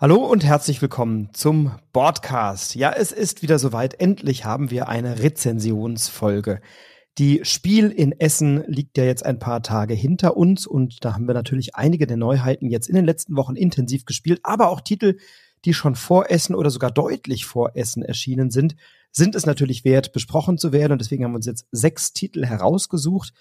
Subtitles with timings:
[0.00, 2.76] Hallo und herzlich willkommen zum Podcast.
[2.76, 3.94] Ja, es ist wieder soweit.
[3.94, 6.60] Endlich haben wir eine Rezensionsfolge.
[7.18, 11.26] Die Spiel in Essen liegt ja jetzt ein paar Tage hinter uns und da haben
[11.26, 15.16] wir natürlich einige der Neuheiten jetzt in den letzten Wochen intensiv gespielt, aber auch Titel,
[15.64, 18.76] die schon vor Essen oder sogar deutlich vor Essen erschienen sind,
[19.10, 22.46] sind es natürlich wert, besprochen zu werden und deswegen haben wir uns jetzt sechs Titel
[22.46, 23.32] herausgesucht,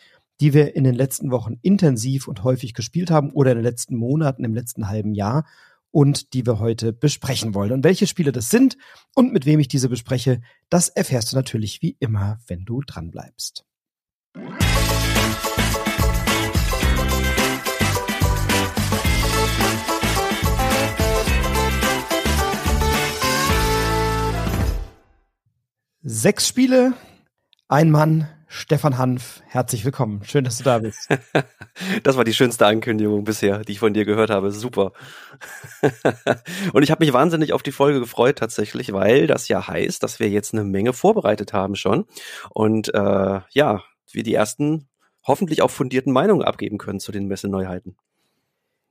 [0.42, 3.96] die wir in den letzten Wochen intensiv und häufig gespielt haben oder in den letzten
[3.96, 5.46] Monaten, im letzten halben Jahr
[5.92, 7.72] und die wir heute besprechen wollen.
[7.72, 8.78] Und welche Spiele das sind
[9.16, 13.12] und mit wem ich diese bespreche, das erfährst du natürlich wie immer, wenn du dran
[13.12, 13.66] bleibst.
[26.02, 26.94] Sechs Spiele,
[27.68, 30.22] ein Mann, Stefan Hanf, herzlich willkommen.
[30.24, 31.10] Schön, dass du da bist.
[32.04, 34.52] das war die schönste Ankündigung bisher, die ich von dir gehört habe.
[34.52, 34.94] Super.
[36.74, 40.22] Und ich habe mich wahnsinnig auf die Folge gefreut tatsächlich, weil das ja heißt, dass
[40.22, 42.06] wir jetzt eine Menge vorbereitet haben schon.
[42.50, 44.88] Und äh, ja, wir die ersten
[45.26, 47.98] hoffentlich auch fundierten Meinungen abgeben können zu den Messeneuheiten.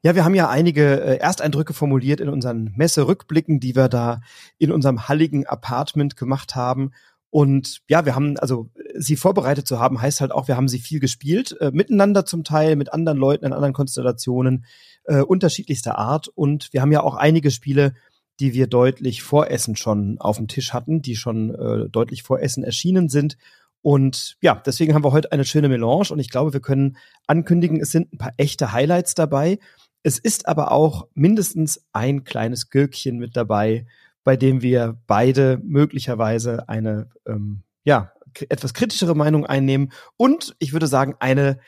[0.03, 4.21] Ja, wir haben ja einige äh, Ersteindrücke formuliert in unseren Messerückblicken, die wir da
[4.59, 6.93] in unserem halligen Apartment gemacht haben.
[7.31, 10.79] Und ja, wir haben, also sie vorbereitet zu haben, heißt halt auch, wir haben sie
[10.79, 14.65] viel gespielt, äh, miteinander zum Teil, mit anderen Leuten in anderen Konstellationen,
[15.05, 16.29] äh, unterschiedlichster Art.
[16.29, 17.95] Und wir haben ja auch einige Spiele,
[18.41, 22.41] die wir deutlich vor Essen schon auf dem Tisch hatten, die schon äh, deutlich vor
[22.41, 23.37] Essen erschienen sind.
[23.83, 27.81] Und ja, deswegen haben wir heute eine schöne Melange und ich glaube, wir können ankündigen,
[27.81, 29.59] es sind ein paar echte Highlights dabei.
[30.03, 33.87] Es ist aber auch mindestens ein kleines Gürkchen mit dabei,
[34.27, 38.11] bei dem wir beide möglicherweise eine ähm, ja
[38.49, 41.61] etwas kritischere Meinung einnehmen und ich würde sagen eine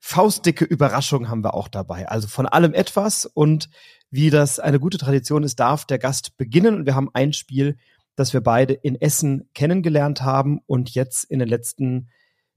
[0.00, 2.08] faustdicke Überraschung haben wir auch dabei.
[2.08, 3.68] Also von allem etwas und
[4.10, 7.76] wie das eine gute Tradition ist, darf der Gast beginnen und wir haben ein Spiel,
[8.16, 12.08] das wir beide in Essen kennengelernt haben und jetzt in den letzten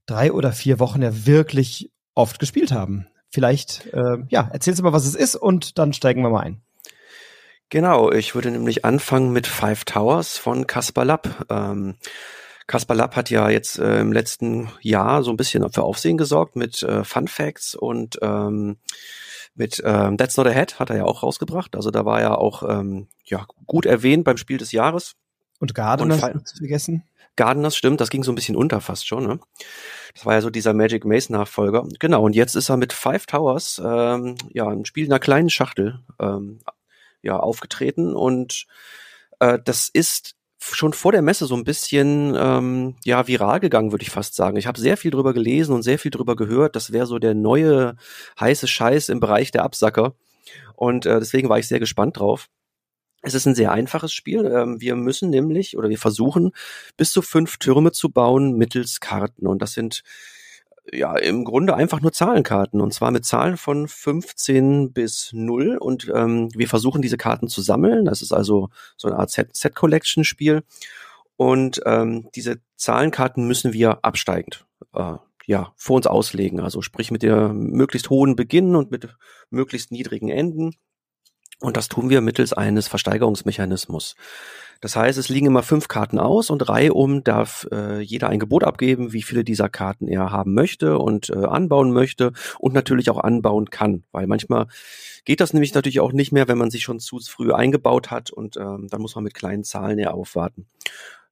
[0.06, 3.06] drei oder vier Wochen ja wirklich oft gespielt haben.
[3.28, 6.62] Vielleicht, äh, ja, erzählst du mal, was es ist und dann steigen wir mal ein.
[7.72, 11.46] Genau, ich würde nämlich anfangen mit Five Towers von Caspar Lapp.
[11.48, 11.94] Ähm,
[12.66, 16.54] Kaspar Lapp hat ja jetzt äh, im letzten Jahr so ein bisschen für Aufsehen gesorgt
[16.54, 18.76] mit äh, Fun Facts und ähm,
[19.54, 21.74] mit ähm, That's Not a Head hat er ja auch rausgebracht.
[21.74, 25.14] Also da war er auch ähm, ja, gut erwähnt beim Spiel des Jahres.
[25.58, 27.04] Und Gardeners zu vergessen.
[27.36, 29.26] Gardeners, stimmt, das ging so ein bisschen unter fast schon.
[29.26, 29.40] Ne?
[30.12, 31.88] Das war ja so dieser Magic Maze Nachfolger.
[32.00, 35.48] Genau, und jetzt ist er mit Five Towers, ähm, ja, ein Spiel in einer kleinen
[35.48, 36.58] Schachtel ähm,
[37.22, 38.66] ja, aufgetreten und
[39.40, 44.04] äh, das ist schon vor der Messe so ein bisschen ähm, ja viral gegangen, würde
[44.04, 44.56] ich fast sagen.
[44.56, 46.76] Ich habe sehr viel drüber gelesen und sehr viel drüber gehört.
[46.76, 47.96] Das wäre so der neue
[48.38, 50.14] heiße Scheiß im Bereich der Absacker.
[50.76, 52.48] Und äh, deswegen war ich sehr gespannt drauf.
[53.22, 54.46] Es ist ein sehr einfaches Spiel.
[54.46, 56.52] Ähm, wir müssen nämlich oder wir versuchen
[56.96, 59.46] bis zu fünf Türme zu bauen mittels Karten.
[59.46, 60.02] Und das sind
[60.90, 66.10] ja, im Grunde einfach nur Zahlenkarten und zwar mit Zahlen von 15 bis 0 und
[66.14, 68.04] ähm, wir versuchen diese Karten zu sammeln.
[68.04, 70.62] Das ist also so eine Art Set-Collection-Spiel
[71.36, 75.14] und ähm, diese Zahlenkarten müssen wir absteigend äh,
[75.46, 76.60] ja, vor uns auslegen.
[76.60, 79.08] Also sprich mit der möglichst hohen Beginn und mit
[79.50, 80.74] möglichst niedrigen Enden.
[81.60, 84.16] Und das tun wir mittels eines Versteigerungsmechanismus.
[84.82, 88.64] Das heißt, es liegen immer fünf Karten aus und reihum darf äh, jeder ein Gebot
[88.64, 93.18] abgeben, wie viele dieser Karten er haben möchte und äh, anbauen möchte und natürlich auch
[93.18, 94.02] anbauen kann.
[94.10, 94.66] Weil manchmal
[95.24, 98.32] geht das nämlich natürlich auch nicht mehr, wenn man sich schon zu früh eingebaut hat
[98.32, 100.66] und ähm, dann muss man mit kleinen Zahlen eher aufwarten.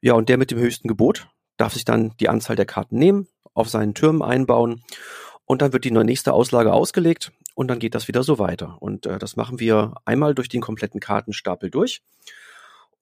[0.00, 3.27] Ja, und der mit dem höchsten Gebot darf sich dann die Anzahl der Karten nehmen,
[3.53, 4.84] auf seinen Türmen einbauen
[5.44, 8.77] und dann wird die nächste Auslage ausgelegt und dann geht das wieder so weiter.
[8.78, 12.00] Und äh, das machen wir einmal durch den kompletten Kartenstapel durch.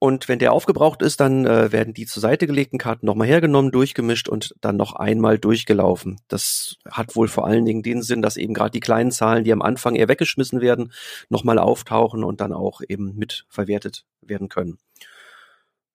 [0.00, 3.72] Und wenn der aufgebraucht ist, dann äh, werden die zur Seite gelegten Karten nochmal hergenommen,
[3.72, 6.20] durchgemischt und dann noch einmal durchgelaufen.
[6.28, 9.52] Das hat wohl vor allen Dingen den Sinn, dass eben gerade die kleinen Zahlen, die
[9.52, 10.92] am Anfang eher weggeschmissen werden,
[11.30, 14.78] nochmal auftauchen und dann auch eben mit verwertet werden können.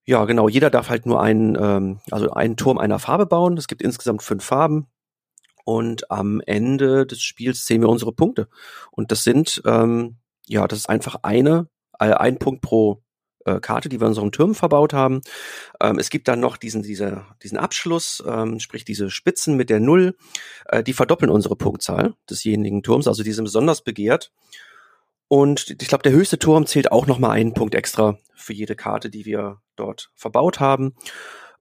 [0.06, 0.50] Ja, genau.
[0.50, 3.58] Jeder darf halt nur einen, ähm, also einen Turm einer Farbe bauen.
[3.58, 4.88] Es gibt insgesamt fünf Farben.
[5.64, 8.50] Und am Ende des Spiels sehen wir unsere Punkte.
[8.92, 11.70] Und das sind, ähm, ja, das ist einfach eine,
[12.00, 13.02] äh, ein Punkt pro
[13.46, 15.22] äh, Karte, die wir in unseren Türmen verbaut haben.
[15.82, 19.80] Ähm, es gibt dann noch diesen, diese, diesen Abschluss, ähm, sprich diese Spitzen mit der
[19.80, 20.16] Null,
[20.68, 24.32] äh, die verdoppeln unsere Punktzahl desjenigen Turms, also die sind besonders begehrt.
[25.28, 29.10] Und ich glaube, der höchste Turm zählt auch nochmal einen Punkt extra für jede Karte,
[29.10, 30.94] die wir dort verbaut haben.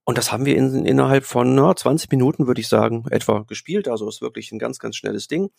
[0.04, 3.88] Und das haben wir in, innerhalb von na, 20 Minuten, würde ich sagen, etwa gespielt.
[3.88, 5.50] Also ist wirklich ein ganz, ganz schnelles Ding,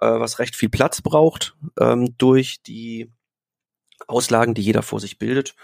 [0.00, 3.10] äh, was recht viel Platz braucht ähm, durch die
[4.06, 5.54] Auslagen, die jeder vor sich bildet.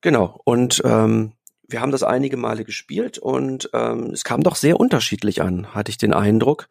[0.00, 0.40] Genau.
[0.44, 1.32] Und ähm,
[1.66, 5.90] wir haben das einige Male gespielt und ähm, es kam doch sehr unterschiedlich an, hatte
[5.90, 6.68] ich den Eindruck.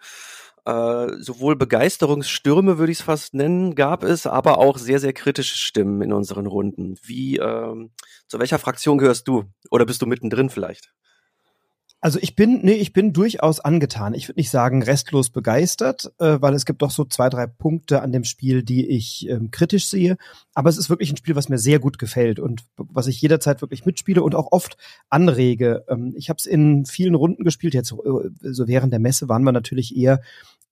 [0.66, 5.58] Äh, sowohl Begeisterungsstürme, würde ich es fast nennen, gab es, aber auch sehr, sehr kritische
[5.58, 6.96] Stimmen in unseren Runden.
[7.04, 7.92] Wie, ähm,
[8.28, 9.44] zu welcher Fraktion gehörst du?
[9.72, 10.94] Oder bist du mittendrin vielleicht?
[12.04, 14.14] Also ich bin, nee, ich bin durchaus angetan.
[14.14, 18.02] Ich würde nicht sagen restlos begeistert, äh, weil es gibt doch so zwei, drei Punkte
[18.02, 20.18] an dem Spiel, die ich ähm, kritisch sehe.
[20.54, 23.62] Aber es ist wirklich ein Spiel, was mir sehr gut gefällt und was ich jederzeit
[23.62, 24.76] wirklich mitspiele und auch oft
[25.10, 25.86] anrege.
[25.88, 27.74] Ähm, ich habe es in vielen Runden gespielt.
[27.74, 27.96] Jetzt äh,
[28.52, 30.20] so während der Messe waren wir natürlich eher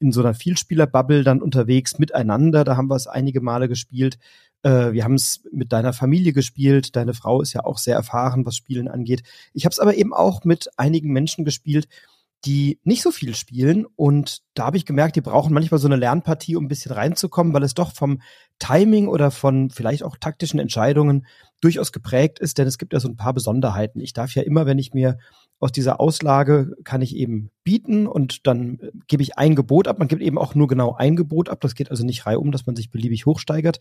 [0.01, 2.65] in so einer Vielspieler-Bubble dann unterwegs miteinander.
[2.65, 4.17] Da haben wir es einige Male gespielt.
[4.63, 6.95] Äh, wir haben es mit deiner Familie gespielt.
[6.95, 9.23] Deine Frau ist ja auch sehr erfahren, was Spielen angeht.
[9.53, 11.87] Ich habe es aber eben auch mit einigen Menschen gespielt,
[12.45, 13.85] die nicht so viel spielen.
[13.95, 17.53] Und da habe ich gemerkt, die brauchen manchmal so eine Lernpartie, um ein bisschen reinzukommen,
[17.53, 18.21] weil es doch vom
[18.59, 21.25] Timing oder von vielleicht auch taktischen Entscheidungen
[21.61, 23.99] durchaus geprägt ist, denn es gibt ja so ein paar Besonderheiten.
[23.99, 25.17] Ich darf ja immer, wenn ich mir
[25.59, 29.99] aus dieser Auslage kann ich eben bieten und dann gebe ich ein Gebot ab.
[29.99, 31.61] Man gibt eben auch nur genau ein Gebot ab.
[31.61, 33.79] Das geht also nicht reihum, dass man sich beliebig hochsteigert.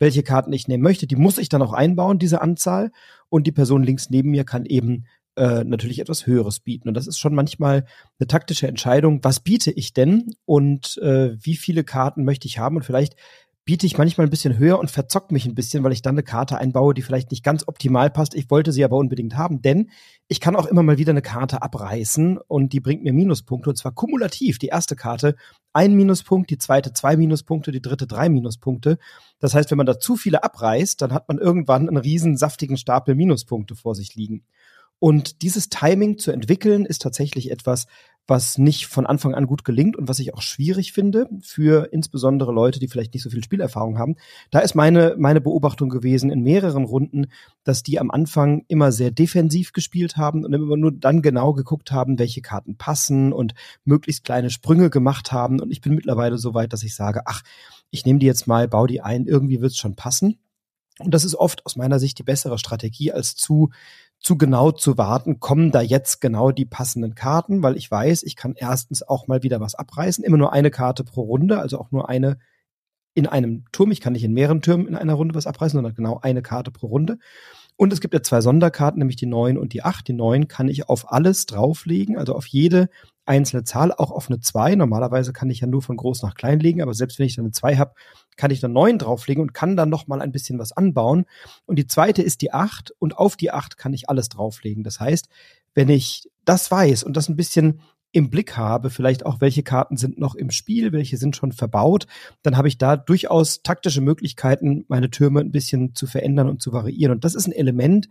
[0.00, 2.90] Welche Karten ich nehmen möchte, die muss ich dann auch einbauen, diese Anzahl.
[3.28, 5.04] Und die Person links neben mir kann eben
[5.36, 6.88] äh, natürlich etwas Höheres bieten.
[6.88, 7.84] Und das ist schon manchmal
[8.18, 9.22] eine taktische Entscheidung.
[9.22, 12.76] Was biete ich denn und äh, wie viele Karten möchte ich haben?
[12.76, 13.16] Und vielleicht
[13.64, 16.22] biete ich manchmal ein bisschen höher und verzock mich ein bisschen, weil ich dann eine
[16.22, 18.34] Karte einbaue, die vielleicht nicht ganz optimal passt.
[18.34, 19.90] Ich wollte sie aber unbedingt haben, denn
[20.26, 23.76] ich kann auch immer mal wieder eine Karte abreißen und die bringt mir Minuspunkte und
[23.76, 24.58] zwar kumulativ.
[24.58, 25.36] Die erste Karte
[25.72, 28.98] ein Minuspunkt, die zweite zwei Minuspunkte, die dritte drei Minuspunkte.
[29.38, 32.76] Das heißt, wenn man da zu viele abreißt, dann hat man irgendwann einen riesen saftigen
[32.76, 34.44] Stapel Minuspunkte vor sich liegen.
[35.00, 37.86] Und dieses Timing zu entwickeln, ist tatsächlich etwas,
[38.26, 42.52] was nicht von Anfang an gut gelingt und was ich auch schwierig finde für insbesondere
[42.52, 44.14] Leute, die vielleicht nicht so viel Spielerfahrung haben.
[44.50, 47.26] Da ist meine, meine Beobachtung gewesen in mehreren Runden,
[47.64, 51.90] dass die am Anfang immer sehr defensiv gespielt haben und immer nur dann genau geguckt
[51.90, 53.54] haben, welche Karten passen und
[53.84, 55.60] möglichst kleine Sprünge gemacht haben.
[55.60, 57.42] Und ich bin mittlerweile so weit, dass ich sage, ach,
[57.90, 60.38] ich nehme die jetzt mal, baue die ein, irgendwie wird's schon passen.
[61.00, 63.70] Und das ist oft aus meiner Sicht die bessere Strategie, als zu
[64.20, 68.36] zu genau zu warten, kommen da jetzt genau die passenden Karten, weil ich weiß, ich
[68.36, 71.90] kann erstens auch mal wieder was abreißen, immer nur eine Karte pro Runde, also auch
[71.90, 72.38] nur eine
[73.14, 73.90] in einem Turm.
[73.90, 76.70] Ich kann nicht in mehreren Türmen in einer Runde was abreißen, sondern genau eine Karte
[76.70, 77.18] pro Runde.
[77.80, 80.06] Und es gibt ja zwei Sonderkarten, nämlich die neun und die acht.
[80.06, 82.90] Die neun kann ich auf alles drauflegen, also auf jede
[83.24, 84.74] einzelne Zahl, auch auf eine zwei.
[84.74, 87.46] Normalerweise kann ich ja nur von groß nach klein legen, aber selbst wenn ich dann
[87.46, 87.94] eine zwei habe,
[88.36, 91.24] kann ich dann neun drauflegen und kann dann noch mal ein bisschen was anbauen.
[91.64, 94.84] Und die zweite ist die acht und auf die acht kann ich alles drauflegen.
[94.84, 95.30] Das heißt,
[95.72, 97.80] wenn ich das weiß und das ein bisschen
[98.12, 102.06] im Blick habe, vielleicht auch welche Karten sind noch im Spiel, welche sind schon verbaut,
[102.42, 106.72] dann habe ich da durchaus taktische Möglichkeiten, meine Türme ein bisschen zu verändern und zu
[106.72, 107.12] variieren.
[107.12, 108.08] Und das ist ein Element,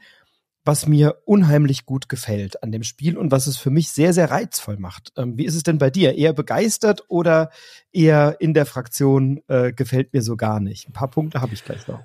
[0.65, 4.29] was mir unheimlich gut gefällt an dem Spiel und was es für mich sehr, sehr
[4.29, 5.11] reizvoll macht.
[5.17, 6.15] Ähm, wie ist es denn bei dir?
[6.15, 7.49] Eher begeistert oder
[7.91, 10.87] eher in der Fraktion äh, gefällt mir so gar nicht?
[10.87, 12.01] Ein paar Punkte habe ich gleich noch.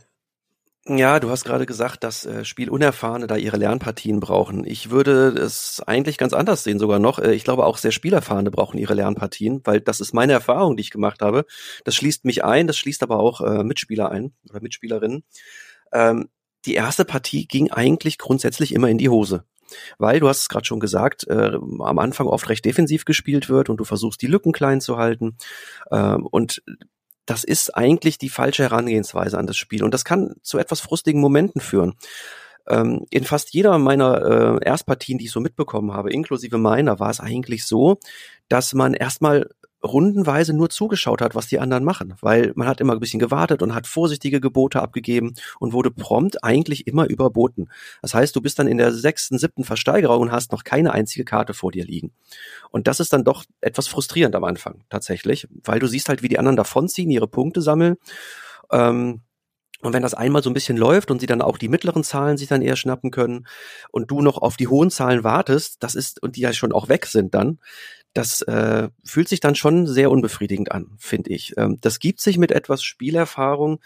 [0.87, 4.67] Ja, du hast gerade gesagt, dass äh, Spielunerfahrene da ihre Lernpartien brauchen.
[4.67, 7.19] Ich würde es eigentlich ganz anders sehen sogar noch.
[7.19, 10.83] Äh, ich glaube auch sehr Spielerfahrene brauchen ihre Lernpartien, weil das ist meine Erfahrung, die
[10.83, 11.47] ich gemacht habe.
[11.85, 15.25] Das schließt mich ein, das schließt aber auch äh, Mitspieler ein oder Mitspielerinnen.
[15.91, 16.29] Ähm,
[16.67, 19.45] die erste Partie ging eigentlich grundsätzlich immer in die Hose.
[19.97, 23.71] Weil, du hast es gerade schon gesagt, äh, am Anfang oft recht defensiv gespielt wird
[23.71, 25.39] und du versuchst die Lücken klein zu halten.
[25.91, 26.63] Ähm, und
[27.27, 29.83] das ist eigentlich die falsche Herangehensweise an das Spiel.
[29.83, 31.95] Und das kann zu etwas frustigen Momenten führen.
[32.67, 37.11] Ähm, in fast jeder meiner äh, Erstpartien, die ich so mitbekommen habe, inklusive meiner, war
[37.11, 37.99] es eigentlich so,
[38.49, 39.51] dass man erstmal
[39.85, 43.63] rundenweise nur zugeschaut hat, was die anderen machen, weil man hat immer ein bisschen gewartet
[43.63, 47.69] und hat vorsichtige Gebote abgegeben und wurde prompt eigentlich immer überboten.
[48.03, 51.25] Das heißt, du bist dann in der sechsten, siebten Versteigerung und hast noch keine einzige
[51.25, 52.13] Karte vor dir liegen.
[52.71, 56.29] Und das ist dann doch etwas frustrierend am Anfang tatsächlich, weil du siehst halt, wie
[56.29, 57.97] die anderen davonziehen, ihre Punkte sammeln.
[58.73, 59.21] Ähm,
[59.85, 62.39] und wenn das einmal so ein bisschen läuft und sie dann auch die mittleren Zahlen
[62.39, 63.47] sich dann eher schnappen können
[63.91, 66.89] und du noch auf die hohen Zahlen wartest, das ist, und die ja schon auch
[66.89, 67.59] weg sind dann,
[68.15, 71.55] das äh, fühlt sich dann schon sehr unbefriedigend an, finde ich.
[71.57, 73.81] Ähm, das gibt sich mit etwas Spielerfahrung.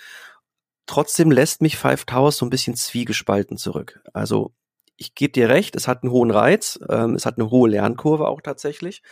[0.87, 4.01] Trotzdem lässt mich Five Towers so ein bisschen zwiegespalten zurück.
[4.13, 4.53] Also
[4.97, 8.29] ich gebe dir recht, es hat einen hohen Reiz, ähm, es hat eine hohe Lernkurve
[8.29, 9.03] auch tatsächlich.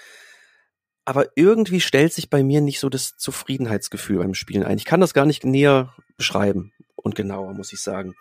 [1.04, 4.76] Aber irgendwie stellt sich bei mir nicht so das Zufriedenheitsgefühl beim Spielen ein.
[4.78, 8.14] Ich kann das gar nicht näher beschreiben und genauer, muss ich sagen.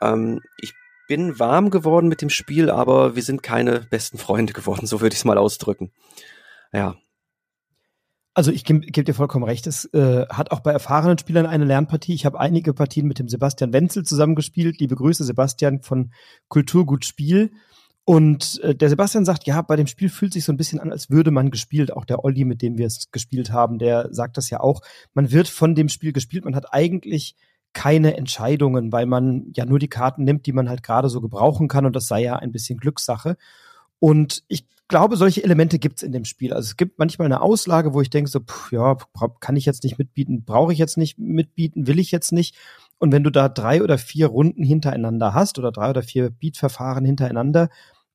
[0.00, 0.74] Ähm, ich
[1.08, 5.14] bin warm geworden mit dem Spiel, aber wir sind keine besten Freunde geworden, so würde
[5.14, 5.90] ich es mal ausdrücken.
[6.72, 6.96] Ja.
[8.34, 9.66] Also ich gebe geb dir vollkommen recht.
[9.66, 12.14] Es äh, hat auch bei erfahrenen Spielern eine Lernpartie.
[12.14, 14.78] Ich habe einige Partien mit dem Sebastian Wenzel zusammengespielt.
[14.78, 16.12] Liebe Grüße, Sebastian von
[16.46, 17.50] Kulturgut Spiel.
[18.04, 20.92] Und äh, der Sebastian sagt, ja, bei dem Spiel fühlt sich so ein bisschen an,
[20.92, 21.92] als würde man gespielt.
[21.92, 24.82] Auch der Olli, mit dem wir es gespielt haben, der sagt das ja auch.
[25.14, 26.44] Man wird von dem Spiel gespielt.
[26.44, 27.34] Man hat eigentlich
[27.72, 31.68] keine Entscheidungen, weil man ja nur die Karten nimmt, die man halt gerade so gebrauchen
[31.68, 31.86] kann.
[31.86, 33.36] Und das sei ja ein bisschen Glückssache.
[34.00, 36.52] Und ich glaube, solche Elemente gibt's in dem Spiel.
[36.52, 38.96] Also es gibt manchmal eine Auslage, wo ich denke, so, pff, ja,
[39.40, 42.56] kann ich jetzt nicht mitbieten, brauche ich jetzt nicht mitbieten, will ich jetzt nicht.
[42.98, 47.04] Und wenn du da drei oder vier Runden hintereinander hast oder drei oder vier Beatverfahren
[47.04, 47.68] hintereinander,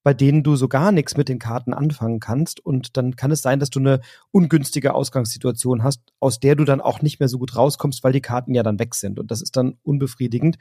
[0.04, 2.60] bei denen du so gar nichts mit den Karten anfangen kannst.
[2.60, 6.82] Und dann kann es sein, dass du eine ungünstige Ausgangssituation hast, aus der du dann
[6.82, 9.20] auch nicht mehr so gut rauskommst, weil die Karten ja dann weg sind.
[9.20, 10.58] Und das ist dann unbefriedigend.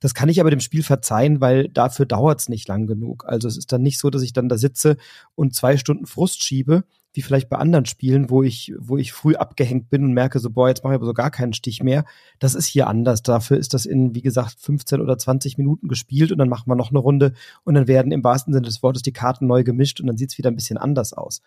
[0.00, 3.24] Das kann ich aber dem Spiel verzeihen, weil dafür dauert es nicht lang genug.
[3.26, 4.96] Also es ist dann nicht so, dass ich dann da sitze
[5.34, 6.84] und zwei Stunden Frust schiebe,
[7.14, 10.50] wie vielleicht bei anderen Spielen, wo ich, wo ich früh abgehängt bin und merke so,
[10.50, 12.04] boah, jetzt mache ich aber so gar keinen Stich mehr.
[12.40, 13.22] Das ist hier anders.
[13.22, 16.74] Dafür ist das in, wie gesagt, 15 oder 20 Minuten gespielt und dann machen wir
[16.74, 20.00] noch eine Runde und dann werden im wahrsten Sinne des Wortes die Karten neu gemischt
[20.00, 21.40] und dann sieht's wieder ein bisschen anders aus.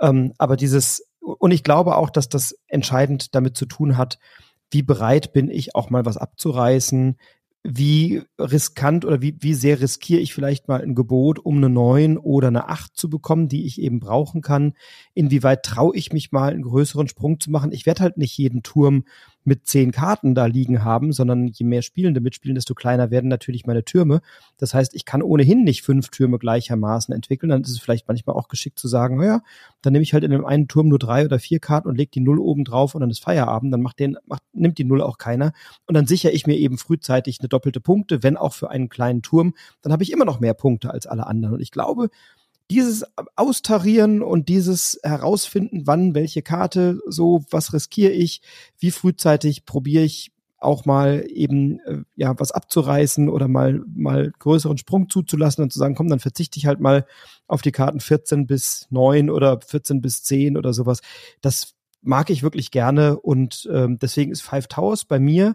[0.00, 4.18] Ähm, aber dieses, und ich glaube auch, dass das entscheidend damit zu tun hat,
[4.70, 7.16] wie bereit bin ich auch mal was abzureißen,
[7.66, 12.18] wie riskant oder wie, wie sehr riskiere ich vielleicht mal ein Gebot, um eine 9
[12.18, 14.74] oder eine 8 zu bekommen, die ich eben brauchen kann.
[15.14, 17.72] Inwieweit traue ich mich mal einen größeren Sprung zu machen?
[17.72, 19.04] Ich werde halt nicht jeden Turm
[19.44, 23.66] mit zehn Karten da liegen haben, sondern je mehr Spielende mitspielen, desto kleiner werden natürlich
[23.66, 24.20] meine Türme.
[24.56, 27.50] Das heißt, ich kann ohnehin nicht fünf Türme gleichermaßen entwickeln.
[27.50, 29.42] Dann ist es vielleicht manchmal auch geschickt zu sagen, naja,
[29.82, 32.10] dann nehme ich halt in dem einen Turm nur drei oder vier Karten und lege
[32.10, 33.72] die Null oben drauf und dann ist Feierabend.
[33.72, 35.52] Dann macht den, macht, nimmt die Null auch keiner.
[35.86, 39.22] Und dann sichere ich mir eben frühzeitig eine doppelte Punkte, wenn auch für einen kleinen
[39.22, 39.54] Turm.
[39.82, 41.54] Dann habe ich immer noch mehr Punkte als alle anderen.
[41.56, 42.08] Und ich glaube,
[42.70, 43.04] dieses
[43.36, 48.40] Austarieren und dieses Herausfinden, wann welche Karte, so was riskiere ich,
[48.78, 54.78] wie frühzeitig probiere ich auch mal eben äh, ja was abzureißen oder mal mal größeren
[54.78, 57.06] Sprung zuzulassen und zu sagen, komm, dann verzichte ich halt mal
[57.46, 61.00] auf die Karten 14 bis 9 oder 14 bis 10 oder sowas.
[61.42, 65.54] Das mag ich wirklich gerne und ähm, deswegen ist Five Towers bei mir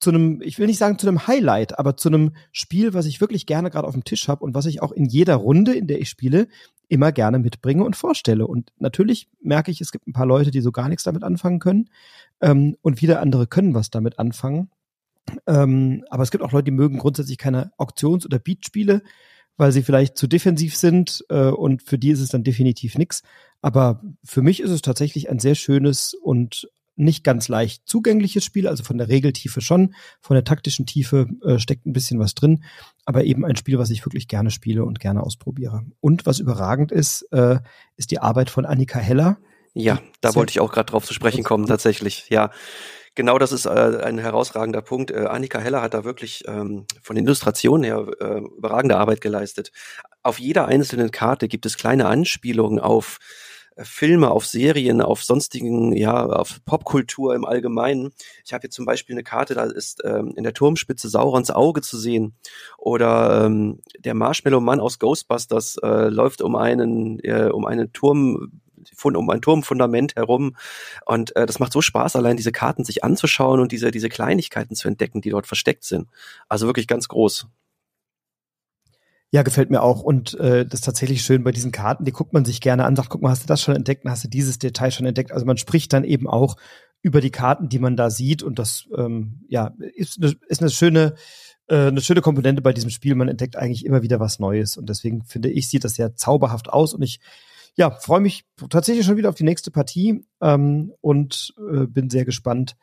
[0.00, 3.20] zu einem, ich will nicht sagen zu einem Highlight, aber zu einem Spiel, was ich
[3.20, 5.86] wirklich gerne gerade auf dem Tisch habe und was ich auch in jeder Runde, in
[5.86, 6.48] der ich spiele,
[6.88, 8.46] immer gerne mitbringe und vorstelle.
[8.46, 11.58] Und natürlich merke ich, es gibt ein paar Leute, die so gar nichts damit anfangen
[11.58, 11.90] können
[12.40, 14.70] ähm, und wieder andere können was damit anfangen.
[15.46, 19.02] Ähm, aber es gibt auch Leute, die mögen grundsätzlich keine Auktions- oder Beatspiele,
[19.56, 23.22] weil sie vielleicht zu defensiv sind äh, und für die ist es dann definitiv nix.
[23.60, 28.66] Aber für mich ist es tatsächlich ein sehr schönes und nicht ganz leicht zugängliches Spiel,
[28.66, 32.64] also von der Regeltiefe schon, von der taktischen Tiefe äh, steckt ein bisschen was drin,
[33.04, 35.84] aber eben ein Spiel, was ich wirklich gerne spiele und gerne ausprobiere.
[36.00, 37.58] Und was überragend ist, äh,
[37.96, 39.38] ist die Arbeit von Annika Heller.
[39.74, 42.28] Ja, da wollte ich auch gerade drauf zu sprechen kommen, tatsächlich.
[42.30, 42.50] Ja,
[43.14, 45.10] genau das ist äh, ein herausragender Punkt.
[45.10, 49.70] Äh, Annika Heller hat da wirklich ähm, von den Illustrationen her äh, überragende Arbeit geleistet.
[50.22, 53.18] Auf jeder einzelnen Karte gibt es kleine Anspielungen auf
[53.82, 58.12] Filme, auf Serien, auf sonstigen, ja, auf Popkultur im Allgemeinen.
[58.44, 61.80] Ich habe hier zum Beispiel eine Karte, da ist ähm, in der Turmspitze Saurons Auge
[61.80, 62.34] zu sehen.
[62.76, 68.52] Oder ähm, der Marshmallow-Mann aus Ghostbusters äh, läuft um einen, äh, um einen Turm
[69.02, 70.56] um ein Turmfundament herum.
[71.04, 74.74] Und äh, das macht so Spaß, allein diese Karten sich anzuschauen und diese, diese Kleinigkeiten
[74.74, 76.08] zu entdecken, die dort versteckt sind.
[76.48, 77.48] Also wirklich ganz groß.
[79.30, 80.02] Ja, gefällt mir auch.
[80.02, 82.96] Und äh, das ist tatsächlich schön bei diesen Karten, die guckt man sich gerne an,
[82.96, 85.32] sagt, guck mal, hast du das schon entdeckt, hast du dieses Detail schon entdeckt.
[85.32, 86.56] Also man spricht dann eben auch
[87.02, 88.42] über die Karten, die man da sieht.
[88.42, 91.14] Und das ähm, ja, ist, eine, ist eine schöne,
[91.68, 93.14] äh, eine schöne Komponente bei diesem Spiel.
[93.14, 94.78] Man entdeckt eigentlich immer wieder was Neues.
[94.78, 96.94] Und deswegen finde ich, sieht das sehr zauberhaft aus.
[96.94, 97.20] Und ich
[97.78, 102.24] ja, freue mich tatsächlich schon wieder auf die nächste Partie ähm, und äh, bin sehr
[102.24, 102.76] gespannt,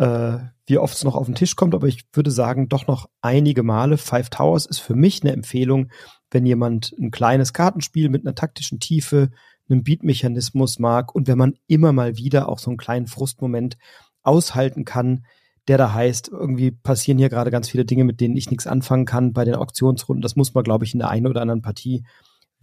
[0.00, 3.10] äh, wie oft es noch auf den Tisch kommt, aber ich würde sagen, doch noch
[3.20, 3.98] einige Male.
[3.98, 5.90] Five Towers ist für mich eine Empfehlung,
[6.30, 9.30] wenn jemand ein kleines Kartenspiel mit einer taktischen Tiefe,
[9.68, 13.76] einem Beatmechanismus mag und wenn man immer mal wieder auch so einen kleinen Frustmoment
[14.22, 15.26] aushalten kann,
[15.68, 19.04] der da heißt, irgendwie passieren hier gerade ganz viele Dinge, mit denen ich nichts anfangen
[19.04, 20.22] kann bei den Auktionsrunden.
[20.22, 22.04] Das muss man, glaube ich, in der einen oder anderen Partie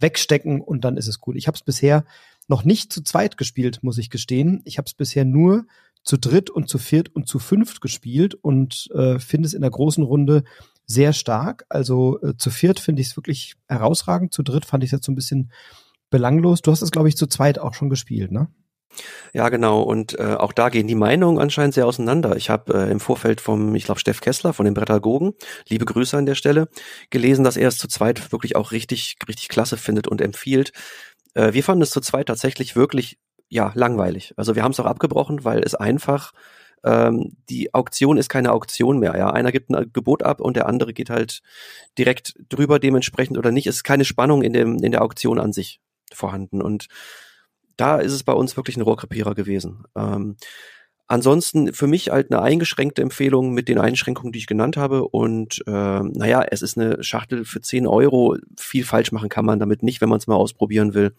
[0.00, 1.36] wegstecken und dann ist es gut.
[1.36, 2.04] Ich habe es bisher
[2.48, 4.60] noch nicht zu zweit gespielt, muss ich gestehen.
[4.64, 5.66] Ich habe es bisher nur
[6.02, 9.70] zu dritt und zu viert und zu fünft gespielt und äh, finde es in der
[9.70, 10.44] großen Runde
[10.86, 11.64] sehr stark.
[11.68, 14.32] Also äh, zu viert finde ich es wirklich herausragend.
[14.32, 15.52] Zu dritt fand ich es jetzt so ein bisschen
[16.10, 16.62] belanglos.
[16.62, 18.48] Du hast es, glaube ich, zu zweit auch schon gespielt, ne?
[19.34, 19.82] Ja, genau.
[19.82, 22.36] Und äh, auch da gehen die Meinungen anscheinend sehr auseinander.
[22.36, 25.34] Ich habe äh, im Vorfeld vom, ich glaube, Steff Kessler von den Brettagogen,
[25.68, 26.68] liebe Grüße an der Stelle,
[27.10, 30.72] gelesen, dass er es zu zweit wirklich auch richtig, richtig klasse findet und empfiehlt.
[31.34, 34.34] Äh, wir fanden es zu zweit tatsächlich wirklich ja langweilig.
[34.36, 36.32] Also wir haben es auch abgebrochen, weil es einfach
[36.84, 39.16] ähm, die Auktion ist keine Auktion mehr.
[39.16, 41.40] Ja, einer gibt ein Gebot ab und der andere geht halt
[41.96, 43.66] direkt drüber dementsprechend oder nicht.
[43.66, 45.80] Es ist keine Spannung in dem in der Auktion an sich
[46.12, 46.88] vorhanden und
[47.76, 49.84] da ist es bei uns wirklich ein Rohrkrepierer gewesen.
[49.96, 50.36] Ähm,
[51.06, 55.08] ansonsten für mich halt eine eingeschränkte Empfehlung mit den Einschränkungen, die ich genannt habe.
[55.08, 58.36] Und äh, naja, es ist eine Schachtel für 10 Euro.
[58.58, 61.14] Viel falsch machen kann man damit nicht, wenn man es mal ausprobieren will.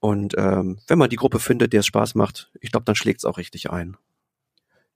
[0.00, 3.20] Und ähm, wenn man die Gruppe findet, der es Spaß macht, ich glaube, dann schlägt
[3.20, 3.96] es auch richtig ein.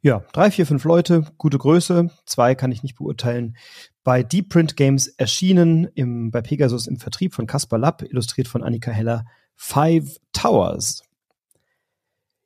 [0.01, 2.11] Ja, drei, vier, fünf Leute, gute Größe.
[2.27, 3.57] Zwei kann ich nicht beurteilen.
[4.03, 8.63] Bei Deep Print Games erschienen im, bei Pegasus im Vertrieb von Caspar Lapp, illustriert von
[8.63, 9.25] Annika Heller,
[9.57, 11.03] Five Towers.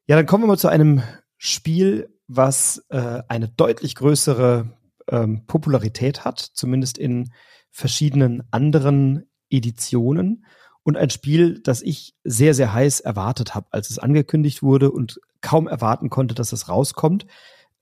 [0.06, 1.02] Ja, dann kommen wir mal zu einem
[1.36, 7.32] Spiel, was äh, eine deutlich größere ähm, Popularität hat, zumindest in
[7.70, 10.44] verschiedenen anderen Editionen.
[10.88, 15.20] Und ein Spiel, das ich sehr, sehr heiß erwartet habe, als es angekündigt wurde und
[15.42, 17.26] kaum erwarten konnte, dass es rauskommt.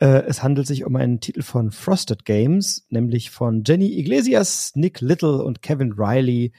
[0.01, 5.01] Äh, es handelt sich um einen Titel von Frosted Games, nämlich von Jenny Iglesias, Nick
[5.01, 6.51] Little und Kevin Riley.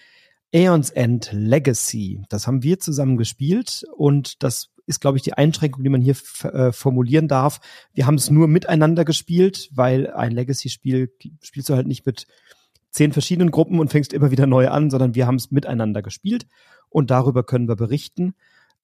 [0.54, 2.24] Aeons End Legacy.
[2.30, 6.16] Das haben wir zusammen gespielt und das ist, glaube ich, die Einschränkung, die man hier
[6.44, 7.60] äh, formulieren darf.
[7.94, 11.12] Wir haben es nur miteinander gespielt, weil ein Legacy-Spiel
[11.42, 12.26] spielst du halt nicht mit
[12.98, 16.48] zehn verschiedenen Gruppen und fängst immer wieder neu an, sondern wir haben es miteinander gespielt
[16.90, 18.34] und darüber können wir berichten.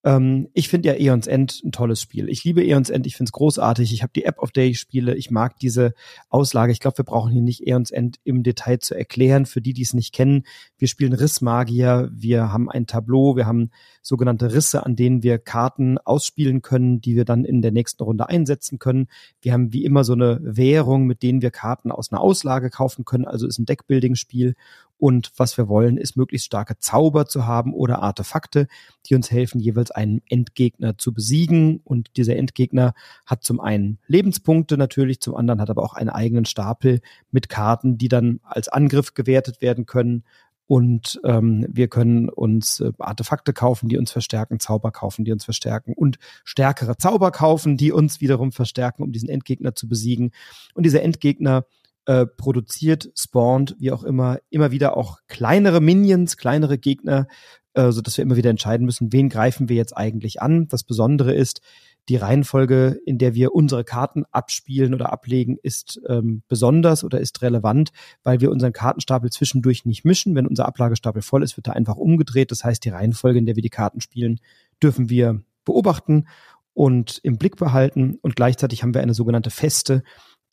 [0.03, 2.29] Ähm, ich finde ja Eons End ein tolles Spiel.
[2.29, 3.93] Ich liebe Eons End, ich finde es großartig.
[3.93, 5.15] Ich habe die App, auf der ich spiele.
[5.15, 5.93] Ich mag diese
[6.29, 6.71] Auslage.
[6.71, 9.45] Ich glaube, wir brauchen hier nicht Eons End im Detail zu erklären.
[9.45, 10.43] Für die, die es nicht kennen,
[10.77, 15.97] wir spielen Rissmagier, wir haben ein Tableau, wir haben sogenannte Risse, an denen wir Karten
[15.97, 19.07] ausspielen können, die wir dann in der nächsten Runde einsetzen können.
[19.41, 23.05] Wir haben wie immer so eine Währung, mit denen wir Karten aus einer Auslage kaufen
[23.05, 23.25] können.
[23.25, 24.55] Also ist ein Deckbuilding-Spiel.
[24.97, 28.67] Und was wir wollen, ist möglichst starke Zauber zu haben oder Artefakte,
[29.05, 31.81] die uns helfen, jeweils einen Endgegner zu besiegen.
[31.83, 32.93] Und dieser Endgegner
[33.25, 37.97] hat zum einen Lebenspunkte natürlich, zum anderen hat aber auch einen eigenen Stapel mit Karten,
[37.97, 40.23] die dann als Angriff gewertet werden können.
[40.65, 45.43] Und ähm, wir können uns äh, Artefakte kaufen, die uns verstärken, Zauber kaufen, die uns
[45.43, 50.31] verstärken und stärkere Zauber kaufen, die uns wiederum verstärken, um diesen Endgegner zu besiegen.
[50.73, 51.65] Und dieser Endgegner
[52.05, 57.27] äh, produziert, spawnt, wie auch immer, immer wieder auch kleinere Minions, kleinere Gegner,
[57.73, 60.67] äh, so dass wir immer wieder entscheiden müssen, wen greifen wir jetzt eigentlich an.
[60.67, 61.61] Das Besondere ist,
[62.09, 67.41] die Reihenfolge, in der wir unsere Karten abspielen oder ablegen, ist ähm, besonders oder ist
[67.41, 67.91] relevant,
[68.23, 70.35] weil wir unseren Kartenstapel zwischendurch nicht mischen.
[70.35, 72.51] Wenn unser Ablagestapel voll ist, wird er einfach umgedreht.
[72.51, 74.41] Das heißt, die Reihenfolge, in der wir die Karten spielen,
[74.81, 76.27] dürfen wir beobachten
[76.73, 78.17] und im Blick behalten.
[78.21, 80.03] Und gleichzeitig haben wir eine sogenannte Feste,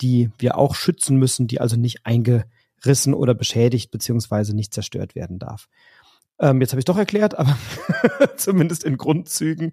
[0.01, 5.39] die wir auch schützen müssen, die also nicht eingerissen oder beschädigt beziehungsweise nicht zerstört werden
[5.39, 5.69] darf.
[6.39, 7.57] Ähm, jetzt habe ich doch erklärt, aber
[8.37, 9.73] zumindest in Grundzügen.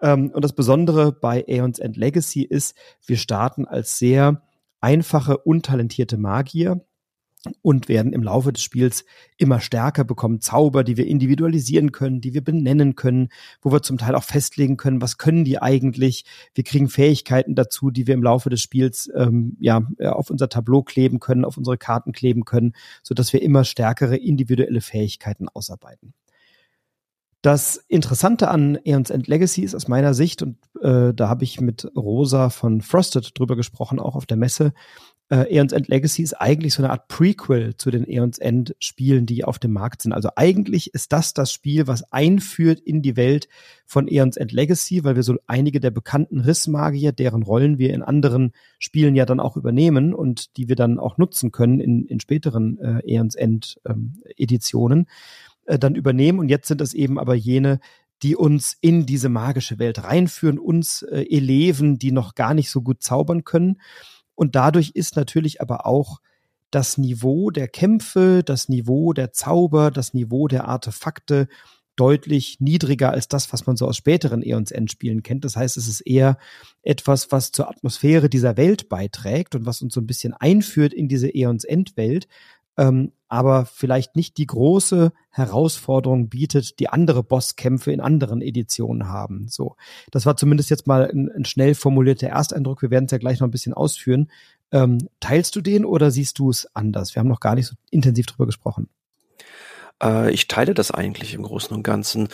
[0.00, 2.76] Ähm, und das Besondere bei Aeons End Legacy ist,
[3.06, 4.42] wir starten als sehr
[4.80, 6.84] einfache, untalentierte Magier
[7.62, 9.04] und werden im Laufe des Spiels
[9.36, 13.28] immer stärker, bekommen Zauber, die wir individualisieren können, die wir benennen können,
[13.60, 16.24] wo wir zum Teil auch festlegen können, was können die eigentlich.
[16.54, 20.82] Wir kriegen Fähigkeiten dazu, die wir im Laufe des Spiels ähm, ja auf unser Tableau
[20.82, 26.14] kleben können, auf unsere Karten kleben können, so dass wir immer stärkere individuelle Fähigkeiten ausarbeiten.
[27.40, 31.60] Das Interessante an Aeons End Legacy ist aus meiner Sicht, und äh, da habe ich
[31.60, 34.72] mit Rosa von Frosted drüber gesprochen, auch auf der Messe,
[35.30, 39.26] äh, Aeons End Legacy ist eigentlich so eine Art Prequel zu den Aeons End Spielen,
[39.26, 40.12] die auf dem Markt sind.
[40.12, 43.48] Also eigentlich ist das das Spiel, was einführt in die Welt
[43.84, 48.02] von Aeons End Legacy, weil wir so einige der bekannten Rissmagier, deren Rollen wir in
[48.02, 52.20] anderen Spielen ja dann auch übernehmen und die wir dann auch nutzen können in, in
[52.20, 55.06] späteren äh, Aeons End ähm, Editionen,
[55.66, 56.38] äh, dann übernehmen.
[56.38, 57.80] Und jetzt sind es eben aber jene,
[58.22, 62.82] die uns in diese magische Welt reinführen, uns äh, Eleven, die noch gar nicht so
[62.82, 63.78] gut zaubern können.
[64.38, 66.20] Und dadurch ist natürlich aber auch
[66.70, 71.48] das Niveau der Kämpfe, das Niveau der Zauber, das Niveau der Artefakte
[71.96, 75.44] deutlich niedriger als das, was man so aus späteren Eons Endspielen kennt.
[75.44, 76.38] Das heißt, es ist eher
[76.82, 81.08] etwas, was zur Atmosphäre dieser Welt beiträgt und was uns so ein bisschen einführt in
[81.08, 82.28] diese Eons Endwelt,
[82.78, 89.48] ähm, aber vielleicht nicht die große Herausforderung bietet, die andere Bosskämpfe in anderen Editionen haben.
[89.48, 89.76] So,
[90.10, 92.80] das war zumindest jetzt mal ein, ein schnell formulierter Ersteindruck.
[92.80, 94.30] Wir werden es ja gleich noch ein bisschen ausführen.
[94.70, 97.14] Ähm, teilst du den oder siehst du es anders?
[97.14, 98.88] Wir haben noch gar nicht so intensiv drüber gesprochen.
[100.02, 102.28] Äh, ich teile das eigentlich im Großen und Ganzen.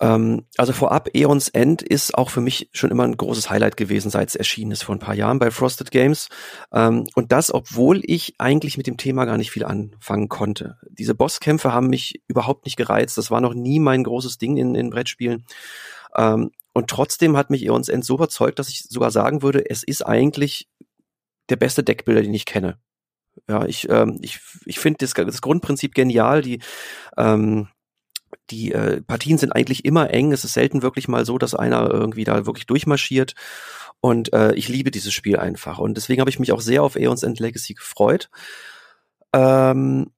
[0.00, 4.10] Ähm, also vorab, Eons End ist auch für mich schon immer ein großes Highlight gewesen,
[4.10, 6.28] seit es erschienen ist vor ein paar Jahren bei Frosted Games.
[6.72, 10.78] Ähm, und das, obwohl ich eigentlich mit dem Thema gar nicht viel anfangen konnte.
[10.90, 13.18] Diese Bosskämpfe haben mich überhaupt nicht gereizt.
[13.18, 15.44] Das war noch nie mein großes Ding in, in Brettspielen.
[16.16, 19.82] Ähm, und trotzdem hat mich Eons End so überzeugt, dass ich sogar sagen würde, es
[19.82, 20.68] ist eigentlich
[21.50, 22.78] der beste Deckbilder, den ich kenne.
[23.48, 26.42] Ja, ich, ähm, ich, ich finde das, das Grundprinzip genial.
[26.42, 26.60] Die,
[27.16, 27.68] ähm,
[28.52, 30.32] die äh, Partien sind eigentlich immer eng.
[30.32, 33.34] Es ist selten wirklich mal so, dass einer irgendwie da wirklich durchmarschiert.
[34.00, 35.78] Und äh, ich liebe dieses Spiel einfach.
[35.78, 38.28] Und deswegen habe ich mich auch sehr auf Aeons End Legacy gefreut.
[39.32, 40.10] Ähm,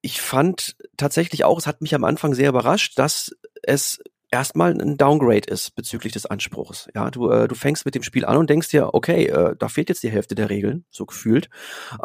[0.00, 4.96] ich fand tatsächlich auch, es hat mich am Anfang sehr überrascht, dass es erstmal ein
[4.96, 6.88] Downgrade ist bezüglich des Anspruchs.
[6.94, 9.68] Ja, du, äh, du fängst mit dem Spiel an und denkst dir, okay, äh, da
[9.68, 11.48] fehlt jetzt die Hälfte der Regeln, so gefühlt.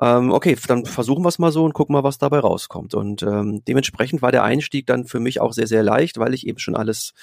[0.01, 2.93] Ähm, okay, dann versuchen wir es mal so und gucken mal, was dabei rauskommt.
[2.93, 6.47] Und ähm, dementsprechend war der Einstieg dann für mich auch sehr, sehr leicht, weil ich
[6.47, 7.13] eben schon alles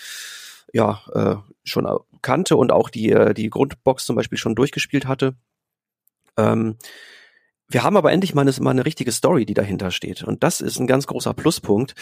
[0.72, 1.88] ja äh, schon
[2.22, 5.34] kannte und auch die, äh, die Grundbox zum Beispiel schon durchgespielt hatte.
[6.36, 6.76] Ähm,
[7.70, 10.24] wir haben aber endlich mal eine, mal eine richtige Story, die dahinter steht.
[10.24, 11.94] Und das ist ein ganz großer Pluspunkt,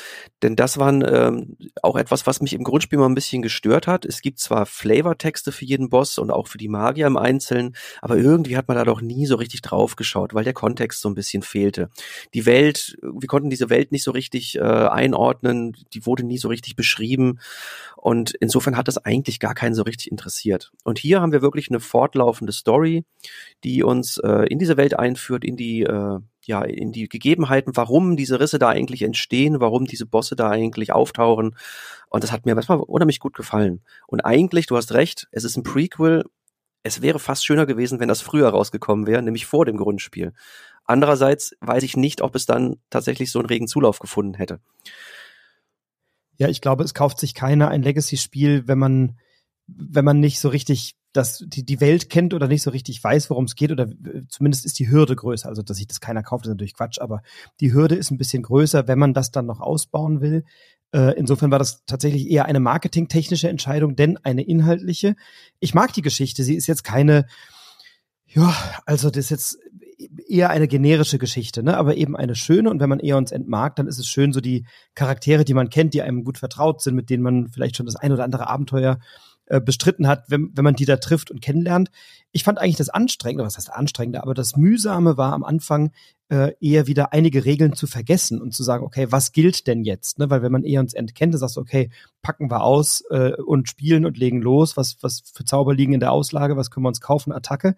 [0.43, 4.07] denn das war ähm, auch etwas, was mich im Grundspiel mal ein bisschen gestört hat.
[4.07, 8.17] Es gibt zwar Flavortexte für jeden Boss und auch für die Magier im Einzelnen, aber
[8.17, 11.15] irgendwie hat man da doch nie so richtig drauf geschaut, weil der Kontext so ein
[11.15, 11.91] bisschen fehlte.
[12.33, 16.49] Die Welt, wir konnten diese Welt nicht so richtig äh, einordnen, die wurde nie so
[16.49, 17.41] richtig beschrieben.
[17.97, 20.71] Und insofern hat das eigentlich gar keinen so richtig interessiert.
[20.85, 23.05] Und hier haben wir wirklich eine fortlaufende Story,
[23.65, 28.17] die uns äh, in diese Welt einführt, in die äh, ja in die Gegebenheiten, warum
[28.17, 31.57] diese Risse da eigentlich entstehen, warum diese Bosse da eigentlich auftauchen.
[32.09, 33.83] Und das hat mir manchmal unheimlich gut gefallen.
[34.07, 36.25] Und eigentlich, du hast recht, es ist ein Prequel.
[36.83, 40.33] Es wäre fast schöner gewesen, wenn das früher rausgekommen wäre, nämlich vor dem Grundspiel.
[40.85, 44.61] Andererseits weiß ich nicht, ob es dann tatsächlich so einen regen Zulauf gefunden hätte.
[46.39, 49.19] Ja, ich glaube, es kauft sich keiner ein Legacy-Spiel, wenn man,
[49.67, 53.31] wenn man nicht so richtig das, die, die Welt kennt oder nicht so richtig weiß,
[53.31, 53.89] worum es geht, oder
[54.29, 55.49] zumindest ist die Hürde größer.
[55.49, 57.23] Also, dass sich das keiner kauft, ist natürlich Quatsch, aber
[57.61, 60.45] die Hürde ist ein bisschen größer, wenn man das dann noch ausbauen will.
[60.93, 65.17] Äh, insofern war das tatsächlich eher eine marketingtechnische Entscheidung, denn eine inhaltliche.
[65.61, 66.45] Ich mag die Geschichte.
[66.45, 67.27] Sie ist jetzt keine,
[68.27, 68.55] ja,
[68.87, 69.59] also das ist jetzt
[70.29, 71.77] eher eine generische Geschichte, ne?
[71.77, 72.71] aber eben eine schöne.
[72.71, 75.95] Und wenn man Eons entmag, dann ist es schön, so die Charaktere, die man kennt,
[75.95, 78.99] die einem gut vertraut sind, mit denen man vielleicht schon das ein oder andere Abenteuer
[79.51, 81.91] äh, bestritten hat, wenn, wenn man die da trifft und kennenlernt.
[82.33, 85.91] Ich fand eigentlich das Anstrengende, was heißt Anstrengende, aber das Mühsame war am Anfang
[86.29, 90.19] äh, eher wieder einige Regeln zu vergessen und zu sagen, okay, was gilt denn jetzt?
[90.19, 90.29] Ne?
[90.29, 93.69] Weil wenn man Eons End kennt, dann sagst du, okay, packen wir aus äh, und
[93.69, 96.89] spielen und legen los, was, was für Zauber liegen in der Auslage, was können wir
[96.89, 97.77] uns kaufen, Attacke.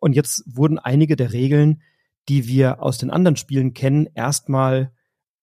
[0.00, 1.82] Und jetzt wurden einige der Regeln,
[2.28, 4.90] die wir aus den anderen Spielen kennen, erstmal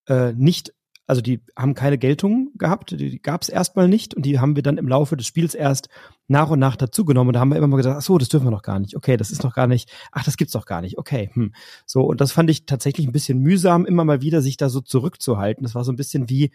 [0.08, 0.74] äh, nicht,
[1.12, 4.56] also die haben keine Geltung gehabt, die, die gab es erstmal nicht und die haben
[4.56, 5.90] wir dann im Laufe des Spiels erst
[6.30, 7.28] nach und nach dazugenommen.
[7.28, 8.96] Und da haben wir immer mal gesagt, ach so, das dürfen wir noch gar nicht.
[8.96, 9.92] Okay, das ist noch gar nicht.
[10.14, 10.98] Ach, das gibt's doch gar nicht.
[10.98, 11.54] Okay, hm.
[11.86, 14.80] So und das fand ich tatsächlich ein bisschen mühsam, immer mal wieder sich da so
[14.80, 15.64] zurückzuhalten.
[15.64, 16.52] Das war so ein bisschen wie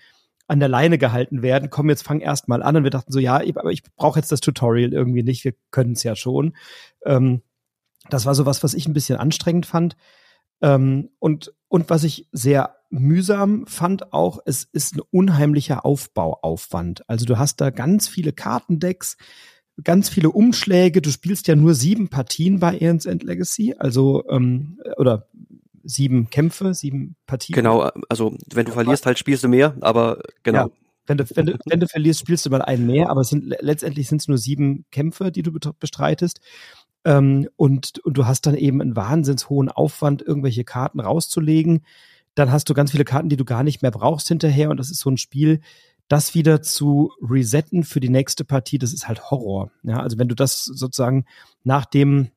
[0.48, 1.68] an der Leine gehalten werden.
[1.68, 2.76] Komm, jetzt fang erst mal an.
[2.76, 5.44] Und wir dachten so, ja, aber ich brauche jetzt das Tutorial irgendwie nicht.
[5.44, 6.56] Wir können es ja schon.
[7.04, 7.42] Ähm,
[8.08, 9.98] das war so was, was ich ein bisschen anstrengend fand.
[10.62, 17.08] Ähm, und, und was ich sehr mühsam fand auch, es ist ein unheimlicher Aufbauaufwand.
[17.08, 19.16] Also du hast da ganz viele Kartendecks,
[19.82, 21.02] ganz viele Umschläge.
[21.02, 25.28] Du spielst ja nur sieben Partien bei Aeons End Legacy, also ähm, oder
[25.82, 27.54] sieben Kämpfe, sieben Partien.
[27.54, 30.66] Genau, also wenn du verlierst, halt spielst du mehr, aber genau.
[30.66, 30.70] Ja,
[31.06, 33.44] wenn du, wenn, du, wenn du verlierst, spielst du mal einen mehr, aber es sind
[33.60, 36.40] letztendlich sind es nur sieben Kämpfe, die du bestreitest.
[37.04, 41.84] Ähm, und, und du hast dann eben einen wahnsinns hohen Aufwand, irgendwelche Karten rauszulegen.
[42.36, 44.70] Dann hast du ganz viele Karten, die du gar nicht mehr brauchst hinterher.
[44.70, 45.60] Und das ist so ein Spiel,
[46.06, 49.72] das wieder zu resetten für die nächste Partie, das ist halt Horror.
[49.82, 51.24] Ja, also wenn du das sozusagen
[51.64, 52.30] nach dem,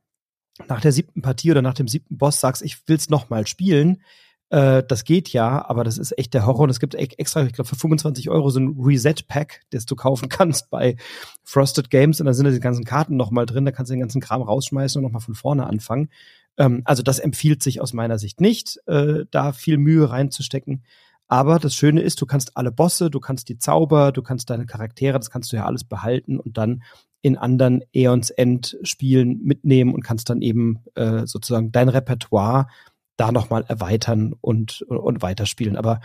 [0.67, 4.01] nach der siebten Partie oder nach dem siebten Boss sagst, ich will's noch mal spielen,
[4.49, 6.61] äh, das geht ja, aber das ist echt der Horror.
[6.61, 10.29] Und es gibt extra, ich glaube, für 25 Euro so ein Reset-Pack, das du kaufen
[10.29, 10.95] kannst bei
[11.43, 12.19] Frosted Games.
[12.19, 13.65] Und da sind da die ganzen Karten nochmal drin.
[13.65, 16.09] Da kannst du den ganzen Kram rausschmeißen und nochmal von vorne anfangen.
[16.57, 20.83] Ähm, also das empfiehlt sich aus meiner Sicht nicht, äh, da viel Mühe reinzustecken.
[21.27, 24.65] Aber das Schöne ist, du kannst alle Bosse, du kannst die Zauber, du kannst deine
[24.65, 26.81] Charaktere, das kannst du ja alles behalten und dann
[27.21, 32.67] in anderen Aeons End Spielen mitnehmen und kannst dann eben äh, sozusagen dein Repertoire
[33.15, 35.75] da nochmal erweitern und, und weiterspielen.
[35.75, 35.99] Aber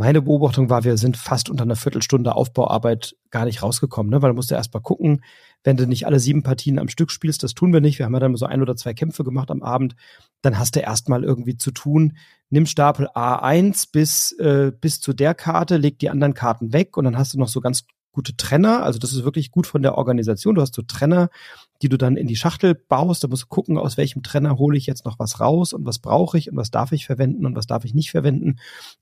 [0.00, 4.22] meine Beobachtung war, wir sind fast unter einer Viertelstunde Aufbauarbeit gar nicht rausgekommen, ne?
[4.22, 5.22] weil du musst ja erst mal gucken,
[5.62, 7.98] wenn du nicht alle sieben Partien am Stück spielst, das tun wir nicht.
[7.98, 9.96] Wir haben ja dann so ein oder zwei Kämpfe gemacht am Abend.
[10.40, 12.16] Dann hast du erst mal irgendwie zu tun.
[12.48, 17.04] Nimm Stapel A1 bis, äh, bis zu der Karte, leg die anderen Karten weg und
[17.04, 18.82] dann hast du noch so ganz gute Trenner.
[18.82, 20.54] Also das ist wirklich gut von der Organisation.
[20.54, 21.28] Du hast so Trenner,
[21.82, 23.24] die du dann in die Schachtel baust.
[23.24, 25.98] Da musst du gucken, aus welchem Trenner hole ich jetzt noch was raus und was
[25.98, 28.58] brauche ich und was darf ich verwenden und was darf ich nicht verwenden.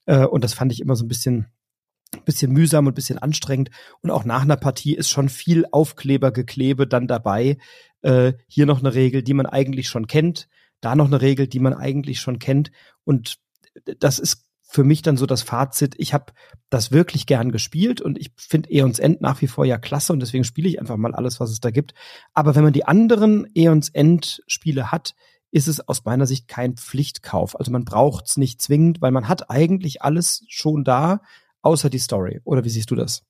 [0.06, 1.46] Äh, und das fand ich immer so ein bisschen
[2.24, 3.70] bisschen mühsam und bisschen anstrengend.
[4.00, 7.58] Und auch nach einer Partie ist schon viel Aufkleber-Geklebe dann dabei.
[8.00, 10.48] Äh, hier noch eine Regel, die man eigentlich schon kennt.
[10.80, 12.70] Da noch eine Regel, die man eigentlich schon kennt.
[13.04, 13.38] Und
[13.98, 16.32] das ist für mich dann so das Fazit, ich habe
[16.68, 20.20] das wirklich gern gespielt und ich finde Eons End nach wie vor ja klasse und
[20.20, 21.94] deswegen spiele ich einfach mal alles, was es da gibt.
[22.34, 25.14] Aber wenn man die anderen Eons End Spiele hat,
[25.50, 27.58] ist es aus meiner Sicht kein Pflichtkauf.
[27.58, 31.22] Also man braucht es nicht zwingend, weil man hat eigentlich alles schon da,
[31.62, 32.42] außer die Story.
[32.44, 33.22] Oder wie siehst du das?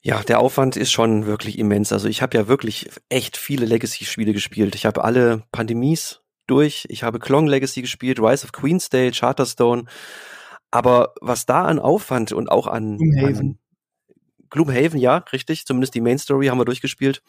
[0.00, 1.92] Ja, der Aufwand ist schon wirklich immens.
[1.92, 4.74] Also ich habe ja wirklich echt viele Legacy-Spiele gespielt.
[4.74, 6.86] Ich habe alle Pandemies durch.
[6.88, 9.84] Ich habe Klong Legacy gespielt, Rise of Queensdale, Charterstone.
[10.70, 13.58] Aber was da an Aufwand und auch an Gloomhaven, an
[14.50, 17.22] Gloomhaven ja, richtig, zumindest die Main Story haben wir durchgespielt.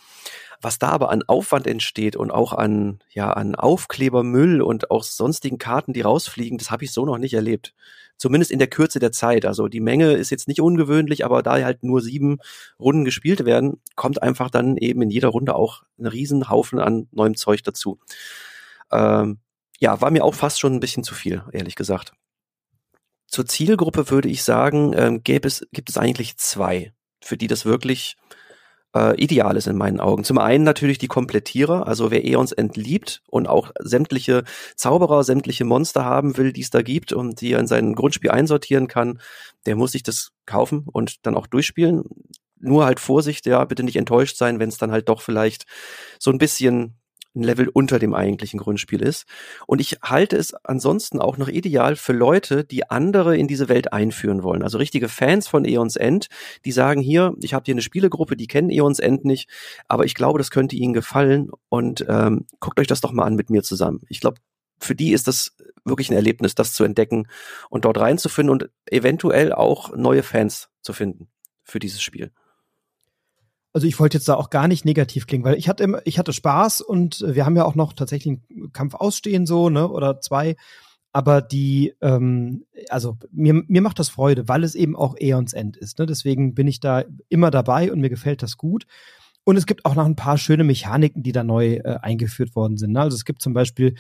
[0.62, 5.58] Was da aber an Aufwand entsteht und auch an, ja, an Aufklebermüll und auch sonstigen
[5.58, 7.74] Karten, die rausfliegen, das habe ich so noch nicht erlebt.
[8.18, 9.46] Zumindest in der Kürze der Zeit.
[9.46, 12.40] Also die Menge ist jetzt nicht ungewöhnlich, aber da halt nur sieben
[12.78, 17.36] Runden gespielt werden, kommt einfach dann eben in jeder Runde auch ein Riesenhaufen an neuem
[17.36, 18.00] Zeug dazu.
[18.92, 19.40] Ähm,
[19.80, 22.12] ja, war mir auch fast schon ein bisschen zu viel, ehrlich gesagt.
[23.30, 27.66] Zur Zielgruppe würde ich sagen, ähm, gäbe es, gibt es eigentlich zwei, für die das
[27.66, 28.18] wirklich
[28.96, 30.24] äh, ideal ist in meinen Augen.
[30.24, 34.44] Zum einen natürlich die Komplettierer, also wer Eons entliebt und auch sämtliche
[34.76, 38.32] Zauberer, sämtliche Monster haben will, die es da gibt und die er in sein Grundspiel
[38.32, 39.22] einsortieren kann,
[39.66, 42.04] der muss sich das kaufen und dann auch durchspielen.
[42.62, 45.66] Nur halt Vorsicht, ja, bitte nicht enttäuscht sein, wenn es dann halt doch vielleicht
[46.20, 46.99] so ein bisschen
[47.40, 49.26] ein Level unter dem eigentlichen Grundspiel ist.
[49.68, 53.94] Und ich halte es ansonsten auch noch ideal für Leute, die andere in diese Welt
[53.94, 54.64] einführen wollen.
[54.64, 56.28] Also richtige Fans von Eons End,
[56.66, 59.50] die sagen hier, ich habe hier eine Spielegruppe, die kennen Eons End nicht,
[59.88, 63.36] aber ich glaube, das könnte ihnen gefallen und ähm, guckt euch das doch mal an
[63.36, 64.02] mit mir zusammen.
[64.10, 64.38] Ich glaube,
[64.80, 67.28] für die ist das wirklich ein Erlebnis, das zu entdecken
[67.70, 71.28] und dort reinzufinden und eventuell auch neue Fans zu finden
[71.64, 72.32] für dieses Spiel
[73.80, 76.20] also ich wollte jetzt da auch gar nicht negativ klingen, weil ich hatte immer, ich
[76.20, 80.20] hatte Spaß und wir haben ja auch noch tatsächlich einen Kampf ausstehen so, ne, oder
[80.20, 80.58] zwei.
[81.14, 85.78] Aber die, ähm, also mir, mir macht das Freude, weil es eben auch Eons End
[85.78, 85.98] ist.
[85.98, 86.08] Ne?
[86.08, 88.86] Deswegen bin ich da immer dabei und mir gefällt das gut.
[89.46, 92.76] Und es gibt auch noch ein paar schöne Mechaniken, die da neu äh, eingeführt worden
[92.76, 92.92] sind.
[92.92, 93.00] Ne?
[93.00, 93.96] Also es gibt zum Beispiel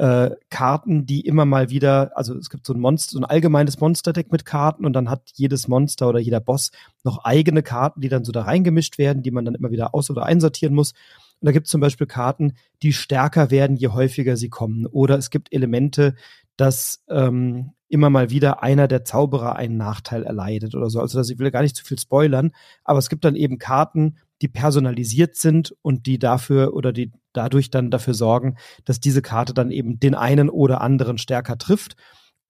[0.00, 3.80] äh, Karten, die immer mal wieder, also es gibt so ein Monster, so ein allgemeines
[3.80, 6.70] Monsterdeck mit Karten und dann hat jedes Monster oder jeder Boss
[7.04, 10.10] noch eigene Karten, die dann so da reingemischt werden, die man dann immer wieder aus-
[10.10, 10.92] oder einsortieren muss.
[10.92, 14.86] Und da gibt es zum Beispiel Karten, die stärker werden, je häufiger sie kommen.
[14.86, 16.14] Oder es gibt Elemente,
[16.56, 21.00] dass ähm, immer mal wieder einer der Zauberer einen Nachteil erleidet oder so.
[21.00, 22.52] Also dass ich will gar nicht zu viel spoilern,
[22.84, 27.70] aber es gibt dann eben Karten, die personalisiert sind und die dafür oder die dadurch
[27.70, 31.96] dann dafür sorgen, dass diese Karte dann eben den einen oder anderen stärker trifft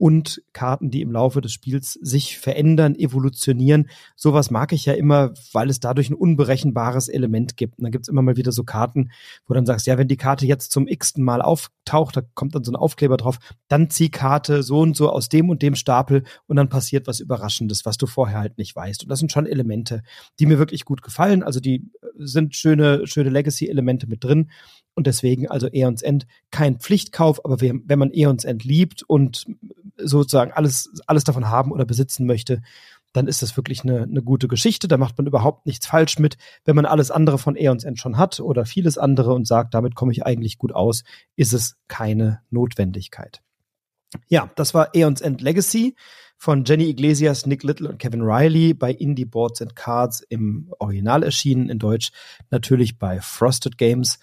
[0.01, 3.91] und Karten, die im Laufe des Spiels sich verändern, evolutionieren.
[4.17, 7.79] Sowas mag ich ja immer, weil es dadurch ein unberechenbares Element gibt.
[7.79, 9.11] Und dann gibt's immer mal wieder so Karten,
[9.47, 12.65] wo dann sagst, ja, wenn die Karte jetzt zum x-ten Mal auftaucht, da kommt dann
[12.65, 16.25] so ein Aufkleber drauf, dann zieh Karte so und so aus dem und dem Stapel
[16.47, 19.03] und dann passiert was Überraschendes, was du vorher halt nicht weißt.
[19.03, 20.03] Und das sind schon Elemente,
[20.39, 21.43] die mir wirklich gut gefallen.
[21.43, 24.49] Also die sind schöne, schöne Legacy-Elemente mit drin.
[25.01, 29.47] Und deswegen also Eons End kein Pflichtkauf, aber wenn man Eons End liebt und
[29.97, 32.61] sozusagen alles, alles davon haben oder besitzen möchte,
[33.15, 34.89] dann ist das wirklich eine, eine gute Geschichte.
[34.89, 36.37] Da macht man überhaupt nichts falsch mit.
[36.67, 39.95] Wenn man alles andere von Eons End schon hat oder vieles andere und sagt, damit
[39.95, 41.03] komme ich eigentlich gut aus,
[41.35, 43.41] ist es keine Notwendigkeit.
[44.29, 45.95] Ja, das war Eons End Legacy
[46.37, 51.23] von Jenny Iglesias, Nick Little und Kevin Riley bei Indie Boards and Cards im Original
[51.23, 52.13] erschienen, in Deutsch
[52.51, 54.19] natürlich bei Frosted Games.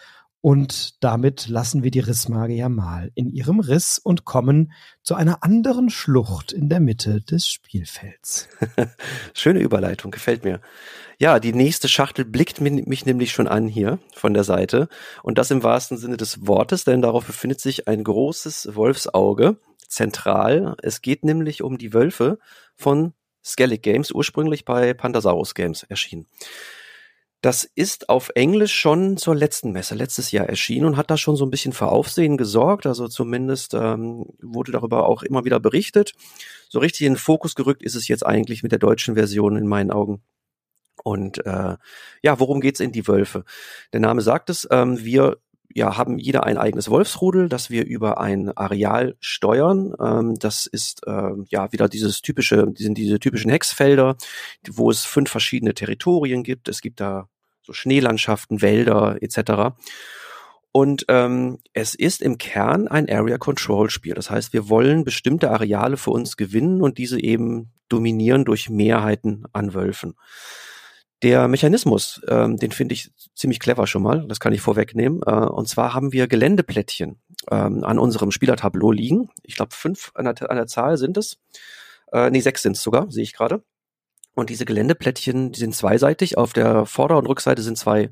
[0.48, 4.72] Und damit lassen wir die Rissmagier mal in ihrem Riss und kommen
[5.04, 8.48] zu einer anderen Schlucht in der Mitte des Spielfelds.
[9.34, 10.62] Schöne Überleitung, gefällt mir.
[11.20, 14.88] Ja, die nächste Schachtel blickt mich nämlich schon an hier von der Seite.
[15.22, 19.58] Und das im wahrsten Sinne des Wortes, denn darauf befindet sich ein großes Wolfsauge
[19.90, 20.78] zentral.
[20.82, 22.40] Es geht nämlich um die Wölfe
[22.74, 23.12] von
[23.44, 26.26] Skellig Games, ursprünglich bei Pandasaurus Games erschienen.
[27.42, 31.36] Das ist auf Englisch schon zur letzten Messe letztes Jahr erschienen und hat da schon
[31.36, 32.88] so ein bisschen für Aufsehen gesorgt.
[32.88, 36.14] Also zumindest ähm, wurde darüber auch immer wieder berichtet.
[36.68, 39.68] So richtig in den Fokus gerückt ist es jetzt eigentlich mit der deutschen Version in
[39.68, 40.24] meinen Augen.
[41.04, 41.78] Und äh,
[42.24, 43.44] ja, worum geht's in die Wölfe?
[43.94, 45.38] Der Name sagt es, ähm, wir
[45.78, 49.94] ja, haben jeder ein eigenes Wolfsrudel, das wir über ein Areal steuern.
[50.02, 54.18] Ähm, das ist äh, ja wieder dieses typische, sind diese typischen Hexfelder,
[54.68, 56.68] wo es fünf verschiedene Territorien gibt.
[56.68, 57.30] Es gibt da
[57.62, 59.78] so Schneelandschaften, Wälder etc.
[60.72, 64.16] Und ähm, es ist im Kern ein Area Control Spiel.
[64.16, 69.46] Das heißt, wir wollen bestimmte Areale für uns gewinnen und diese eben dominieren durch Mehrheiten
[69.54, 70.16] an Wölfen.
[71.24, 75.22] Der Mechanismus, ähm, den finde ich ziemlich clever schon mal, das kann ich vorwegnehmen.
[75.26, 79.30] Äh, und zwar haben wir Geländeplättchen ähm, an unserem Spielertableau liegen.
[79.42, 81.40] Ich glaube, fünf an der, an der Zahl sind es.
[82.12, 83.64] Äh, nee, sechs sind es sogar, sehe ich gerade.
[84.36, 86.38] Und diese Geländeplättchen, die sind zweiseitig.
[86.38, 88.12] Auf der Vorder- und Rückseite sind zwei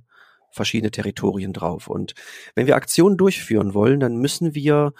[0.49, 1.87] verschiedene Territorien drauf.
[1.87, 2.15] Und
[2.55, 4.93] wenn wir Aktionen durchführen wollen, dann müssen wir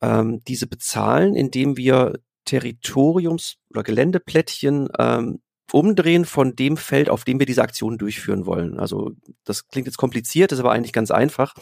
[0.00, 2.14] ähm, diese bezahlen, indem wir
[2.46, 5.40] Territoriums- oder Geländeplättchen ähm,
[5.72, 8.78] umdrehen von dem Feld, auf dem wir diese Aktion durchführen wollen.
[8.78, 9.12] Also
[9.44, 11.54] das klingt jetzt kompliziert, ist aber eigentlich ganz einfach.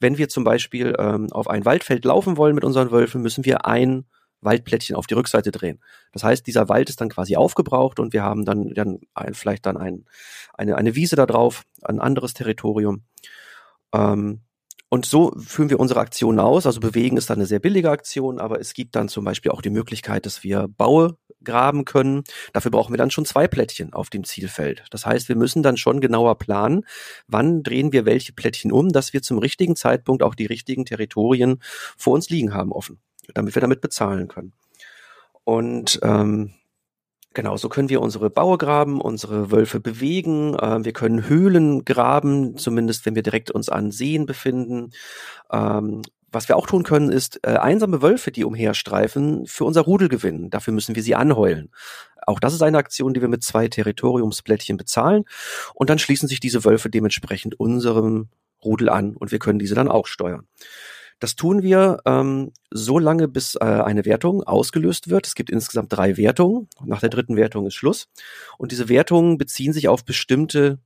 [0.00, 3.66] Wenn wir zum Beispiel ähm, auf ein Waldfeld laufen wollen mit unseren Wölfen, müssen wir
[3.66, 4.06] ein
[4.40, 5.80] Waldplättchen auf die Rückseite drehen.
[6.12, 9.66] Das heißt, dieser Wald ist dann quasi aufgebraucht und wir haben dann, dann ein, vielleicht
[9.66, 10.06] dann ein,
[10.54, 13.02] eine, eine Wiese da drauf, ein anderes Territorium.
[13.92, 14.40] Ähm,
[14.88, 16.66] und so führen wir unsere Aktion aus.
[16.66, 19.62] Also bewegen ist dann eine sehr billige Aktion, aber es gibt dann zum Beispiel auch
[19.62, 22.24] die Möglichkeit, dass wir Baue graben können.
[22.52, 24.84] Dafür brauchen wir dann schon zwei Plättchen auf dem Zielfeld.
[24.90, 26.84] Das heißt, wir müssen dann schon genauer planen,
[27.26, 31.60] wann drehen wir welche Plättchen um, dass wir zum richtigen Zeitpunkt auch die richtigen Territorien
[31.96, 33.00] vor uns liegen haben offen,
[33.34, 34.52] damit wir damit bezahlen können.
[35.44, 36.54] Und ähm,
[37.32, 42.56] Genau, so können wir unsere Baue graben, unsere Wölfe bewegen, äh, wir können Höhlen graben,
[42.56, 44.90] zumindest wenn wir direkt uns an Seen befinden.
[45.52, 50.08] Ähm, was wir auch tun können, ist äh, einsame Wölfe, die umherstreifen, für unser Rudel
[50.08, 50.50] gewinnen.
[50.50, 51.70] Dafür müssen wir sie anheulen.
[52.26, 55.24] Auch das ist eine Aktion, die wir mit zwei Territoriumsplättchen bezahlen.
[55.74, 58.28] Und dann schließen sich diese Wölfe dementsprechend unserem
[58.64, 60.46] Rudel an und wir können diese dann auch steuern.
[61.18, 65.26] Das tun wir ähm, so lange, bis äh, eine Wertung ausgelöst wird.
[65.26, 66.68] Es gibt insgesamt drei Wertungen.
[66.84, 68.08] Nach der dritten Wertung ist Schluss.
[68.56, 70.78] Und diese Wertungen beziehen sich auf bestimmte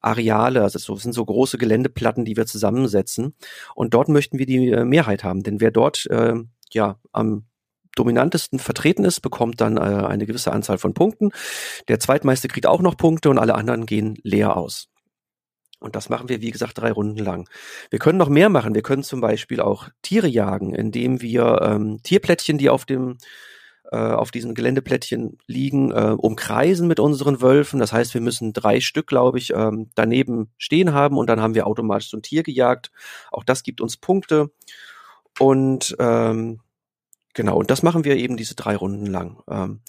[0.00, 3.34] Areale, also das sind so große Geländeplatten, die wir zusammensetzen.
[3.74, 5.42] Und dort möchten wir die äh, Mehrheit haben.
[5.42, 6.34] Denn wer dort äh,
[6.72, 7.44] ja am
[7.96, 11.30] dominantesten vertreten ist, bekommt dann äh, eine gewisse Anzahl von Punkten.
[11.88, 14.88] Der zweitmeiste kriegt auch noch Punkte und alle anderen gehen leer aus.
[15.80, 17.48] Und das machen wir, wie gesagt, drei Runden lang.
[17.90, 18.74] Wir können noch mehr machen.
[18.74, 23.18] Wir können zum Beispiel auch Tiere jagen, indem wir ähm, Tierplättchen, die auf dem
[23.96, 27.80] auf diesen Geländeplättchen liegen, äh, umkreisen mit unseren Wölfen.
[27.80, 31.54] Das heißt, wir müssen drei Stück, glaube ich, ähm, daneben stehen haben und dann haben
[31.54, 32.90] wir automatisch so ein Tier gejagt.
[33.30, 34.50] Auch das gibt uns Punkte.
[35.38, 36.60] Und ähm,
[37.34, 39.42] genau, und das machen wir eben diese drei Runden lang.
[39.48, 39.80] Ähm,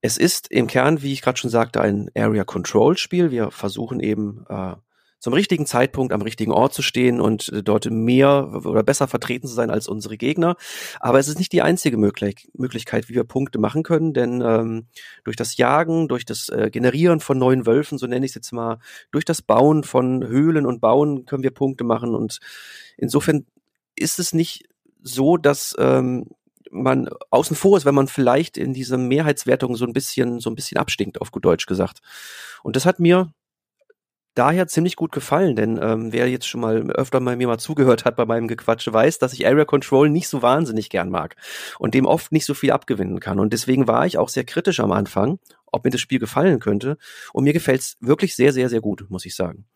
[0.00, 3.30] es ist im Kern, wie ich gerade schon sagte, ein Area Control Spiel.
[3.30, 4.74] Wir versuchen eben äh,
[5.22, 9.46] zum richtigen Zeitpunkt am richtigen Ort zu stehen und äh, dort mehr oder besser vertreten
[9.46, 10.56] zu sein als unsere Gegner.
[10.98, 14.86] Aber es ist nicht die einzige Möglich Möglichkeit, wie wir Punkte machen können, denn ähm,
[15.22, 18.52] durch das Jagen, durch das äh, Generieren von neuen Wölfen, so nenne ich es jetzt
[18.52, 18.80] mal,
[19.12, 22.16] durch das Bauen von Höhlen und Bauen können wir Punkte machen.
[22.16, 22.40] Und
[22.96, 23.46] insofern
[23.94, 24.68] ist es nicht
[25.04, 26.30] so, dass ähm,
[26.72, 30.56] man außen vor ist, wenn man vielleicht in dieser Mehrheitswertung so ein bisschen, so ein
[30.56, 32.00] bisschen abstinkt, auf gut Deutsch gesagt.
[32.64, 33.32] Und das hat mir
[34.34, 38.04] daher ziemlich gut gefallen, denn ähm, wer jetzt schon mal öfter mal mir mal zugehört
[38.04, 41.36] hat bei meinem Gequatsche, weiß, dass ich Area Control nicht so wahnsinnig gern mag
[41.78, 43.38] und dem oft nicht so viel abgewinnen kann.
[43.38, 46.96] Und deswegen war ich auch sehr kritisch am Anfang, ob mir das Spiel gefallen könnte.
[47.32, 49.66] Und mir gefällt es wirklich sehr, sehr, sehr gut, muss ich sagen.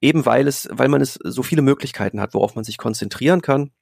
[0.00, 3.72] Eben weil es, weil man es so viele Möglichkeiten hat, worauf man sich konzentrieren kann.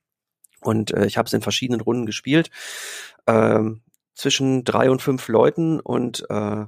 [0.60, 2.50] Und äh, ich habe es in verschiedenen Runden gespielt.
[3.26, 3.82] Ähm,
[4.14, 6.64] zwischen drei und fünf Leuten und äh,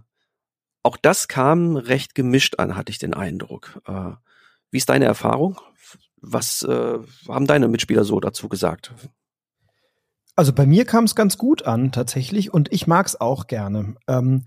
[0.82, 3.80] auch das kam recht gemischt an, hatte ich den Eindruck.
[3.86, 4.12] Äh,
[4.70, 5.60] wie ist deine Erfahrung?
[6.20, 8.94] Was äh, haben deine Mitspieler so dazu gesagt?
[10.36, 13.96] Also bei mir kam es ganz gut an tatsächlich und ich mag es auch gerne.
[14.06, 14.44] Ähm,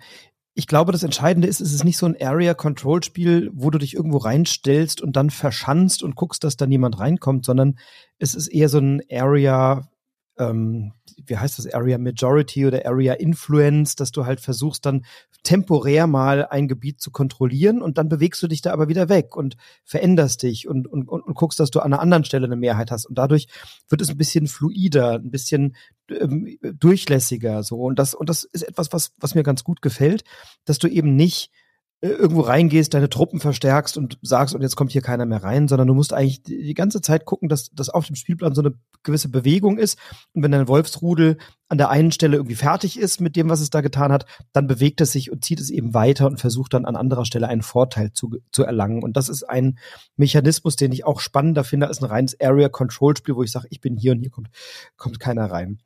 [0.53, 4.17] ich glaube, das Entscheidende ist, es ist nicht so ein Area-Control-Spiel, wo du dich irgendwo
[4.17, 7.77] reinstellst und dann verschanzt und guckst, dass da niemand reinkommt, sondern
[8.19, 9.89] es ist eher so ein Area
[10.37, 10.93] ähm,
[11.25, 15.05] wie heißt das, Area Majority oder Area Influence, dass du halt versuchst dann
[15.43, 19.35] temporär mal ein Gebiet zu kontrollieren und dann bewegst du dich da aber wieder weg
[19.35, 22.55] und veränderst dich und, und, und, und guckst, dass du an einer anderen Stelle eine
[22.55, 23.05] Mehrheit hast.
[23.05, 23.47] Und dadurch
[23.89, 25.75] wird es ein bisschen fluider, ein bisschen
[26.09, 27.81] ähm, durchlässiger so.
[27.81, 30.23] Und das, und das ist etwas, was, was mir ganz gut gefällt,
[30.65, 31.51] dass du eben nicht
[32.01, 35.87] irgendwo reingehst, deine Truppen verstärkst und sagst, und jetzt kommt hier keiner mehr rein, sondern
[35.87, 38.73] du musst eigentlich die ganze Zeit gucken, dass, dass auf dem Spielplan so eine
[39.03, 39.99] gewisse Bewegung ist.
[40.33, 41.37] Und wenn dein Wolfsrudel
[41.67, 44.65] an der einen Stelle irgendwie fertig ist mit dem, was es da getan hat, dann
[44.65, 47.61] bewegt es sich und zieht es eben weiter und versucht dann an anderer Stelle einen
[47.61, 49.03] Vorteil zu, zu erlangen.
[49.03, 49.77] Und das ist ein
[50.15, 53.95] Mechanismus, den ich auch spannender finde als ein reines Area-Control-Spiel, wo ich sage, ich bin
[53.95, 54.49] hier und hier kommt,
[54.97, 55.77] kommt keiner rein.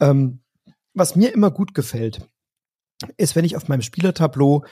[0.00, 0.42] Ähm,
[0.94, 2.20] was mir immer gut gefällt,
[3.16, 4.64] ist, wenn ich auf meinem Spielertableau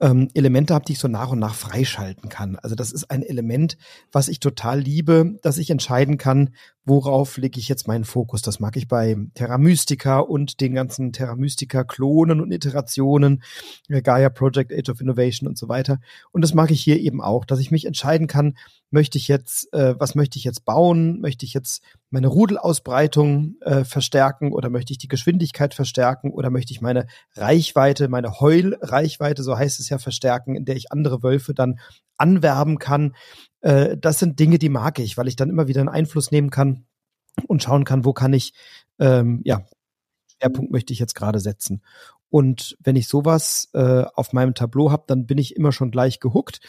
[0.00, 2.56] ähm, Elemente habe, die ich so nach und nach freischalten kann.
[2.56, 3.76] Also das ist ein Element,
[4.12, 6.50] was ich total liebe, dass ich entscheiden kann,
[6.84, 8.42] worauf lege ich jetzt meinen Fokus.
[8.42, 13.42] Das mag ich bei Terra Mystica und den ganzen Terra Mystica Klonen und Iterationen,
[13.88, 16.00] äh, Gaia Project, Age of Innovation und so weiter.
[16.32, 18.54] Und das mag ich hier eben auch, dass ich mich entscheiden kann,
[18.90, 21.20] möchte ich jetzt, äh, was möchte ich jetzt bauen?
[21.20, 26.72] Möchte ich jetzt meine Rudelausbreitung äh, verstärken oder möchte ich die Geschwindigkeit verstärken oder möchte
[26.72, 31.54] ich meine Reichweite, meine Heulreichweite, so heißt es ja, verstärken, in der ich andere Wölfe
[31.54, 31.78] dann
[32.16, 33.14] anwerben kann.
[33.60, 36.50] Äh, das sind Dinge, die mag ich, weil ich dann immer wieder einen Einfluss nehmen
[36.50, 36.86] kann
[37.46, 38.54] und schauen kann, wo kann ich,
[38.98, 39.64] ähm, ja,
[40.40, 41.82] Schwerpunkt möchte ich jetzt gerade setzen.
[42.28, 46.20] Und wenn ich sowas äh, auf meinem Tableau habe, dann bin ich immer schon gleich
[46.20, 46.60] gehuckt.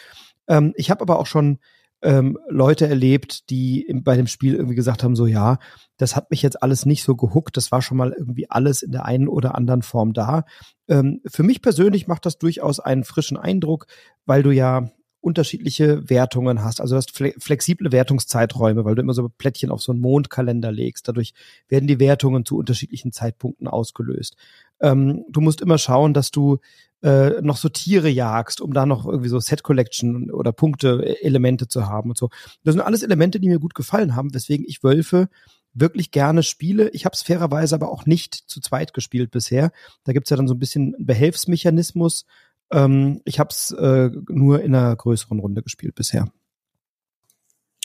[0.47, 1.59] Ähm, ich habe aber auch schon
[2.01, 5.59] ähm, Leute erlebt, die im, bei dem Spiel irgendwie gesagt haben, so ja,
[5.97, 8.91] das hat mich jetzt alles nicht so gehuckt, das war schon mal irgendwie alles in
[8.91, 10.45] der einen oder anderen Form da.
[10.87, 13.87] Ähm, für mich persönlich macht das durchaus einen frischen Eindruck,
[14.25, 14.89] weil du ja
[15.21, 16.81] unterschiedliche Wertungen hast.
[16.81, 21.07] Also du hast flexible Wertungszeiträume, weil du immer so Plättchen auf so einen Mondkalender legst.
[21.07, 21.33] Dadurch
[21.69, 24.35] werden die Wertungen zu unterschiedlichen Zeitpunkten ausgelöst.
[24.81, 26.59] Ähm, du musst immer schauen, dass du
[27.03, 31.25] äh, noch so Tiere jagst, um da noch irgendwie so Set Collection oder Punkte, äh,
[31.25, 32.29] Elemente zu haben und so.
[32.63, 35.29] Das sind alles Elemente, die mir gut gefallen haben, weswegen ich Wölfe
[35.73, 36.89] wirklich gerne spiele.
[36.89, 39.71] Ich habe es fairerweise aber auch nicht zu zweit gespielt bisher.
[40.03, 42.25] Da gibt's ja dann so ein bisschen Behelfsmechanismus.
[42.71, 46.31] Ähm, ich habe es äh, nur in einer größeren Runde gespielt bisher.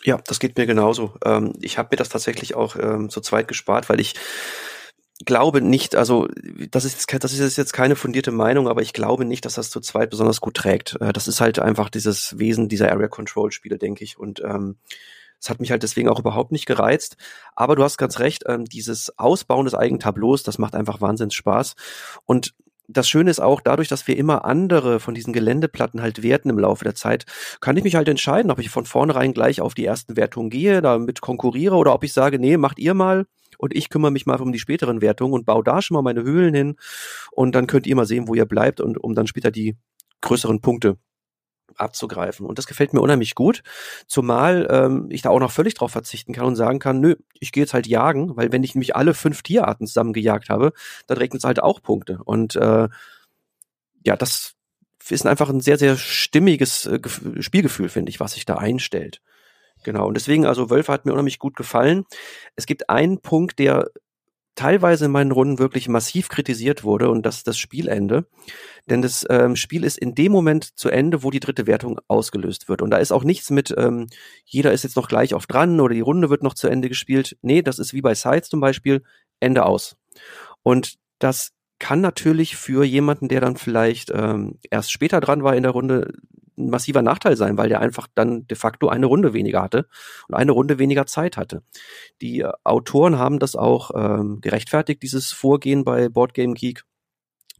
[0.04, 1.14] Ja, das geht mir genauso.
[1.24, 4.14] Ähm, ich habe mir das tatsächlich auch ähm, zu zweit gespart, weil ich
[5.24, 6.28] glaube nicht, also
[6.70, 9.80] das ist, das ist jetzt keine fundierte Meinung, aber ich glaube nicht, dass das zu
[9.80, 10.96] zweit besonders gut trägt.
[11.00, 14.18] Äh, das ist halt einfach dieses Wesen dieser Area Control Spiele, denke ich.
[14.18, 14.76] Und ähm,
[15.40, 17.16] es hat mich halt deswegen auch überhaupt nicht gereizt.
[17.54, 21.34] Aber du hast ganz recht, ähm, dieses Ausbauen des eigenen Tableaus, das macht einfach Wahnsinns
[21.34, 21.76] Spaß.
[22.24, 22.54] Und
[22.88, 26.58] das Schöne ist auch, dadurch, dass wir immer andere von diesen Geländeplatten halt werten im
[26.58, 27.26] Laufe der Zeit,
[27.60, 30.82] kann ich mich halt entscheiden, ob ich von vornherein gleich auf die ersten Wertungen gehe,
[30.82, 33.26] damit konkurriere oder ob ich sage, nee, macht ihr mal
[33.58, 36.22] und ich kümmere mich mal um die späteren Wertungen und baue da schon mal meine
[36.22, 36.76] Höhlen hin
[37.32, 39.76] und dann könnt ihr mal sehen, wo ihr bleibt und um dann später die
[40.20, 40.98] größeren Punkte
[41.76, 42.46] abzugreifen.
[42.46, 43.62] Und das gefällt mir unheimlich gut,
[44.06, 47.52] zumal ähm, ich da auch noch völlig drauf verzichten kann und sagen kann, nö, ich
[47.52, 50.72] gehe jetzt halt jagen, weil wenn ich nämlich alle fünf Tierarten zusammen gejagt habe,
[51.06, 52.20] dann regnet es halt auch Punkte.
[52.24, 52.88] Und äh,
[54.04, 54.54] ja, das
[55.08, 57.00] ist einfach ein sehr, sehr stimmiges äh,
[57.40, 59.20] Spielgefühl, finde ich, was sich da einstellt.
[59.84, 60.08] Genau.
[60.08, 62.04] Und deswegen, also Wölfe hat mir unheimlich gut gefallen.
[62.56, 63.88] Es gibt einen Punkt, der
[64.56, 68.26] teilweise in meinen Runden wirklich massiv kritisiert wurde und das ist das Spielende.
[68.88, 72.68] Denn das ähm, Spiel ist in dem Moment zu Ende, wo die dritte Wertung ausgelöst
[72.68, 72.82] wird.
[72.82, 74.08] Und da ist auch nichts mit, ähm,
[74.44, 77.36] jeder ist jetzt noch gleich auf dran oder die Runde wird noch zu Ende gespielt.
[77.42, 79.02] Nee, das ist wie bei Sides zum Beispiel,
[79.40, 79.96] Ende aus.
[80.62, 85.62] Und das kann natürlich für jemanden, der dann vielleicht ähm, erst später dran war in
[85.62, 86.14] der Runde,
[86.58, 89.86] ein massiver Nachteil sein, weil der einfach dann de facto eine Runde weniger hatte
[90.28, 91.62] und eine Runde weniger Zeit hatte.
[92.20, 96.84] Die äh, Autoren haben das auch ähm, gerechtfertigt, dieses Vorgehen bei Boardgame Geek.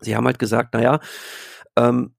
[0.00, 1.00] Sie haben halt gesagt, naja,
[1.76, 2.16] ähm,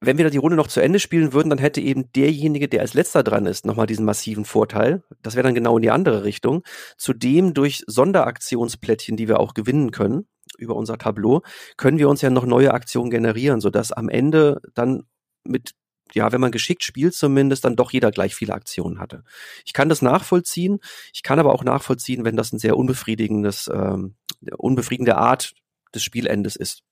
[0.00, 2.82] wenn wir da die Runde noch zu Ende spielen würden, dann hätte eben derjenige, der
[2.82, 5.02] als letzter dran ist, nochmal diesen massiven Vorteil.
[5.22, 6.62] Das wäre dann genau in die andere Richtung.
[6.98, 10.26] Zudem durch Sonderaktionsplättchen, die wir auch gewinnen können
[10.58, 11.42] über unser Tableau,
[11.76, 15.04] können wir uns ja noch neue Aktionen generieren, sodass am Ende dann
[15.44, 15.72] mit
[16.14, 19.24] ja, wenn man geschickt spielt zumindest, dann doch jeder gleich viele Aktionen hatte.
[19.64, 20.78] Ich kann das nachvollziehen.
[21.12, 24.14] Ich kann aber auch nachvollziehen, wenn das ein sehr unbefriedigendes, ähm,
[24.56, 25.52] unbefriedigende Art
[25.94, 26.82] des Spielendes ist.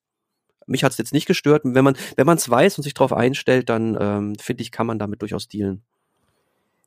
[0.66, 1.62] Mich hat es jetzt nicht gestört.
[1.64, 4.98] Wenn man wenn es weiß und sich darauf einstellt, dann ähm, finde ich, kann man
[4.98, 5.82] damit durchaus dealen.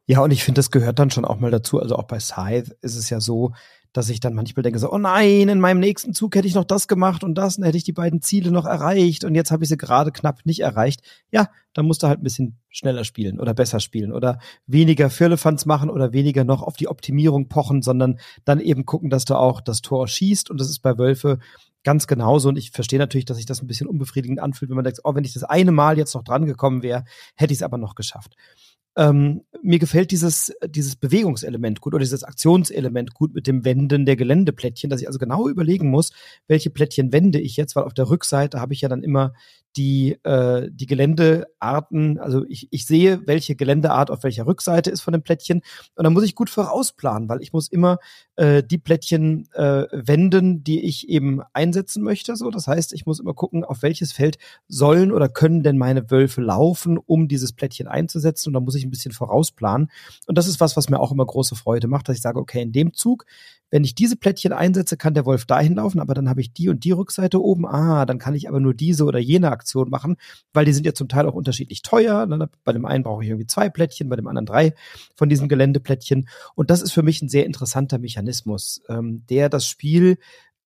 [0.08, 1.80] Ja, und ich finde, das gehört dann schon auch mal dazu.
[1.80, 3.54] Also auch bei Scythe ist es ja so,
[3.98, 6.66] dass ich dann manchmal denke so, oh nein, in meinem nächsten Zug hätte ich noch
[6.66, 9.64] das gemacht und das, und hätte ich die beiden Ziele noch erreicht und jetzt habe
[9.64, 11.02] ich sie gerade knapp nicht erreicht.
[11.32, 14.38] Ja, dann musst du halt ein bisschen schneller spielen oder besser spielen oder
[14.68, 19.26] weniger Firlefanz machen oder weniger noch auf die Optimierung pochen, sondern dann eben gucken, dass
[19.26, 21.40] du auch das Tor schießt und das ist bei Wölfe
[21.84, 24.84] ganz genauso und ich verstehe natürlich, dass sich das ein bisschen unbefriedigend anfühlt, wenn man
[24.84, 27.04] denkt, oh, wenn ich das eine Mal jetzt noch dran gekommen wäre,
[27.36, 28.36] hätte ich es aber noch geschafft.
[28.98, 34.16] Ähm, mir gefällt dieses, dieses Bewegungselement gut oder dieses Aktionselement gut mit dem Wenden der
[34.16, 36.12] Geländeplättchen, dass ich also genau überlegen muss,
[36.48, 39.34] welche Plättchen wende ich jetzt, weil auf der Rückseite habe ich ja dann immer
[39.78, 45.14] die, äh, die Geländearten, also ich, ich sehe, welche Geländeart auf welcher Rückseite ist von
[45.14, 45.62] dem Plättchen.
[45.96, 48.00] Und dann muss ich gut vorausplanen, weil ich muss immer
[48.36, 52.36] äh, die Plättchen äh, wenden, die ich eben einsetzen möchte.
[52.36, 56.10] So, das heißt, ich muss immer gucken, auf welches Feld sollen oder können denn meine
[56.10, 58.50] Wölfe laufen, um dieses Plättchen einzusetzen.
[58.50, 59.92] Und da muss ich ein bisschen vorausplanen.
[60.26, 62.62] Und das ist was, was mir auch immer große Freude macht, dass ich sage, okay,
[62.64, 63.26] in dem Zug
[63.70, 66.70] wenn ich diese Plättchen einsetze, kann der Wolf dahin laufen, aber dann habe ich die
[66.70, 67.66] und die Rückseite oben.
[67.66, 70.18] Ah, dann kann ich aber nur diese oder jene Aktion machen,
[70.54, 72.26] weil die sind ja zum Teil auch unterschiedlich teuer.
[72.26, 72.50] Ne?
[72.64, 74.74] Bei dem einen brauche ich irgendwie zwei Plättchen, bei dem anderen drei
[75.16, 76.30] von diesen Geländeplättchen.
[76.56, 80.18] Und das ist für mich ein sehr interessanter Mechanismus, ähm, der das Spiel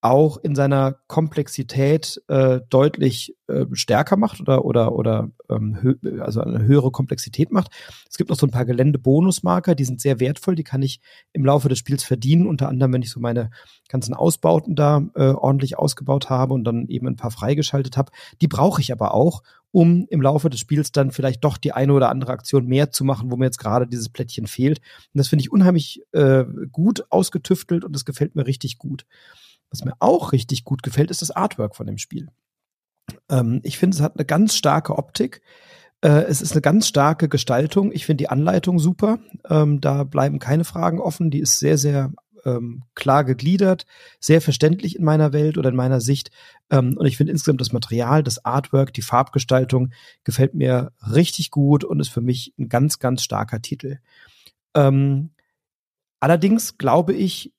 [0.02, 6.64] auch in seiner Komplexität äh, deutlich äh, stärker macht oder oder oder ähm, also eine
[6.64, 7.72] höhere Komplexität macht.
[8.10, 11.02] Es gibt noch so ein paar Geländebonusmarker, die sind sehr wertvoll, die kann ich
[11.34, 13.52] im Laufe des Spiels verdienen, unter anderem wenn ich so meine
[13.90, 18.12] ganzen Ausbauten da äh, ordentlich ausgebaut habe und dann eben ein paar freigeschaltet habe.
[18.42, 21.94] Die brauche ich aber auch, um im Laufe des Spiels dann vielleicht doch die eine
[21.94, 24.80] oder andere Aktion mehr zu machen, wo mir jetzt gerade dieses Plättchen fehlt.
[24.80, 29.06] Und das finde ich unheimlich äh, gut ausgetüftelt und das gefällt mir richtig gut.
[29.72, 32.28] Was mir auch richtig gut gefällt, ist das Artwork von dem Spiel.
[33.30, 35.42] Ähm, ich finde, es hat eine ganz starke Optik.
[36.02, 37.92] Äh, es ist eine ganz starke Gestaltung.
[37.92, 39.20] Ich finde die Anleitung super.
[39.50, 41.32] Ähm, da bleiben keine Fragen offen.
[41.32, 42.12] Die ist sehr, sehr
[42.46, 43.86] ähm, klar gegliedert,
[44.20, 46.32] sehr verständlich in meiner Welt oder in meiner Sicht.
[46.70, 49.92] Ähm, und ich finde insgesamt das Material, das Artwork, die Farbgestaltung
[50.24, 54.00] gefällt mir richtig gut und ist für mich ein ganz, ganz starker Titel.
[54.74, 55.32] Ähm,
[56.20, 57.54] allerdings glaube ich,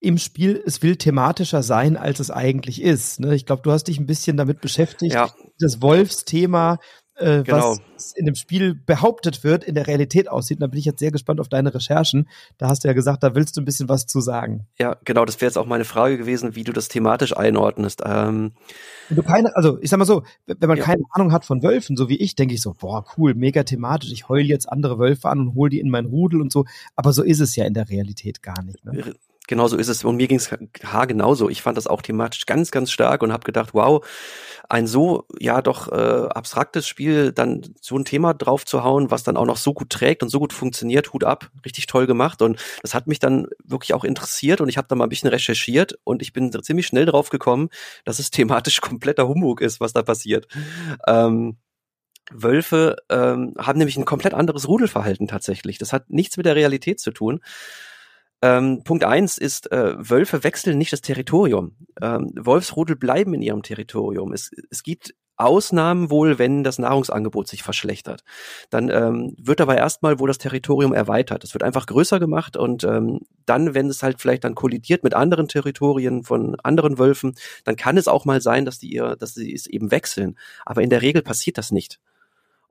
[0.00, 3.20] im Spiel, es will thematischer sein, als es eigentlich ist.
[3.20, 3.34] Ne?
[3.34, 5.30] Ich glaube, du hast dich ein bisschen damit beschäftigt, ja.
[5.58, 6.78] das Wolfsthema,
[7.16, 7.76] äh, genau.
[7.94, 10.56] was in dem Spiel behauptet wird, in der Realität aussieht.
[10.56, 12.28] Und da bin ich jetzt sehr gespannt auf deine Recherchen.
[12.56, 14.66] Da hast du ja gesagt, da willst du ein bisschen was zu sagen.
[14.78, 18.02] Ja, genau, das wäre jetzt auch meine Frage gewesen, wie du das thematisch einordnest.
[18.06, 18.52] Ähm
[19.08, 20.84] wenn du keine, also ich sag mal so, wenn man ja.
[20.84, 24.12] keine Ahnung hat von Wölfen, so wie ich, denke ich so, boah, cool, mega thematisch.
[24.12, 26.64] Ich heule jetzt andere Wölfe an und hole die in mein Rudel und so.
[26.96, 28.82] Aber so ist es ja in der Realität gar nicht.
[28.86, 29.14] Ne?
[29.50, 30.04] Genau so ist es.
[30.04, 30.48] Und mir ging es
[31.08, 31.48] genauso.
[31.48, 34.06] Ich fand das auch thematisch ganz, ganz stark und habe gedacht, wow,
[34.68, 39.24] ein so ja doch äh, abstraktes Spiel, dann so ein Thema drauf zu hauen, was
[39.24, 42.42] dann auch noch so gut trägt und so gut funktioniert, Hut ab, richtig toll gemacht.
[42.42, 45.30] Und das hat mich dann wirklich auch interessiert und ich habe da mal ein bisschen
[45.30, 47.70] recherchiert und ich bin ziemlich schnell drauf gekommen,
[48.04, 50.46] dass es thematisch kompletter Humbug ist, was da passiert.
[51.08, 51.56] Ähm,
[52.30, 55.78] Wölfe ähm, haben nämlich ein komplett anderes Rudelverhalten tatsächlich.
[55.78, 57.40] Das hat nichts mit der Realität zu tun.
[58.42, 61.76] Ähm, Punkt eins ist, äh, Wölfe wechseln nicht das Territorium.
[62.00, 64.32] Ähm, Wolfsrudel bleiben in ihrem Territorium.
[64.32, 68.24] Es, es gibt Ausnahmen wohl, wenn das Nahrungsangebot sich verschlechtert.
[68.68, 71.44] Dann ähm, wird aber erstmal wohl das Territorium erweitert.
[71.44, 75.14] Es wird einfach größer gemacht und ähm, dann, wenn es halt vielleicht dann kollidiert mit
[75.14, 77.34] anderen Territorien von anderen Wölfen,
[77.64, 80.36] dann kann es auch mal sein, dass die ihr, dass sie es eben wechseln.
[80.66, 82.00] Aber in der Regel passiert das nicht.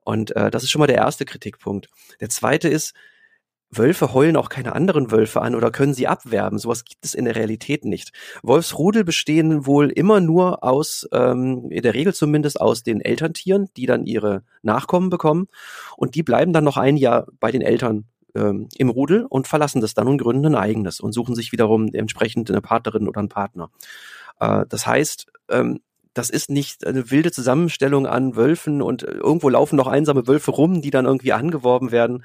[0.04, 1.88] Und äh, das ist schon mal der erste Kritikpunkt.
[2.20, 2.94] Der zweite ist,
[3.70, 6.58] Wölfe heulen auch keine anderen Wölfe an oder können sie abwerben.
[6.58, 8.12] Sowas gibt es in der Realität nicht.
[8.42, 13.86] Wolfsrudel bestehen wohl immer nur aus, ähm, in der Regel zumindest aus den Elterntieren, die
[13.86, 15.48] dann ihre Nachkommen bekommen
[15.96, 19.80] und die bleiben dann noch ein Jahr bei den Eltern ähm, im Rudel und verlassen
[19.80, 23.28] das dann und gründen ein eigenes und suchen sich wiederum entsprechend eine Partnerin oder einen
[23.28, 23.70] Partner.
[24.40, 25.80] Äh, das heißt, ähm,
[26.12, 30.82] das ist nicht eine wilde Zusammenstellung an Wölfen und irgendwo laufen noch einsame Wölfe rum,
[30.82, 32.24] die dann irgendwie angeworben werden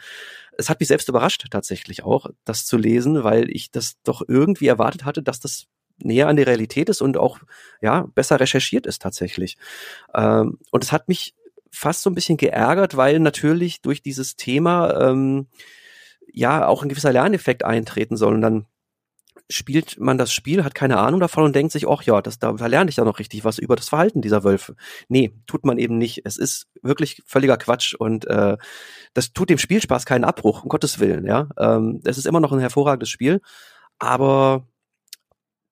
[0.58, 4.68] es hat mich selbst überrascht tatsächlich auch, das zu lesen, weil ich das doch irgendwie
[4.68, 7.40] erwartet hatte, dass das näher an der Realität ist und auch
[7.82, 9.58] ja besser recherchiert ist tatsächlich.
[10.14, 11.36] Ähm, und es hat mich
[11.72, 15.48] fast so ein bisschen geärgert, weil natürlich durch dieses Thema ähm,
[16.32, 18.34] ja auch ein gewisser Lerneffekt eintreten soll.
[18.36, 18.66] Und dann
[19.50, 22.52] spielt man das Spiel, hat keine Ahnung davon und denkt sich, ach ja, das, da
[22.52, 24.76] lerne ich ja noch richtig was über das Verhalten dieser Wölfe.
[25.08, 26.22] Nee, tut man eben nicht.
[26.26, 28.58] Es ist wirklich völliger Quatsch und äh,
[29.14, 31.50] das tut dem Spielspaß keinen Abbruch, um Gottes Willen, ja.
[31.60, 33.42] Ähm, es ist immer noch ein hervorragendes Spiel,
[34.00, 34.68] aber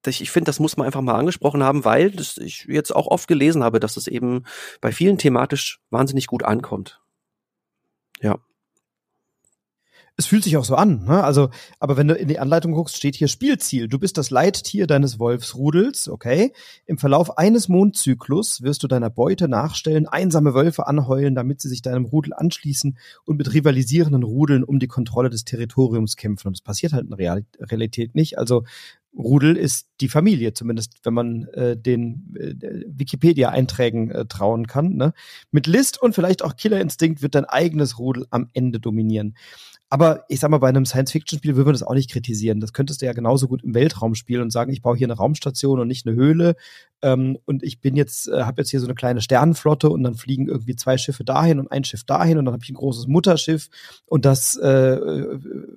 [0.05, 3.07] ich, ich finde, das muss man einfach mal angesprochen haben, weil das ich jetzt auch
[3.07, 4.43] oft gelesen habe, dass es eben
[4.81, 7.01] bei vielen thematisch wahnsinnig gut ankommt.
[8.21, 8.39] Ja
[10.15, 11.05] es fühlt sich auch so an.
[11.05, 11.23] Ne?
[11.23, 11.49] Also,
[11.79, 13.87] aber wenn du in die Anleitung guckst, steht hier Spielziel.
[13.87, 16.53] Du bist das Leittier deines Wolfsrudels, okay?
[16.85, 21.81] Im Verlauf eines Mondzyklus wirst du deiner Beute nachstellen, einsame Wölfe anheulen, damit sie sich
[21.81, 26.49] deinem Rudel anschließen und mit rivalisierenden Rudeln um die Kontrolle des Territoriums kämpfen.
[26.49, 28.37] Und das passiert halt in Real Realität nicht.
[28.37, 28.65] Also
[29.15, 34.95] Rudel ist die Familie, zumindest wenn man äh, den äh, Wikipedia-Einträgen äh, trauen kann.
[34.95, 35.13] Ne?
[35.51, 39.35] Mit List und vielleicht auch Killerinstinkt wird dein eigenes Rudel am Ende dominieren.
[39.93, 42.59] Aber ich sag mal, bei einem Science-Fiction-Spiel würden wir das auch nicht kritisieren.
[42.59, 45.13] Das könntest du ja genauso gut im Weltraum spielen und sagen, ich baue hier eine
[45.13, 46.55] Raumstation und nicht eine Höhle.
[47.03, 50.15] Ähm, und ich bin jetzt, äh, habe jetzt hier so eine kleine Sternenflotte und dann
[50.15, 53.05] fliegen irgendwie zwei Schiffe dahin und ein Schiff dahin und dann habe ich ein großes
[53.05, 53.69] Mutterschiff
[54.07, 54.97] und das äh,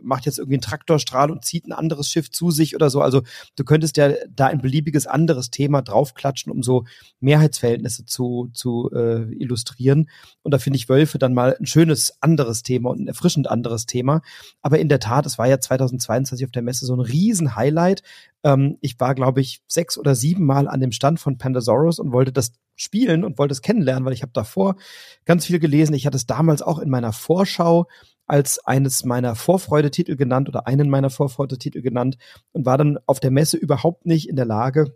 [0.02, 3.02] macht jetzt irgendwie einen Traktorstrahl und zieht ein anderes Schiff zu sich oder so.
[3.02, 3.22] Also
[3.56, 6.84] du könntest ja da ein beliebiges anderes Thema draufklatschen, um so
[7.20, 10.08] Mehrheitsverhältnisse zu, zu äh, illustrieren.
[10.42, 13.84] Und da finde ich Wölfe dann mal ein schönes anderes Thema und ein erfrischend anderes
[13.84, 14.22] Thema Thema.
[14.62, 18.02] Aber in der Tat, es war ja 2022 auf der Messe so ein Riesen-Highlight.
[18.44, 22.12] Ähm, ich war, glaube ich, sechs oder sieben Mal an dem Stand von Pandasaurus und
[22.12, 24.76] wollte das spielen und wollte es kennenlernen, weil ich habe davor
[25.24, 25.94] ganz viel gelesen.
[25.94, 27.88] Ich hatte es damals auch in meiner Vorschau
[28.26, 32.18] als eines meiner Vorfreudetitel genannt oder einen meiner Vorfreudetitel genannt
[32.52, 34.92] und war dann auf der Messe überhaupt nicht in der Lage,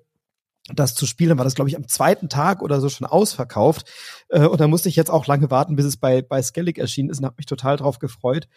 [0.75, 3.91] das zu spielen, war das, glaube ich, am zweiten Tag oder so schon ausverkauft.
[4.29, 7.11] Äh, und da musste ich jetzt auch lange warten, bis es bei, bei Skellig erschienen
[7.11, 8.49] ist und habe mich total drauf gefreut.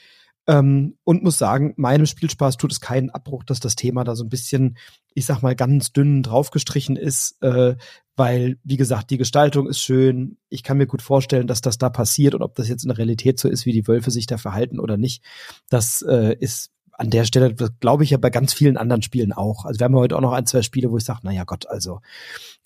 [0.46, 4.26] Ähm, und muss sagen, meinem Spielspaß tut es keinen Abbruch, dass das Thema da so
[4.26, 4.78] ein bisschen,
[5.14, 7.76] ich sag mal, ganz dünn draufgestrichen ist, äh,
[8.16, 10.38] weil, wie gesagt, die Gestaltung ist schön.
[10.50, 12.98] Ich kann mir gut vorstellen, dass das da passiert und ob das jetzt in der
[12.98, 15.24] Realität so ist, wie die Wölfe sich da verhalten oder nicht,
[15.70, 19.66] das äh, ist an der Stelle, glaube ich ja bei ganz vielen anderen Spielen auch.
[19.66, 22.02] Also wir haben heute auch noch ein, zwei Spiele, wo ich sage, naja Gott, also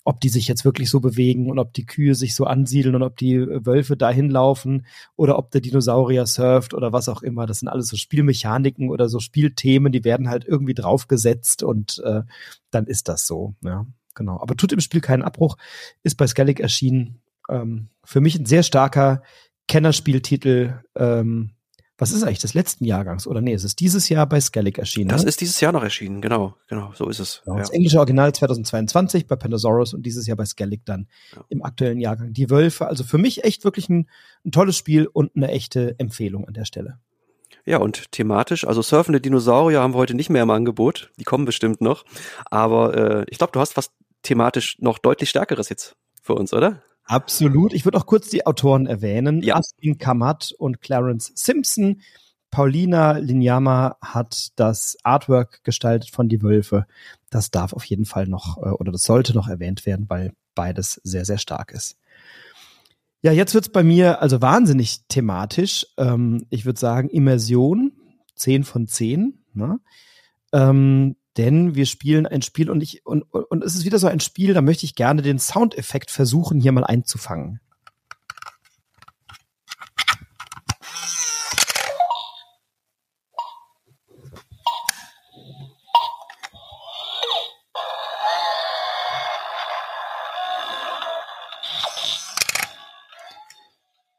[0.04, 3.02] ob die sich jetzt wirklich so bewegen und ob die Kühe sich so ansiedeln und
[3.02, 7.46] ob die Wölfe dahin laufen oder ob der Dinosaurier surft oder was auch immer.
[7.46, 12.22] Das sind alles so Spielmechaniken oder so Spielthemen, die werden halt irgendwie draufgesetzt und äh,
[12.70, 13.54] dann ist das so.
[13.62, 14.40] Ja, genau.
[14.40, 15.56] Aber tut im Spiel keinen Abbruch,
[16.02, 17.20] ist bei Skellig erschienen.
[17.48, 19.22] Ähm, für mich ein sehr starker
[19.68, 20.80] Kennerspieltitel.
[20.96, 21.50] Ähm,
[21.98, 23.26] was ist eigentlich des letzten Jahrgangs?
[23.26, 25.08] Oder nee, es ist dieses Jahr bei Skellig erschienen.
[25.08, 25.28] Das ne?
[25.28, 27.42] ist dieses Jahr noch erschienen, genau, genau, so ist es.
[27.44, 27.62] Genau, ja.
[27.62, 31.44] Das englische Original 2022 bei Pandasaurus und dieses Jahr bei Skellig dann ja.
[31.48, 32.32] im aktuellen Jahrgang.
[32.32, 34.08] Die Wölfe, also für mich echt wirklich ein,
[34.44, 37.00] ein tolles Spiel und eine echte Empfehlung an der Stelle.
[37.64, 41.10] Ja, und thematisch, also surfende Dinosaurier haben wir heute nicht mehr im Angebot.
[41.18, 42.04] Die kommen bestimmt noch.
[42.46, 43.90] Aber äh, ich glaube, du hast was
[44.22, 46.82] thematisch noch deutlich stärkeres jetzt für uns, oder?
[47.08, 47.72] Absolut.
[47.72, 49.42] Ich würde auch kurz die Autoren erwähnen.
[49.42, 49.56] Ja.
[49.56, 52.02] Astin Kamat und Clarence Simpson.
[52.50, 56.86] Paulina Linyama hat das Artwork gestaltet von Die Wölfe.
[57.30, 61.00] Das darf auf jeden Fall noch äh, oder das sollte noch erwähnt werden, weil beides
[61.02, 61.96] sehr, sehr stark ist.
[63.22, 65.86] Ja, jetzt wird's bei mir also wahnsinnig thematisch.
[65.96, 67.92] Ähm, ich würde sagen Immersion,
[68.36, 69.44] 10 von 10.
[69.54, 69.80] Ne?
[70.52, 74.20] Ähm, denn wir spielen ein Spiel und ich und, und es ist wieder so ein
[74.20, 77.60] Spiel, da möchte ich gerne den Soundeffekt versuchen, hier mal einzufangen.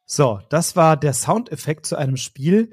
[0.05, 2.71] So, das war der Soundeffekt zu einem Spiel,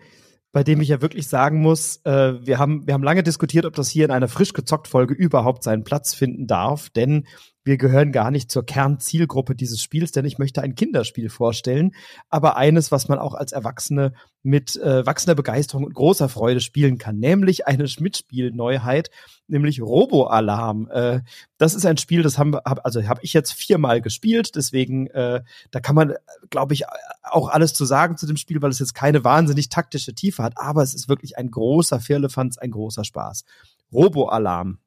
[0.56, 3.74] bei dem ich ja wirklich sagen muss, äh, wir haben wir haben lange diskutiert, ob
[3.74, 7.26] das hier in einer frisch gezockt Folge überhaupt seinen Platz finden darf, denn
[7.66, 11.90] wir gehören gar nicht zur Kernzielgruppe dieses Spiels, denn ich möchte ein Kinderspiel vorstellen,
[12.30, 14.12] aber eines, was man auch als Erwachsene
[14.44, 19.10] mit äh, wachsender Begeisterung und großer Freude spielen kann, nämlich eine Schmidt-Spiel-Neuheit,
[19.48, 20.88] nämlich Robo-Alarm.
[20.92, 21.22] Äh,
[21.58, 25.42] das ist ein Spiel, das haben hab, also habe ich jetzt viermal gespielt, deswegen äh,
[25.72, 26.14] da kann man,
[26.50, 26.84] glaube ich,
[27.24, 30.54] auch alles zu sagen zu dem Spiel, weil es jetzt keine wahnsinnig taktische Tiefe hat,
[30.54, 33.44] aber es ist wirklich ein großer Firlefanz, ein großer Spaß.
[33.92, 34.78] Robo-Alarm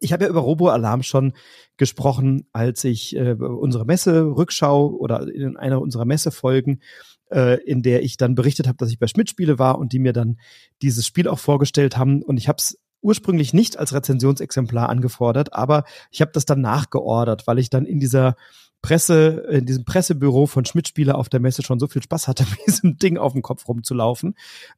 [0.00, 1.32] ich habe ja über Robo-Alarm schon
[1.76, 6.82] gesprochen, als ich äh, unsere Messe-Rückschau oder in einer unserer Messefolgen,
[7.30, 10.12] äh, in der ich dann berichtet habe, dass ich bei Schmidt-Spiele war und die mir
[10.12, 10.38] dann
[10.82, 12.22] dieses Spiel auch vorgestellt haben.
[12.22, 17.46] Und ich habe es ursprünglich nicht als Rezensionsexemplar angefordert, aber ich habe das dann nachgeordert,
[17.46, 18.34] weil ich dann in dieser
[18.80, 22.66] Presse, in diesem Pressebüro von Schmidt-Spieler auf der Messe schon so viel Spaß hatte, mit
[22.66, 24.34] diesem Ding auf dem Kopf rumzulaufen.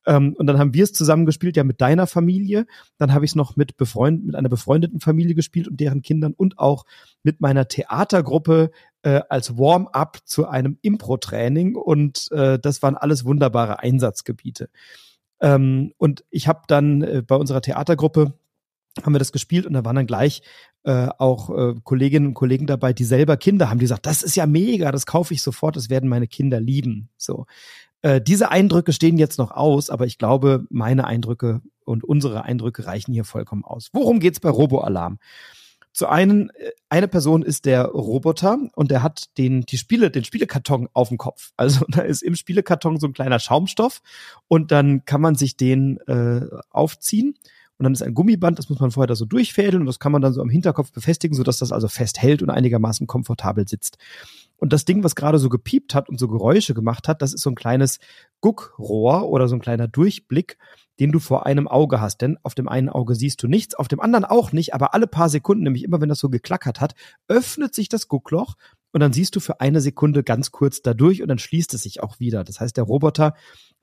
[0.06, 2.66] Ähm, und dann haben wir es zusammen gespielt, ja, mit deiner Familie.
[2.98, 6.32] Dann habe ich es noch mit befreund, mit einer befreundeten Familie gespielt und deren Kindern
[6.32, 6.84] und auch
[7.22, 8.70] mit meiner Theatergruppe
[9.02, 11.76] äh, als Warm-up zu einem Impro-Training.
[11.76, 14.70] Und äh, das waren alles wunderbare Einsatzgebiete.
[15.40, 18.34] Ähm, und ich habe dann äh, bei unserer Theatergruppe
[19.02, 20.42] haben wir das gespielt und da waren dann gleich
[20.82, 24.36] äh, auch äh, Kolleginnen und Kollegen dabei, die selber Kinder haben, die gesagt, das ist
[24.36, 27.08] ja mega, das kaufe ich sofort, das werden meine Kinder lieben.
[27.16, 27.46] So,
[28.02, 32.86] äh, diese Eindrücke stehen jetzt noch aus, aber ich glaube, meine Eindrücke und unsere Eindrücke
[32.86, 33.90] reichen hier vollkommen aus.
[33.92, 35.18] Worum geht's bei Robo-Alarm?
[35.92, 40.24] Zu einen, äh, eine Person ist der Roboter und der hat den, die Spiele, den
[40.24, 41.50] Spielekarton auf dem Kopf.
[41.56, 44.00] Also da ist im Spielekarton so ein kleiner Schaumstoff
[44.48, 47.34] und dann kann man sich den äh, aufziehen
[47.80, 50.12] und dann ist ein Gummiband, das muss man vorher da so durchfädeln und das kann
[50.12, 53.96] man dann so am Hinterkopf befestigen, sodass das also festhält und einigermaßen komfortabel sitzt.
[54.58, 57.40] Und das Ding, was gerade so gepiept hat und so Geräusche gemacht hat, das ist
[57.40, 57.98] so ein kleines
[58.42, 60.58] Guckrohr oder so ein kleiner Durchblick,
[61.00, 62.20] den du vor einem Auge hast.
[62.20, 65.06] Denn auf dem einen Auge siehst du nichts, auf dem anderen auch nicht, aber alle
[65.06, 66.94] paar Sekunden, nämlich immer wenn das so geklackert hat,
[67.28, 68.56] öffnet sich das Guckloch
[68.92, 72.02] und dann siehst du für eine Sekunde ganz kurz dadurch und dann schließt es sich
[72.02, 72.44] auch wieder.
[72.44, 73.34] Das heißt, der Roboter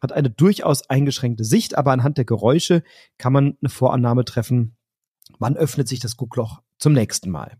[0.01, 2.83] hat eine durchaus eingeschränkte Sicht, aber anhand der Geräusche
[3.17, 4.77] kann man eine Vorannahme treffen,
[5.39, 7.57] wann öffnet sich das Guckloch zum nächsten Mal.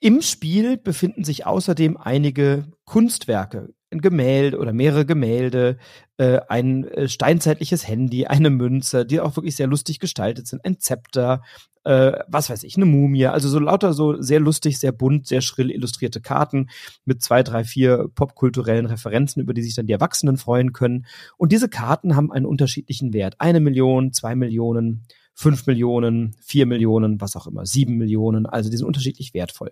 [0.00, 5.78] Im Spiel befinden sich außerdem einige Kunstwerke, ein Gemälde oder mehrere Gemälde,
[6.18, 10.78] äh, ein äh, steinzeitliches Handy, eine Münze, die auch wirklich sehr lustig gestaltet sind, ein
[10.78, 11.42] Zepter,
[11.84, 15.40] äh, was weiß ich, eine Mumie, also so lauter so sehr lustig, sehr bunt, sehr
[15.40, 16.68] schrill illustrierte Karten
[17.04, 21.06] mit zwei, drei, vier popkulturellen Referenzen, über die sich dann die Erwachsenen freuen können.
[21.36, 23.36] Und diese Karten haben einen unterschiedlichen Wert.
[23.38, 28.76] Eine Million, zwei Millionen, fünf Millionen, vier Millionen, was auch immer, sieben Millionen, also die
[28.76, 29.70] sind unterschiedlich wertvoll.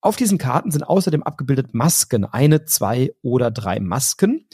[0.00, 4.46] Auf diesen Karten sind außerdem abgebildet Masken, eine, zwei oder drei Masken.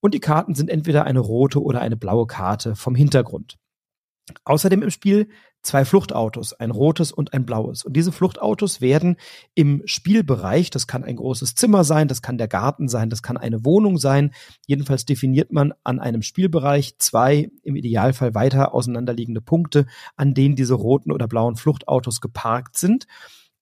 [0.00, 3.58] Und die Karten sind entweder eine rote oder eine blaue Karte vom Hintergrund.
[4.44, 5.28] Außerdem im Spiel
[5.62, 7.84] zwei Fluchtautos, ein rotes und ein blaues.
[7.84, 9.16] Und diese Fluchtautos werden
[9.54, 13.36] im Spielbereich, das kann ein großes Zimmer sein, das kann der Garten sein, das kann
[13.36, 14.32] eine Wohnung sein.
[14.66, 19.86] Jedenfalls definiert man an einem Spielbereich zwei im Idealfall weiter auseinanderliegende Punkte,
[20.16, 23.06] an denen diese roten oder blauen Fluchtautos geparkt sind.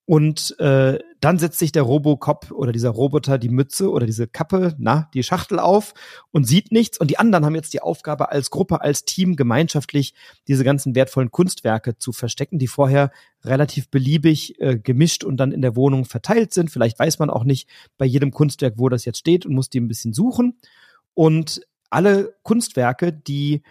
[0.06, 4.76] Und äh, dann setzt sich der Robocop oder dieser Roboter die Mütze oder diese Kappe,
[4.78, 5.94] na, die Schachtel auf
[6.30, 6.98] und sieht nichts.
[6.98, 10.14] Und die anderen haben jetzt die Aufgabe, als Gruppe, als Team gemeinschaftlich
[10.46, 13.10] diese ganzen wertvollen Kunstwerke zu verstecken, die vorher
[13.44, 16.70] relativ beliebig äh, gemischt und dann in der Wohnung verteilt sind.
[16.70, 19.80] Vielleicht weiß man auch nicht bei jedem Kunstwerk, wo das jetzt steht und muss die
[19.80, 20.60] ein bisschen suchen.
[21.14, 23.62] Und alle Kunstwerke, die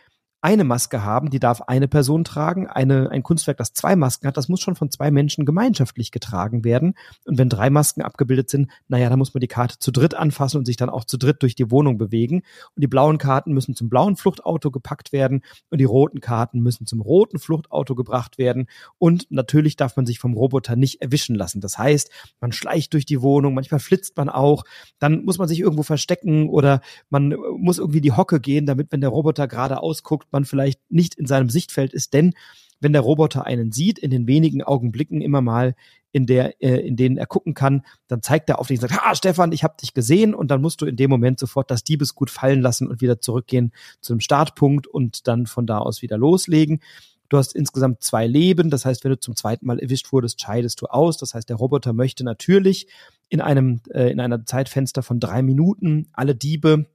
[0.45, 2.67] eine Maske haben, die darf eine Person tragen.
[2.67, 6.63] Eine, ein Kunstwerk, das zwei Masken hat, das muss schon von zwei Menschen gemeinschaftlich getragen
[6.63, 6.93] werden.
[7.25, 10.59] Und wenn drei Masken abgebildet sind, naja, dann muss man die Karte zu dritt anfassen
[10.59, 12.43] und sich dann auch zu dritt durch die Wohnung bewegen.
[12.75, 15.41] Und die blauen Karten müssen zum blauen Fluchtauto gepackt werden
[15.71, 18.67] und die roten Karten müssen zum roten Fluchtauto gebracht werden.
[18.99, 21.59] Und natürlich darf man sich vom Roboter nicht erwischen lassen.
[21.59, 24.63] Das heißt, man schleicht durch die Wohnung, manchmal flitzt man auch,
[24.99, 29.01] dann muss man sich irgendwo verstecken oder man muss irgendwie die Hocke gehen, damit, wenn
[29.01, 32.33] der Roboter gerade ausguckt, man vielleicht nicht in seinem Sichtfeld ist, denn
[32.79, 35.75] wenn der Roboter einen sieht, in den wenigen Augenblicken immer mal,
[36.11, 39.01] in der, äh, in denen er gucken kann, dann zeigt er auf dich und sagt,
[39.03, 41.83] ah, Stefan, ich habe dich gesehen und dann musst du in dem Moment sofort das
[41.83, 46.17] Diebesgut fallen lassen und wieder zurückgehen zu dem Startpunkt und dann von da aus wieder
[46.17, 46.79] loslegen.
[47.27, 50.79] Du hast insgesamt zwei Leben, das heißt, wenn du zum zweiten Mal erwischt wurdest, scheidest
[50.81, 51.17] du aus.
[51.17, 52.88] Das heißt, der Roboter möchte natürlich
[53.29, 56.86] in einem äh, in einer Zeitfenster von drei Minuten alle Diebe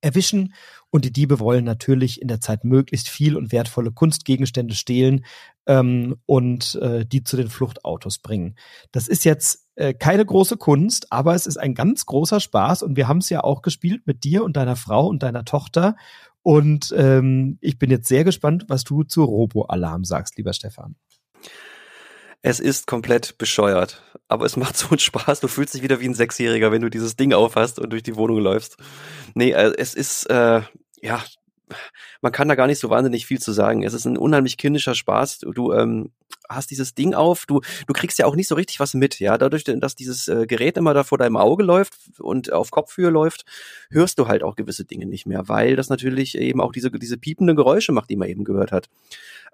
[0.00, 0.54] erwischen
[0.90, 5.24] und die Diebe wollen natürlich in der Zeit möglichst viel und wertvolle Kunstgegenstände stehlen
[5.66, 8.56] ähm, und äh, die zu den Fluchtautos bringen.
[8.92, 12.96] Das ist jetzt äh, keine große Kunst, aber es ist ein ganz großer Spaß und
[12.96, 15.96] wir haben es ja auch gespielt mit dir und deiner Frau und deiner Tochter
[16.42, 20.96] und ähm, ich bin jetzt sehr gespannt, was du zu Robo-Alarm sagst, lieber Stefan.
[22.42, 25.40] Es ist komplett bescheuert, aber es macht so einen Spaß.
[25.40, 28.16] Du fühlst dich wieder wie ein Sechsjähriger, wenn du dieses Ding aufhast und durch die
[28.16, 28.76] Wohnung läufst.
[29.34, 30.62] Nee, äh, es ist, äh,
[31.02, 31.24] ja,
[32.22, 33.82] man kann da gar nicht so wahnsinnig viel zu sagen.
[33.82, 35.40] Es ist ein unheimlich kindischer Spaß.
[35.52, 36.12] Du, ähm,
[36.48, 39.36] hast dieses Ding auf, du, du kriegst ja auch nicht so richtig was mit, ja.
[39.36, 43.44] Dadurch, dass dieses äh, Gerät immer da vor deinem Auge läuft und auf Kopfhöhe läuft,
[43.90, 47.18] hörst du halt auch gewisse Dinge nicht mehr, weil das natürlich eben auch diese, diese
[47.18, 48.88] piependen Geräusche macht, die man eben gehört hat.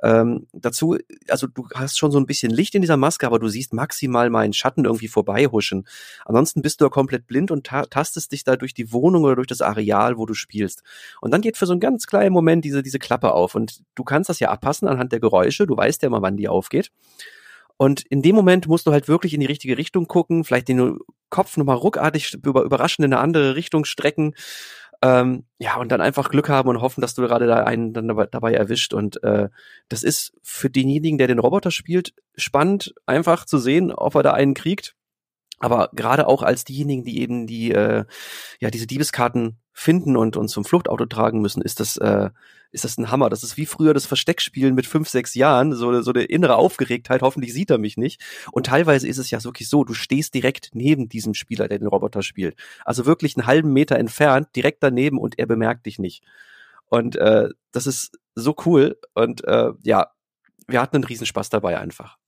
[0.03, 0.97] Ähm, dazu,
[1.29, 4.31] also du hast schon so ein bisschen Licht in dieser Maske, aber du siehst maximal
[4.31, 5.87] mal einen Schatten irgendwie vorbeihuschen.
[6.25, 9.37] Ansonsten bist du ja komplett blind und ta tastest dich da durch die Wohnung oder
[9.37, 10.83] durch das Areal, wo du spielst.
[11.21, 14.05] Und dann geht für so einen ganz kleinen Moment diese, diese Klappe auf und du
[14.05, 15.67] kannst das ja abpassen anhand der Geräusche.
[15.67, 16.91] Du weißt ja immer, wann die aufgeht.
[17.77, 20.99] Und in dem Moment musst du halt wirklich in die richtige Richtung gucken, vielleicht den
[21.29, 24.35] Kopf nochmal ruckartig über, überraschend in eine andere Richtung strecken
[25.05, 28.09] ähm, ja, und dann einfach Glück haben und hoffen, dass du gerade da einen dann
[28.09, 28.95] dabei, dabei erwischt.
[28.95, 29.51] Und äh,
[29.91, 34.33] das ist für denjenigen, der den Roboter spielt, spannend, einfach zu sehen, ob er da
[34.33, 34.97] einen kriegt.
[35.59, 38.07] Aber gerade auch als diejenigen, die eben die äh,
[38.61, 42.31] ja diese Diebeskarten finden und uns zum Fluchtauto tragen müssen, ist das äh,
[42.75, 43.31] ist das ein Hammer.
[43.31, 47.23] Das ist wie früher das Versteckspielen mit fünf, sechs Jahren, so, so eine innere Aufgeregtheit,
[47.23, 48.21] hoffentlich sieht er mich nicht.
[48.51, 51.87] Und teilweise ist es ja wirklich so, du stehst direkt neben diesem Spieler, der den
[51.87, 52.57] Roboter spielt.
[52.85, 56.25] Also wirklich einen halben Meter entfernt, direkt daneben und er bemerkt dich nicht.
[56.87, 58.99] Und äh, das ist so cool.
[59.15, 60.09] Und äh, ja,
[60.67, 62.19] wir hatten einen Riesenspaß dabei einfach.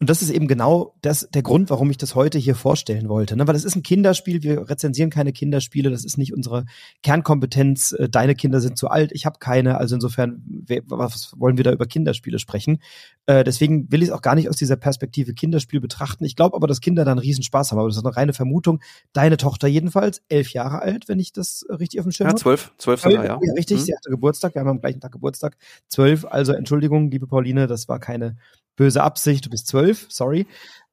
[0.00, 3.36] Und das ist eben genau das, der Grund, warum ich das heute hier vorstellen wollte.
[3.36, 3.46] Ne?
[3.46, 6.64] Weil es ist ein Kinderspiel, wir rezensieren keine Kinderspiele, das ist nicht unsere
[7.02, 7.92] Kernkompetenz.
[7.92, 9.76] Äh, deine Kinder sind zu alt, ich habe keine.
[9.76, 10.42] Also insofern,
[10.86, 12.78] was wollen wir da über Kinderspiele sprechen?
[13.26, 16.24] Äh, deswegen will ich es auch gar nicht aus dieser Perspektive Kinderspiel betrachten.
[16.24, 17.78] Ich glaube aber, dass Kinder da einen Riesenspaß haben.
[17.78, 18.80] Aber das ist eine reine Vermutung.
[19.12, 22.38] Deine Tochter jedenfalls, elf Jahre alt, wenn ich das richtig auf dem Schirm habe.
[22.38, 23.38] Ja, zwölf, zwölf sogar, ja.
[23.42, 23.52] ja.
[23.54, 23.82] Richtig, mhm.
[23.82, 25.58] sie hatte Geburtstag, wir haben am gleichen Tag Geburtstag.
[25.88, 28.36] Zwölf, also Entschuldigung, liebe Pauline, das war keine
[28.80, 30.46] böse Absicht, du bist zwölf, sorry.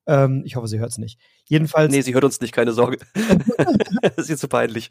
[0.08, 1.20] Ähm, ich hoffe, sie hört es nicht.
[1.46, 1.92] Jedenfalls.
[1.92, 2.98] Nee, sie hört uns nicht, keine Sorge.
[4.16, 4.90] das ist zu peinlich.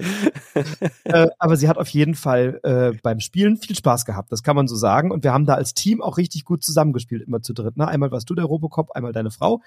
[1.04, 4.56] äh, aber sie hat auf jeden Fall äh, beim Spielen viel Spaß gehabt, das kann
[4.56, 5.10] man so sagen.
[5.10, 7.76] Und wir haben da als Team auch richtig gut zusammengespielt, immer zu dritt.
[7.76, 7.88] Ne?
[7.88, 9.62] Einmal warst du der Robocop, einmal deine Frau.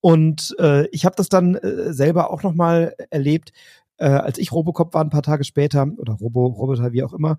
[0.00, 3.52] Und äh, ich habe das dann äh, selber auch nochmal erlebt,
[4.02, 7.38] äh, als ich Robocop war ein paar Tage später oder Robo Roboter wie auch immer,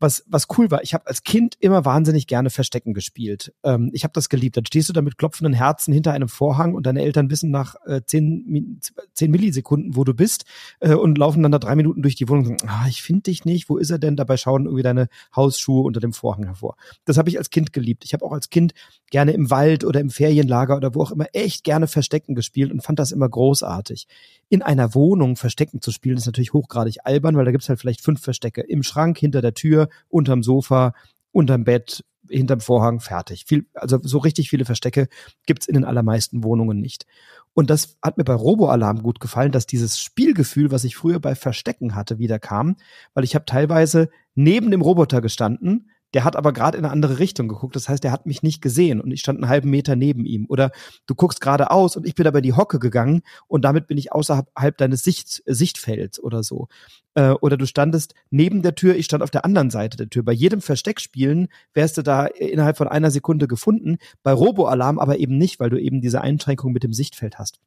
[0.00, 0.82] was was cool war.
[0.82, 3.52] Ich habe als Kind immer wahnsinnig gerne Verstecken gespielt.
[3.62, 4.56] Ähm, ich habe das geliebt.
[4.56, 7.76] Dann stehst du da mit klopfenden Herzen hinter einem Vorhang und deine Eltern wissen nach
[7.86, 8.80] äh, zehn,
[9.14, 10.46] zehn Millisekunden, wo du bist
[10.80, 13.22] äh, und laufen dann da drei Minuten durch die Wohnung und sagen, ah, ich finde
[13.22, 13.68] dich nicht.
[13.68, 14.16] Wo ist er denn?
[14.16, 15.06] Dabei schauen irgendwie deine
[15.36, 16.74] Hausschuhe unter dem Vorhang hervor.
[17.04, 18.04] Das habe ich als Kind geliebt.
[18.04, 18.74] Ich habe auch als Kind
[19.10, 22.82] gerne im Wald oder im Ferienlager oder wo auch immer echt gerne Verstecken gespielt und
[22.82, 24.08] fand das immer großartig.
[24.48, 28.02] In einer Wohnung Verstecken zu spielen ist natürlich hochgradig albern, weil da gibt's halt vielleicht
[28.02, 28.62] fünf Verstecke.
[28.62, 30.94] Im Schrank, hinter der Tür, unterm Sofa,
[31.32, 33.44] unterm Bett, hinterm Vorhang, fertig.
[33.46, 35.08] Viel, also so richtig viele Verstecke
[35.46, 37.06] gibt's in den allermeisten Wohnungen nicht.
[37.52, 41.34] Und das hat mir bei Robo-Alarm gut gefallen, dass dieses Spielgefühl, was ich früher bei
[41.34, 42.76] Verstecken hatte, wieder kam,
[43.14, 47.18] weil ich habe teilweise neben dem Roboter gestanden, der hat aber gerade in eine andere
[47.18, 47.76] Richtung geguckt.
[47.76, 50.46] Das heißt, er hat mich nicht gesehen und ich stand einen halben Meter neben ihm.
[50.48, 50.72] Oder
[51.06, 54.12] du guckst geradeaus und ich bin aber in die Hocke gegangen und damit bin ich
[54.12, 56.68] außerhalb deines Sicht, Sichtfelds oder so.
[57.14, 60.24] Äh, oder du standest neben der Tür, ich stand auf der anderen Seite der Tür.
[60.24, 63.98] Bei jedem Versteckspielen wärst du da innerhalb von einer Sekunde gefunden.
[64.22, 67.60] Bei Robo-Alarm aber eben nicht, weil du eben diese Einschränkung mit dem Sichtfeld hast.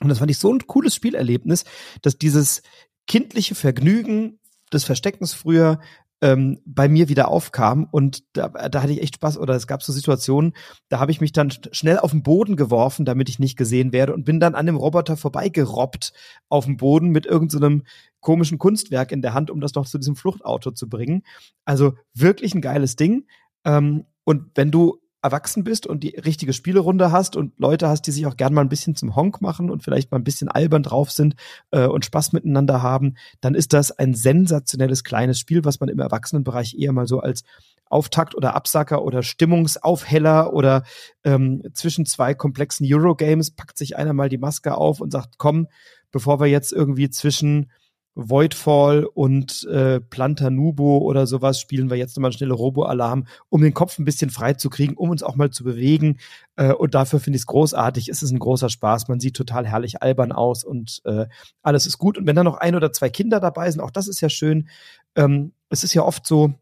[0.00, 1.64] Und das fand ich so ein cooles Spielerlebnis,
[2.02, 2.62] dass dieses
[3.06, 4.38] kindliche Vergnügen
[4.72, 5.80] des Versteckens früher
[6.22, 9.82] ähm, bei mir wieder aufkam und da, da hatte ich echt Spaß oder es gab
[9.82, 10.54] so Situationen,
[10.88, 14.14] da habe ich mich dann schnell auf den Boden geworfen, damit ich nicht gesehen werde
[14.14, 16.12] und bin dann an dem Roboter vorbeigerobbt
[16.48, 17.84] auf dem Boden mit irgendeinem so
[18.20, 21.22] komischen Kunstwerk in der Hand, um das noch zu diesem Fluchtauto zu bringen.
[21.64, 23.26] Also wirklich ein geiles Ding.
[23.64, 28.12] Ähm, und wenn du erwachsen bist und die richtige Spielerunde hast und Leute hast, die
[28.12, 30.84] sich auch gern mal ein bisschen zum Honk machen und vielleicht mal ein bisschen albern
[30.84, 31.34] drauf sind
[31.72, 35.98] äh, und Spaß miteinander haben, dann ist das ein sensationelles kleines Spiel, was man im
[35.98, 37.42] Erwachsenenbereich eher mal so als
[37.88, 40.84] Auftakt oder Absacker oder Stimmungsaufheller oder
[41.24, 45.68] ähm, zwischen zwei komplexen Eurogames packt sich einer mal die Maske auf und sagt, komm,
[46.12, 47.70] bevor wir jetzt irgendwie zwischen
[48.16, 53.74] Voidfall und äh, Planta Nubo oder sowas spielen wir jetzt nochmal schnelle Robo-Alarm, um den
[53.74, 56.18] Kopf ein bisschen frei zu kriegen, um uns auch mal zu bewegen.
[56.56, 58.08] Äh, und dafür finde ich es großartig.
[58.08, 59.08] Es ist ein großer Spaß.
[59.08, 61.26] Man sieht total herrlich albern aus und äh,
[61.62, 62.16] alles ist gut.
[62.16, 64.68] Und wenn da noch ein oder zwei Kinder dabei sind, auch das ist ja schön.
[65.14, 66.54] Ähm, es ist ja oft so,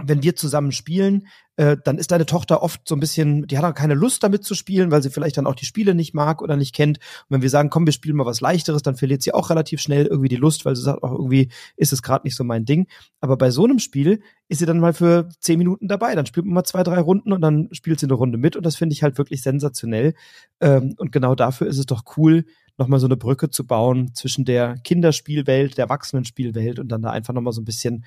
[0.00, 1.26] wenn wir zusammen spielen,
[1.56, 4.42] äh, dann ist deine Tochter oft so ein bisschen, die hat auch keine Lust damit
[4.42, 6.98] zu spielen, weil sie vielleicht dann auch die Spiele nicht mag oder nicht kennt.
[6.98, 9.80] Und wenn wir sagen, komm, wir spielen mal was leichteres, dann verliert sie auch relativ
[9.80, 12.64] schnell irgendwie die Lust, weil sie sagt, auch irgendwie ist es gerade nicht so mein
[12.64, 12.86] Ding.
[13.20, 16.14] Aber bei so einem Spiel ist sie dann mal für zehn Minuten dabei.
[16.14, 18.64] Dann spielt man mal zwei, drei Runden und dann spielt sie eine Runde mit und
[18.64, 20.14] das finde ich halt wirklich sensationell.
[20.60, 22.46] Ähm, und genau dafür ist es doch cool,
[22.78, 27.34] nochmal so eine Brücke zu bauen zwischen der Kinderspielwelt, der Erwachsenenspielwelt und dann da einfach
[27.34, 28.06] nochmal so ein bisschen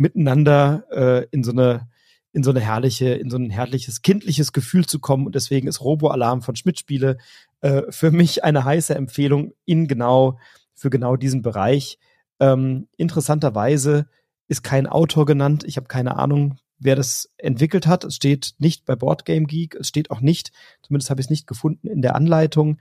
[0.00, 1.88] miteinander äh, in so eine
[2.32, 5.26] in so eine herrliche, in so ein herrliches kindliches Gefühl zu kommen.
[5.26, 7.18] Und deswegen ist Robo-Alarm von Schmidt Spiele
[7.60, 10.38] äh, für mich eine heiße Empfehlung in genau,
[10.72, 11.98] für genau diesen Bereich.
[12.38, 14.06] Ähm, interessanterweise
[14.46, 15.64] ist kein Autor genannt.
[15.64, 18.04] Ich habe keine Ahnung, wer das entwickelt hat.
[18.04, 19.74] Es steht nicht bei Boardgame Geek.
[19.74, 22.78] Es steht auch nicht, zumindest habe ich es nicht gefunden in der Anleitung.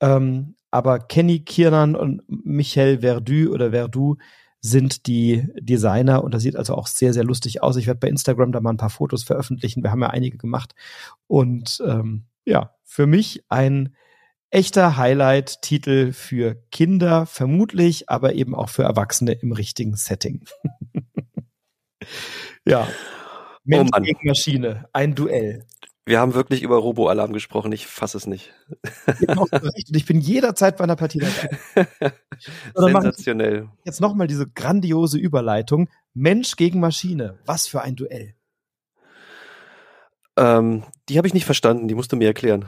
[0.00, 4.16] Ähm, aber Kenny Kiernan und Michel Verdu oder Verdu
[4.66, 7.76] sind die Designer und das sieht also auch sehr, sehr lustig aus.
[7.76, 9.82] Ich werde bei Instagram da mal ein paar Fotos veröffentlichen.
[9.82, 10.74] Wir haben ja einige gemacht.
[11.26, 13.94] Und ähm, ja, für mich ein
[14.50, 20.44] echter Highlight-Titel für Kinder, vermutlich, aber eben auch für Erwachsene im richtigen Setting.
[22.66, 22.88] ja.
[23.64, 25.64] Mensch oh gegen Maschine, ein Duell.
[26.08, 27.72] Wir haben wirklich über Robo-Alarm gesprochen.
[27.72, 28.52] Ich fasse es nicht.
[29.26, 29.50] Und
[29.88, 32.12] ich bin jederzeit bei einer Partie dabei.
[32.76, 33.68] Sensationell.
[33.84, 35.88] Jetzt nochmal diese grandiose Überleitung.
[36.14, 37.40] Mensch gegen Maschine.
[37.44, 38.36] Was für ein Duell.
[40.36, 41.88] Ähm, die habe ich nicht verstanden.
[41.88, 42.66] Die musst du mir erklären.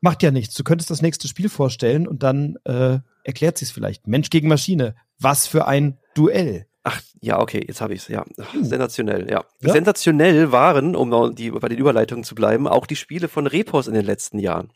[0.00, 0.54] Macht ja nichts.
[0.54, 4.06] Du könntest das nächste Spiel vorstellen und dann äh, erklärt sie es vielleicht.
[4.06, 4.96] Mensch gegen Maschine.
[5.18, 6.66] Was für ein Duell.
[6.84, 8.24] Ach, ja, okay, jetzt habe ich es, ja.
[8.50, 8.64] Hm.
[8.64, 9.44] sensationell, ja.
[9.60, 9.72] ja.
[9.72, 13.94] Sensationell waren, um die, bei den Überleitungen zu bleiben, auch die Spiele von Repos in
[13.94, 14.72] den letzten Jahren.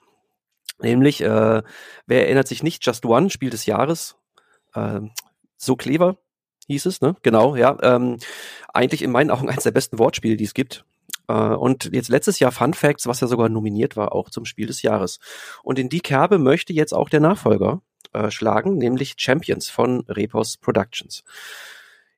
[0.78, 1.62] Nämlich, äh,
[2.06, 4.16] wer erinnert sich nicht, Just One, Spiel des Jahres,
[4.74, 5.00] äh,
[5.56, 6.18] so clever
[6.68, 7.16] hieß es, ne?
[7.22, 7.76] Genau, ja.
[7.82, 8.18] Ähm,
[8.72, 10.84] eigentlich in meinen Augen eines der besten Wortspiele, die es gibt.
[11.28, 14.66] Äh, und jetzt letztes Jahr Fun Facts, was ja sogar nominiert war, auch zum Spiel
[14.66, 15.18] des Jahres.
[15.62, 17.80] Und in die Kerbe möchte jetzt auch der Nachfolger
[18.12, 21.24] äh, schlagen, nämlich Champions von Repos Productions.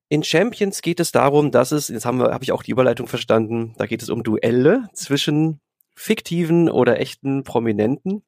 [0.09, 3.09] In Champions geht es darum, dass es, jetzt haben wir, habe ich auch die Überleitung
[3.09, 5.61] verstanden, da geht es um Duelle zwischen
[5.95, 8.23] fiktiven oder echten Prominenten,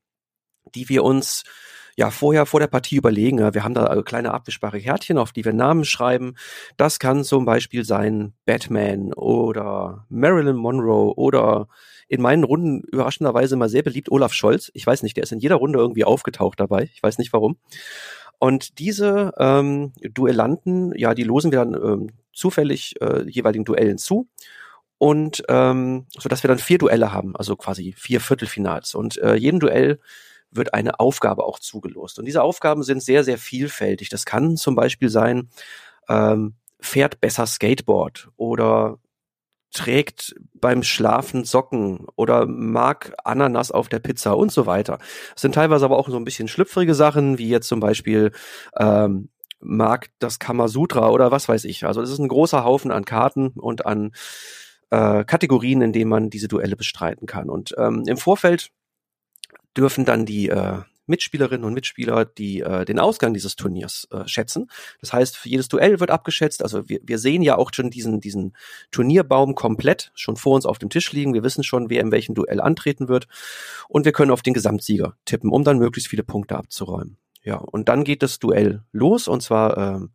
[0.75, 1.45] die wir uns
[1.97, 3.39] ja vorher vor der Partie überlegen.
[3.39, 6.35] Wir haben da kleine abwischbare Kärtchen, auf die wir Namen schreiben.
[6.77, 11.69] Das kann zum Beispiel sein Batman oder Marilyn Monroe oder
[12.09, 14.71] in meinen Runden überraschenderweise mal sehr beliebt Olaf Scholz.
[14.75, 16.91] Ich weiß nicht, der ist in jeder Runde irgendwie aufgetaucht dabei.
[16.93, 17.57] Ich weiß nicht warum.
[18.41, 24.29] Und diese ähm, Duellanten, ja, die losen wir dann ähm, zufällig äh, jeweiligen Duellen zu
[24.97, 28.95] und ähm, so dass wir dann vier Duelle haben, also quasi vier Viertelfinals.
[28.95, 30.01] Und äh, jedem Duell
[30.51, 32.19] wird eine Aufgabe auch zugelost.
[32.19, 34.09] Und diese Aufgaben sind sehr, sehr vielfältig.
[34.09, 35.51] Das kann zum Beispiel sein,
[36.09, 38.99] ähm, fährt besser Skateboard oder
[39.73, 44.99] trägt beim Schlafen Socken oder mag Ananas auf der Pizza und so weiter.
[45.33, 48.33] Das sind teilweise aber auch so ein bisschen schlüpfrige Sachen, wie jetzt zum Beispiel
[48.79, 49.29] ähm,
[49.61, 51.85] mag das Kamasutra oder was weiß ich.
[51.85, 54.13] Also es ist ein großer Haufen an Karten und an
[54.91, 57.49] äh, Kategorien, in denen man diese Duelle bestreiten kann.
[57.49, 58.71] Und ähm, im Vorfeld
[59.77, 60.79] dürfen dann die äh,
[61.11, 64.71] Mitspielerinnen und Mitspieler, die äh, den Ausgang dieses Turniers äh, schätzen.
[65.01, 66.63] Das heißt, für jedes Duell wird abgeschätzt.
[66.63, 68.57] Also wir, wir sehen ja auch schon diesen, diesen
[68.91, 71.35] Turnierbaum komplett schon vor uns auf dem Tisch liegen.
[71.35, 73.29] Wir wissen schon, wer in welchem Duell antreten wird.
[73.89, 77.19] Und wir können auf den Gesamtsieger tippen, um dann möglichst viele Punkte abzuräumen.
[77.43, 80.11] Ja, und dann geht das Duell los und zwar ähm,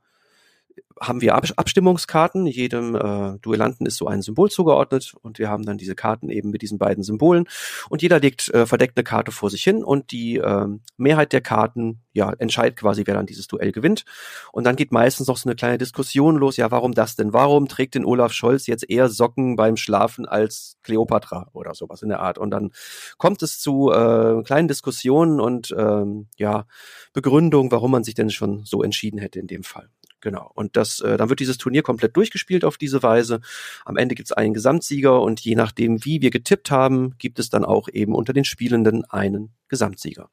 [0.99, 2.47] haben wir Abstimmungskarten.
[2.47, 6.51] Jedem äh, Duellanten ist so ein Symbol zugeordnet und wir haben dann diese Karten eben
[6.51, 7.47] mit diesen beiden Symbolen
[7.89, 10.67] und jeder legt äh, verdeckt eine Karte vor sich hin und die äh,
[10.97, 14.05] Mehrheit der Karten ja entscheidet quasi, wer dann dieses Duell gewinnt.
[14.51, 16.57] Und dann geht meistens noch so eine kleine Diskussion los.
[16.57, 17.33] Ja, warum das denn?
[17.33, 22.09] Warum trägt denn Olaf Scholz jetzt eher Socken beim Schlafen als Cleopatra oder sowas in
[22.09, 22.37] der Art?
[22.37, 22.71] Und dann
[23.17, 26.65] kommt es zu äh, kleinen Diskussionen und ähm, ja
[27.13, 29.89] Begründung, warum man sich denn schon so entschieden hätte in dem Fall.
[30.25, 30.51] Genau.
[30.55, 33.41] Und das, äh, dann wird dieses Turnier komplett durchgespielt auf diese Weise.
[33.85, 37.51] Am Ende gibt es einen Gesamtsieger und je nachdem, wie wir getippt haben, gibt es
[37.51, 40.31] dann auch eben unter den Spielenden einen Gesamtsieger.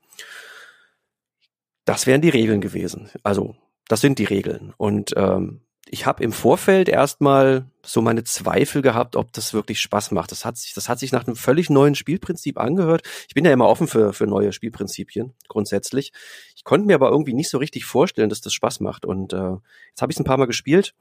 [1.85, 3.11] Das wären die Regeln gewesen.
[3.23, 3.55] Also,
[3.87, 4.73] das sind die Regeln.
[4.79, 10.13] Und ähm, ich habe im Vorfeld erstmal so meine Zweifel gehabt, ob das wirklich Spaß
[10.13, 10.31] macht.
[10.31, 13.03] Das hat sich, das hat sich nach einem völlig neuen Spielprinzip angehört.
[13.29, 16.13] Ich bin ja immer offen für, für neue Spielprinzipien, grundsätzlich.
[16.57, 19.05] Ich konnte mir aber irgendwie nicht so richtig vorstellen, dass das Spaß macht.
[19.05, 19.57] Und äh,
[19.89, 20.95] jetzt habe ich es ein paar Mal gespielt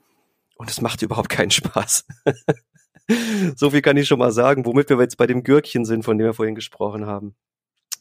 [0.55, 2.05] und es macht überhaupt keinen Spaß.
[3.55, 6.17] so viel kann ich schon mal sagen, womit wir jetzt bei dem Gürkchen sind, von
[6.17, 7.35] dem wir vorhin gesprochen haben.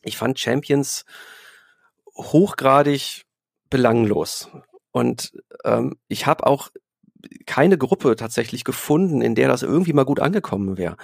[0.02, 1.04] Ich fand Champions
[2.16, 3.26] hochgradig
[3.68, 4.48] belanglos.
[4.92, 5.32] Und
[5.64, 6.70] ähm, ich habe auch
[7.46, 10.96] keine Gruppe tatsächlich gefunden, in der das irgendwie mal gut angekommen wäre.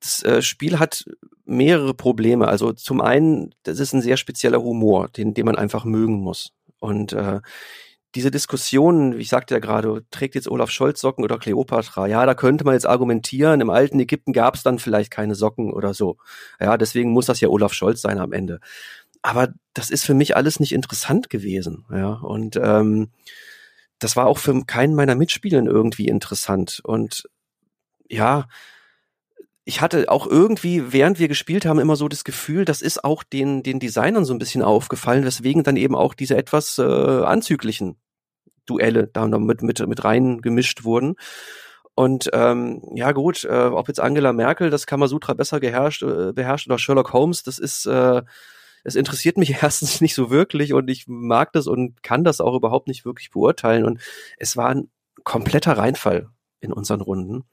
[0.00, 1.04] Das äh, Spiel hat
[1.44, 2.48] mehrere Probleme.
[2.48, 6.52] Also zum einen, das ist ein sehr spezieller Humor, den, den man einfach mögen muss.
[6.78, 7.40] Und äh,
[8.14, 12.06] diese Diskussionen, wie ich sagte ja gerade, trägt jetzt Olaf Scholz Socken oder Kleopatra?
[12.06, 15.72] Ja, da könnte man jetzt argumentieren, im alten Ägypten gab es dann vielleicht keine Socken
[15.72, 16.16] oder so.
[16.58, 18.60] Ja, deswegen muss das ja Olaf Scholz sein am Ende
[19.22, 21.84] aber das ist für mich alles nicht interessant gewesen.
[21.90, 23.10] Ja, und ähm,
[23.98, 26.80] das war auch für keinen meiner Mitspieler irgendwie interessant.
[26.84, 27.28] Und
[28.08, 28.48] ja,
[29.64, 33.22] ich hatte auch irgendwie, während wir gespielt haben, immer so das Gefühl, das ist auch
[33.22, 37.96] den, den Designern so ein bisschen aufgefallen, weswegen dann eben auch diese etwas äh, anzüglichen
[38.66, 41.14] Duelle da mit, mit, mit rein gemischt wurden.
[41.94, 46.66] Und ähm, ja gut, äh, ob jetzt Angela Merkel das Kamasutra besser geherrscht, äh, beherrscht
[46.66, 48.22] oder Sherlock Holmes, das ist äh,
[48.84, 52.54] es interessiert mich erstens nicht so wirklich und ich mag das und kann das auch
[52.54, 53.84] überhaupt nicht wirklich beurteilen.
[53.84, 54.00] Und
[54.38, 54.90] es war ein
[55.24, 56.28] kompletter Reinfall
[56.60, 57.44] in unseren Runden.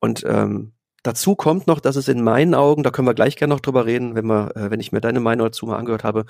[0.00, 3.54] Und ähm, dazu kommt noch, dass es in meinen Augen, da können wir gleich gerne
[3.54, 6.26] noch drüber reden, wenn wir, äh, wenn ich mir deine Meinung dazu mal angehört habe,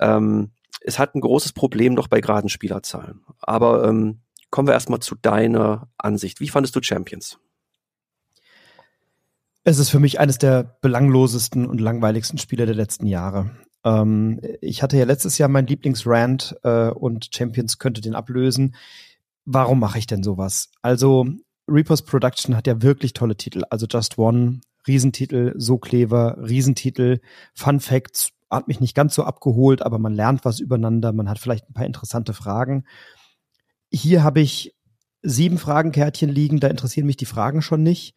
[0.00, 3.22] ähm, es hat ein großes Problem noch bei geraden Spielerzahlen.
[3.40, 4.20] Aber ähm,
[4.50, 6.40] kommen wir erstmal zu deiner Ansicht.
[6.40, 7.38] Wie fandest du Champions?
[9.64, 13.50] Es ist für mich eines der belanglosesten und langweiligsten Spiele der letzten Jahre.
[13.84, 18.74] Ähm, ich hatte ja letztes Jahr mein Lieblingsrand äh, und Champions könnte den ablösen.
[19.44, 20.70] Warum mache ich denn sowas?
[20.82, 21.26] Also
[21.68, 23.62] Reapers Production hat ja wirklich tolle Titel.
[23.70, 27.20] Also Just One, Riesentitel, So Clever, Riesentitel,
[27.54, 31.38] Fun Facts, hat mich nicht ganz so abgeholt, aber man lernt was übereinander, man hat
[31.38, 32.84] vielleicht ein paar interessante Fragen.
[33.90, 34.74] Hier habe ich
[35.22, 38.14] sieben Fragenkärtchen liegen, da interessieren mich die Fragen schon nicht.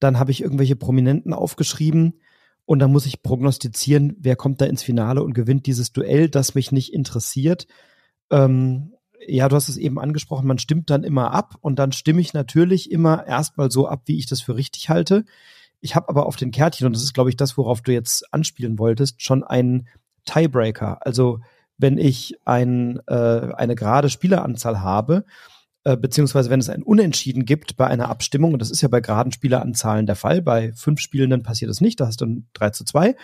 [0.00, 2.20] Dann habe ich irgendwelche Prominenten aufgeschrieben
[2.66, 6.54] und dann muss ich prognostizieren, wer kommt da ins Finale und gewinnt dieses Duell, das
[6.54, 7.66] mich nicht interessiert.
[8.30, 8.92] Ähm,
[9.26, 12.34] ja, du hast es eben angesprochen, man stimmt dann immer ab und dann stimme ich
[12.34, 15.24] natürlich immer erstmal so ab, wie ich das für richtig halte.
[15.80, 18.32] Ich habe aber auf den Kärtchen, und das ist, glaube ich, das, worauf du jetzt
[18.34, 19.88] anspielen wolltest, schon einen
[20.24, 21.06] Tiebreaker.
[21.06, 21.40] Also
[21.78, 25.24] wenn ich ein, äh, eine gerade Spieleranzahl habe
[25.86, 29.00] äh, beziehungsweise wenn es ein Unentschieden gibt bei einer Abstimmung, und das ist ja bei
[29.00, 32.70] geraden Spieleranzahlen der Fall, bei fünf Spielenden passiert das nicht, da hast du ein 3
[32.70, 33.14] zu 2,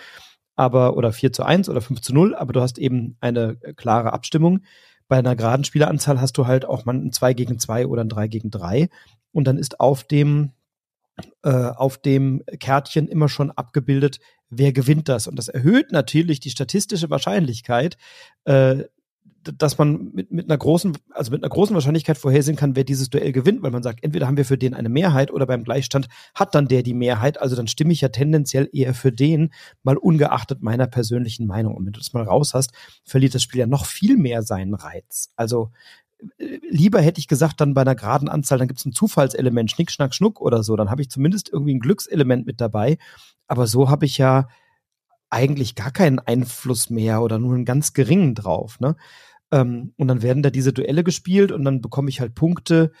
[0.55, 3.73] aber, oder 4 zu 1 oder 5 zu 0, aber du hast eben eine äh,
[3.73, 4.61] klare Abstimmung.
[5.09, 8.09] Bei einer geraden Spieleranzahl hast du halt auch mal ein 2 gegen 2 oder ein
[8.09, 8.87] 3 gegen 3.
[9.33, 10.51] Und dann ist auf dem,
[11.43, 15.27] äh, auf dem Kärtchen immer schon abgebildet, wer gewinnt das.
[15.27, 17.97] Und das erhöht natürlich die statistische Wahrscheinlichkeit,
[18.45, 18.85] äh,
[19.43, 23.09] dass man mit, mit einer großen, also mit einer großen Wahrscheinlichkeit vorhersehen kann, wer dieses
[23.09, 26.07] Duell gewinnt, weil man sagt, entweder haben wir für den eine Mehrheit oder beim Gleichstand
[26.33, 27.41] hat dann der die Mehrheit.
[27.41, 31.75] Also dann stimme ich ja tendenziell eher für den, mal ungeachtet meiner persönlichen Meinung.
[31.75, 32.71] Und wenn du das mal raus hast,
[33.03, 35.31] verliert das Spiel ja noch viel mehr seinen Reiz.
[35.35, 35.71] Also
[36.37, 39.71] äh, lieber hätte ich gesagt, dann bei einer geraden Anzahl, dann gibt es ein Zufallselement,
[39.71, 40.75] Schnick, Schnack, Schnuck oder so.
[40.75, 42.97] Dann habe ich zumindest irgendwie ein Glückselement mit dabei.
[43.47, 44.47] Aber so habe ich ja
[45.33, 48.79] eigentlich gar keinen Einfluss mehr oder nur einen ganz geringen drauf.
[48.79, 48.95] Ne?
[49.53, 52.91] Ähm, und dann werden da diese Duelle gespielt und dann bekomme ich halt Punkte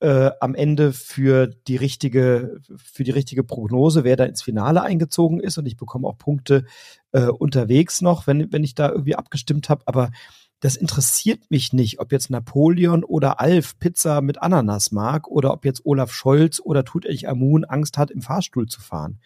[0.00, 5.38] äh, am Ende für die richtige für die richtige Prognose, wer da ins Finale eingezogen
[5.38, 6.64] ist und ich bekomme auch Punkte
[7.12, 9.82] äh, unterwegs noch, wenn wenn ich da irgendwie abgestimmt habe.
[9.86, 10.10] Aber
[10.58, 15.64] das interessiert mich nicht, ob jetzt Napoleon oder Alf Pizza mit Ananas mag oder ob
[15.64, 19.20] jetzt Olaf Scholz oder Tutanch Amun Angst hat, im Fahrstuhl zu fahren.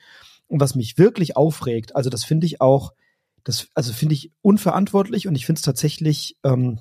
[0.48, 2.92] Und was mich wirklich aufregt, also das finde ich auch,
[3.44, 6.80] das also finde ich unverantwortlich und ich finde es tatsächlich ähm,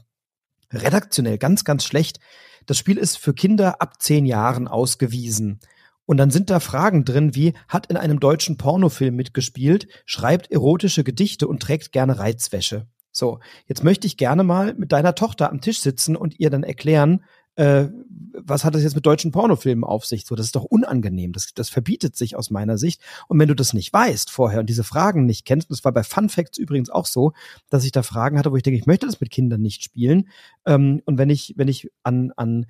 [0.71, 2.19] redaktionell ganz, ganz schlecht.
[2.65, 5.59] Das Spiel ist für Kinder ab zehn Jahren ausgewiesen.
[6.05, 11.03] Und dann sind da Fragen drin wie, hat in einem deutschen Pornofilm mitgespielt, schreibt erotische
[11.03, 12.87] Gedichte und trägt gerne Reizwäsche.
[13.11, 16.63] So, jetzt möchte ich gerne mal mit deiner Tochter am Tisch sitzen und ihr dann
[16.63, 17.23] erklären,
[17.55, 17.87] äh,
[18.33, 20.25] was hat das jetzt mit deutschen Pornofilmen auf sich?
[20.25, 21.33] So, das ist doch unangenehm.
[21.33, 23.01] Das, das verbietet sich aus meiner Sicht.
[23.27, 26.03] Und wenn du das nicht weißt vorher und diese Fragen nicht kennst, das war bei
[26.03, 27.33] Fun Facts übrigens auch so,
[27.69, 30.29] dass ich da Fragen hatte, wo ich denke, ich möchte das mit Kindern nicht spielen.
[30.65, 32.65] Ähm, und wenn ich, wenn ich an, an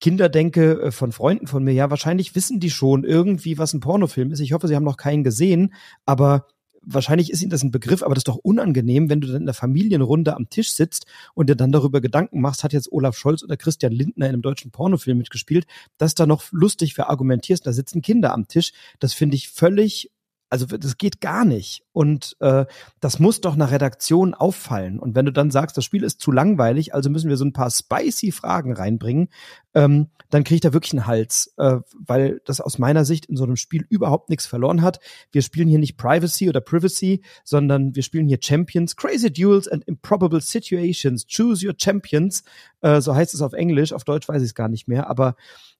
[0.00, 3.80] Kinder denke äh, von Freunden von mir, ja, wahrscheinlich wissen die schon irgendwie, was ein
[3.80, 4.40] Pornofilm ist.
[4.40, 5.72] Ich hoffe, sie haben noch keinen gesehen,
[6.04, 6.46] aber
[6.86, 9.46] wahrscheinlich ist Ihnen das ein Begriff, aber das ist doch unangenehm, wenn du dann in
[9.46, 13.42] der Familienrunde am Tisch sitzt und dir dann darüber Gedanken machst, hat jetzt Olaf Scholz
[13.42, 15.66] oder Christian Lindner in einem deutschen Pornofilm mitgespielt,
[15.98, 18.72] dass da noch lustig verargumentierst, da sitzen Kinder am Tisch.
[18.98, 20.10] Das finde ich völlig
[20.54, 21.82] also das geht gar nicht.
[21.92, 22.64] Und äh,
[23.00, 25.00] das muss doch einer Redaktion auffallen.
[25.00, 27.52] Und wenn du dann sagst, das Spiel ist zu langweilig, also müssen wir so ein
[27.52, 29.30] paar spicy Fragen reinbringen,
[29.74, 33.36] ähm, dann kriege ich da wirklich einen Hals, äh, weil das aus meiner Sicht in
[33.36, 35.00] so einem Spiel überhaupt nichts verloren hat.
[35.32, 39.82] Wir spielen hier nicht Privacy oder Privacy, sondern wir spielen hier Champions, Crazy Duels and
[39.88, 41.26] Improbable Situations.
[41.26, 42.44] Choose your Champions,
[42.80, 45.34] äh, so heißt es auf Englisch, auf Deutsch weiß ich es gar nicht mehr, aber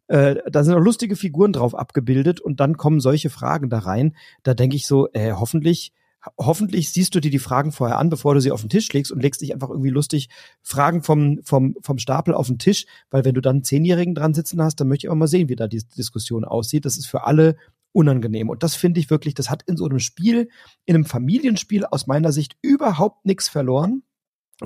[0.09, 4.17] äh, da sind auch lustige Figuren drauf abgebildet und dann kommen solche Fragen da rein.
[4.43, 5.93] Da denke ich so, äh, hoffentlich,
[6.39, 9.13] hoffentlich siehst du dir die Fragen vorher an, bevor du sie auf den Tisch legst
[9.13, 10.29] und legst dich einfach irgendwie lustig
[10.63, 14.35] Fragen vom, vom, vom Stapel auf den Tisch, weil wenn du dann einen Zehnjährigen dran
[14.35, 16.85] sitzen hast, dann möchte ich auch mal sehen, wie da die Diskussion aussieht.
[16.85, 17.57] Das ist für alle
[17.93, 18.51] unangenehm.
[18.51, 20.49] Und das finde ich wirklich, das hat in so einem Spiel,
[20.85, 24.03] in einem Familienspiel aus meiner Sicht überhaupt nichts verloren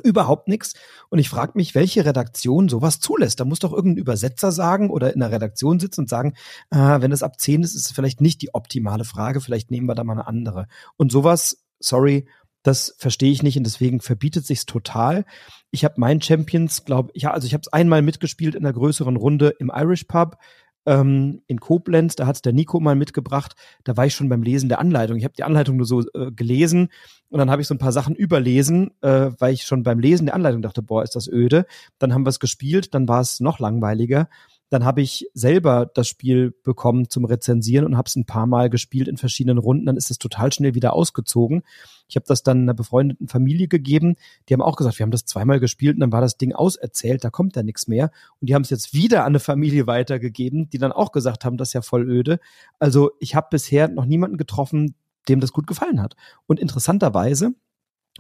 [0.01, 0.75] überhaupt nichts.
[1.09, 3.41] Und ich frage mich, welche Redaktion sowas zulässt.
[3.41, 6.35] Da muss doch irgendein Übersetzer sagen oder in der Redaktion sitzen und sagen,
[6.71, 9.87] ah, wenn es ab 10 ist, ist es vielleicht nicht die optimale Frage, vielleicht nehmen
[9.87, 10.67] wir da mal eine andere.
[10.97, 12.27] Und sowas, sorry,
[12.63, 15.25] das verstehe ich nicht und deswegen verbietet sich's total.
[15.71, 18.75] Ich habe meinen Champions, glaube ich, ja, also ich habe es einmal mitgespielt in einer
[18.75, 20.39] größeren Runde im Irish Pub
[20.87, 23.55] ähm, in Koblenz, da hat der Nico mal mitgebracht,
[23.85, 25.17] da war ich schon beim Lesen der Anleitung.
[25.17, 26.89] Ich habe die Anleitung nur so äh, gelesen
[27.29, 30.27] und dann habe ich so ein paar Sachen überlesen, äh, weil ich schon beim Lesen
[30.27, 31.67] der Anleitung dachte, boah, ist das öde.
[31.99, 34.29] Dann haben wir es gespielt, dann war es noch langweiliger.
[34.71, 38.69] Dann habe ich selber das Spiel bekommen zum Rezensieren und habe es ein paar Mal
[38.69, 39.87] gespielt in verschiedenen Runden.
[39.87, 41.63] Dann ist es total schnell wieder ausgezogen.
[42.09, 44.17] Ich habe das dann einer befreundeten Familie gegeben.
[44.49, 47.25] Die haben auch gesagt, wir haben das zweimal gespielt und dann war das Ding auserzählt,
[47.25, 48.11] da kommt ja nichts mehr.
[48.41, 51.57] Und die haben es jetzt wieder an eine Familie weitergegeben, die dann auch gesagt haben,
[51.57, 52.41] das ist ja voll öde.
[52.79, 54.95] Also ich habe bisher noch niemanden getroffen,
[55.29, 56.17] dem das gut gefallen hat.
[56.47, 57.53] Und interessanterweise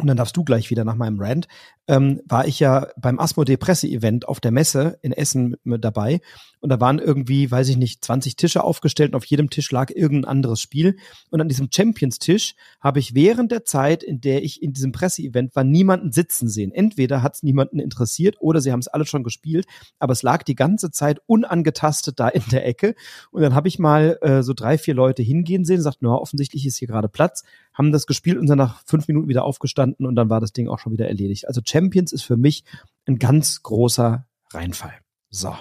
[0.01, 1.49] und dann darfst du gleich wieder nach meinem Rant,
[1.89, 6.21] ähm, war ich ja beim Asmodee Presse-Event auf der Messe in Essen mit dabei.
[6.61, 9.91] Und da waren irgendwie, weiß ich nicht, 20 Tische aufgestellt und auf jedem Tisch lag
[9.91, 10.97] irgendein anderes Spiel.
[11.31, 15.57] Und an diesem Champions-Tisch habe ich während der Zeit, in der ich in diesem Presse-Event
[15.57, 16.71] war, niemanden sitzen sehen.
[16.71, 19.67] Entweder hat es niemanden interessiert oder sie haben es alle schon gespielt,
[19.99, 22.95] aber es lag die ganze Zeit unangetastet da in der Ecke.
[23.33, 26.67] Und dann habe ich mal äh, so drei, vier Leute hingehen sehen, sagt, na, offensichtlich
[26.67, 27.43] ist hier gerade Platz,
[27.79, 30.69] haben das gespielt und sind nach fünf Minuten wieder aufgestanden und dann war das Ding
[30.69, 31.47] auch schon wieder erledigt.
[31.47, 32.65] Also Champions ist für mich
[33.07, 34.95] ein ganz großer Reinfall.
[35.31, 35.55] So.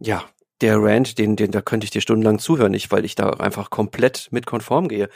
[0.00, 0.24] Ja,
[0.60, 3.70] der Rant, den, den, da könnte ich dir stundenlang zuhören, nicht, weil ich da einfach
[3.70, 5.08] komplett mit konform gehe.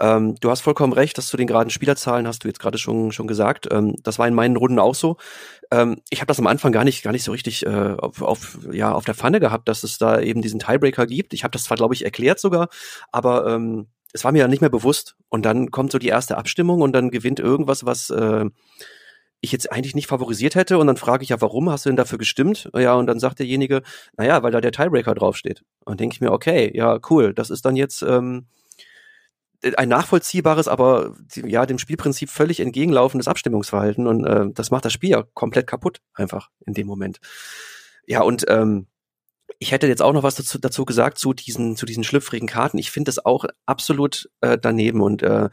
[0.00, 3.12] Ähm, du hast vollkommen recht, dass zu den geraden Spielerzahlen hast du jetzt gerade schon
[3.12, 3.68] schon gesagt.
[3.70, 5.16] Ähm, das war in meinen Runden auch so.
[5.70, 8.58] Ähm, ich habe das am Anfang gar nicht gar nicht so richtig äh, auf, auf
[8.70, 11.34] ja auf der Pfanne gehabt, dass es da eben diesen Tiebreaker gibt.
[11.34, 12.68] Ich habe das zwar glaube ich erklärt sogar,
[13.12, 15.16] aber ähm, es war mir ja nicht mehr bewusst.
[15.28, 18.46] Und dann kommt so die erste Abstimmung und dann gewinnt irgendwas, was äh,
[19.40, 21.96] ich jetzt eigentlich nicht favorisiert hätte und dann frage ich ja, warum hast du denn
[21.96, 22.70] dafür gestimmt?
[22.74, 23.82] Ja, und dann sagt derjenige,
[24.16, 25.62] naja, weil da der Tiebreaker draufsteht.
[25.84, 28.46] Und denke ich mir, okay, ja, cool, das ist dann jetzt, ähm,
[29.76, 35.10] ein nachvollziehbares, aber ja dem Spielprinzip völlig entgegenlaufendes Abstimmungsverhalten und äh, das macht das Spiel
[35.10, 37.18] ja komplett kaputt einfach in dem Moment.
[38.06, 38.86] Ja und ähm,
[39.58, 42.78] ich hätte jetzt auch noch was dazu, dazu gesagt zu diesen zu diesen schlüpfrigen Karten.
[42.78, 45.48] Ich finde das auch absolut äh, daneben und äh,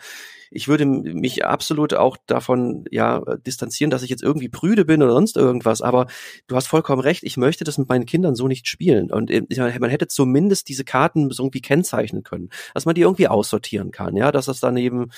[0.51, 5.13] ich würde mich absolut auch davon ja distanzieren, dass ich jetzt irgendwie prüde bin oder
[5.13, 5.81] sonst irgendwas.
[5.81, 6.07] Aber
[6.47, 7.23] du hast vollkommen recht.
[7.23, 9.11] Ich möchte das mit meinen Kindern so nicht spielen.
[9.11, 9.43] Und äh,
[9.80, 14.15] man hätte zumindest diese Karten so irgendwie kennzeichnen können, dass man die irgendwie aussortieren kann.
[14.15, 15.09] Ja, dass das dann eben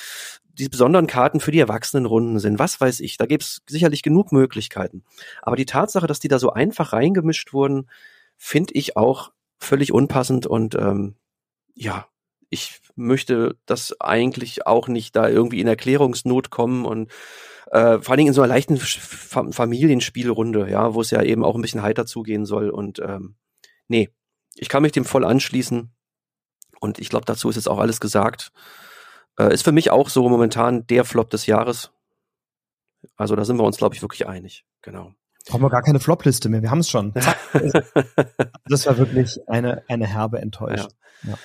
[0.58, 2.60] die besonderen Karten für die Erwachsenenrunden sind.
[2.60, 3.18] Was weiß ich.
[3.18, 5.04] Da gibt es sicherlich genug Möglichkeiten.
[5.42, 7.90] Aber die Tatsache, dass die da so einfach reingemischt wurden,
[8.38, 11.16] finde ich auch völlig unpassend und ähm,
[11.74, 12.08] ja,
[12.50, 17.12] ich möchte das eigentlich auch nicht da irgendwie in Erklärungsnot kommen und
[17.72, 21.56] äh, vor allen Dingen in so einer leichten Familienspielrunde, ja, wo es ja eben auch
[21.56, 22.70] ein bisschen heiter zugehen soll.
[22.70, 23.36] Und ähm,
[23.88, 24.10] nee,
[24.56, 25.92] ich kann mich dem voll anschließen.
[26.80, 28.52] Und ich glaube, dazu ist jetzt auch alles gesagt.
[29.38, 31.92] Äh, ist für mich auch so momentan der Flop des Jahres.
[33.18, 34.66] Also da sind wir uns, glaube ich, wirklich einig.
[34.82, 35.14] Genau.
[35.48, 36.62] Brauchen wir gar keine Flopliste mehr.
[36.62, 37.14] Wir haben es schon.
[38.66, 40.92] das war wirklich eine, eine herbe Enttäuschung.
[41.24, 41.32] Ja.
[41.32, 41.38] Ja.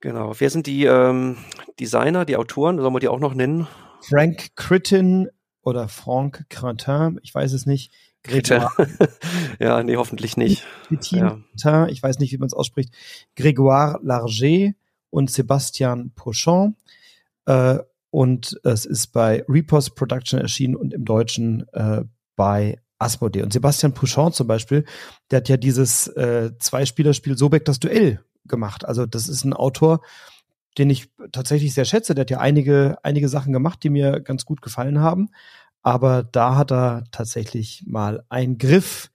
[0.00, 0.32] Genau.
[0.38, 1.36] Wer sind die ähm,
[1.80, 2.78] Designer, die Autoren?
[2.78, 3.66] Sollen wir die auch noch nennen?
[4.02, 5.28] Frank Crittin
[5.62, 7.92] oder Franck Cratin, ich weiß es nicht.
[8.22, 8.70] Grégoire.
[9.58, 10.64] ja, nee, hoffentlich nicht.
[10.86, 11.86] Crittin, ja.
[11.88, 12.92] ich weiß nicht, wie man es ausspricht.
[13.36, 14.72] Grégoire Larger
[15.10, 16.76] und Sebastian Pochon.
[17.46, 17.78] Äh,
[18.10, 22.02] und es ist bei Repost Production erschienen und im Deutschen äh,
[22.34, 23.42] bei Asmodee.
[23.42, 24.84] Und Sebastian Pouchon zum Beispiel,
[25.30, 28.84] der hat ja dieses äh, Zwei-Spieler-Spiel Sobek das Duell gemacht.
[28.84, 30.00] Also das ist ein Autor,
[30.78, 32.14] den ich tatsächlich sehr schätze.
[32.14, 35.30] Der hat ja einige, einige Sachen gemacht, die mir ganz gut gefallen haben.
[35.82, 39.10] Aber da hat er tatsächlich mal einen Griff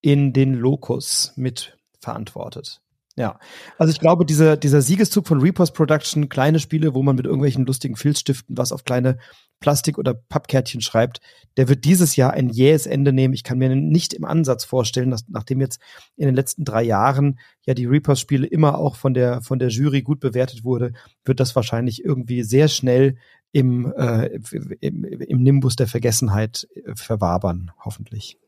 [0.00, 2.83] in den Lokus mit verantwortet.
[3.16, 3.38] Ja,
[3.78, 7.64] also ich glaube, dieser, dieser Siegeszug von Repost Production, kleine Spiele, wo man mit irgendwelchen
[7.64, 9.18] lustigen Filzstiften was auf kleine
[9.60, 11.20] Plastik- oder Pappkärtchen schreibt,
[11.56, 13.32] der wird dieses Jahr ein jähes Ende nehmen.
[13.32, 15.80] Ich kann mir nicht im Ansatz vorstellen, dass nachdem jetzt
[16.16, 20.02] in den letzten drei Jahren ja die Repost-Spiele immer auch von der, von der Jury
[20.02, 20.92] gut bewertet wurde,
[21.24, 23.16] wird das wahrscheinlich irgendwie sehr schnell
[23.52, 24.40] im, äh,
[24.80, 28.38] im, im Nimbus der Vergessenheit äh, verwabern, hoffentlich.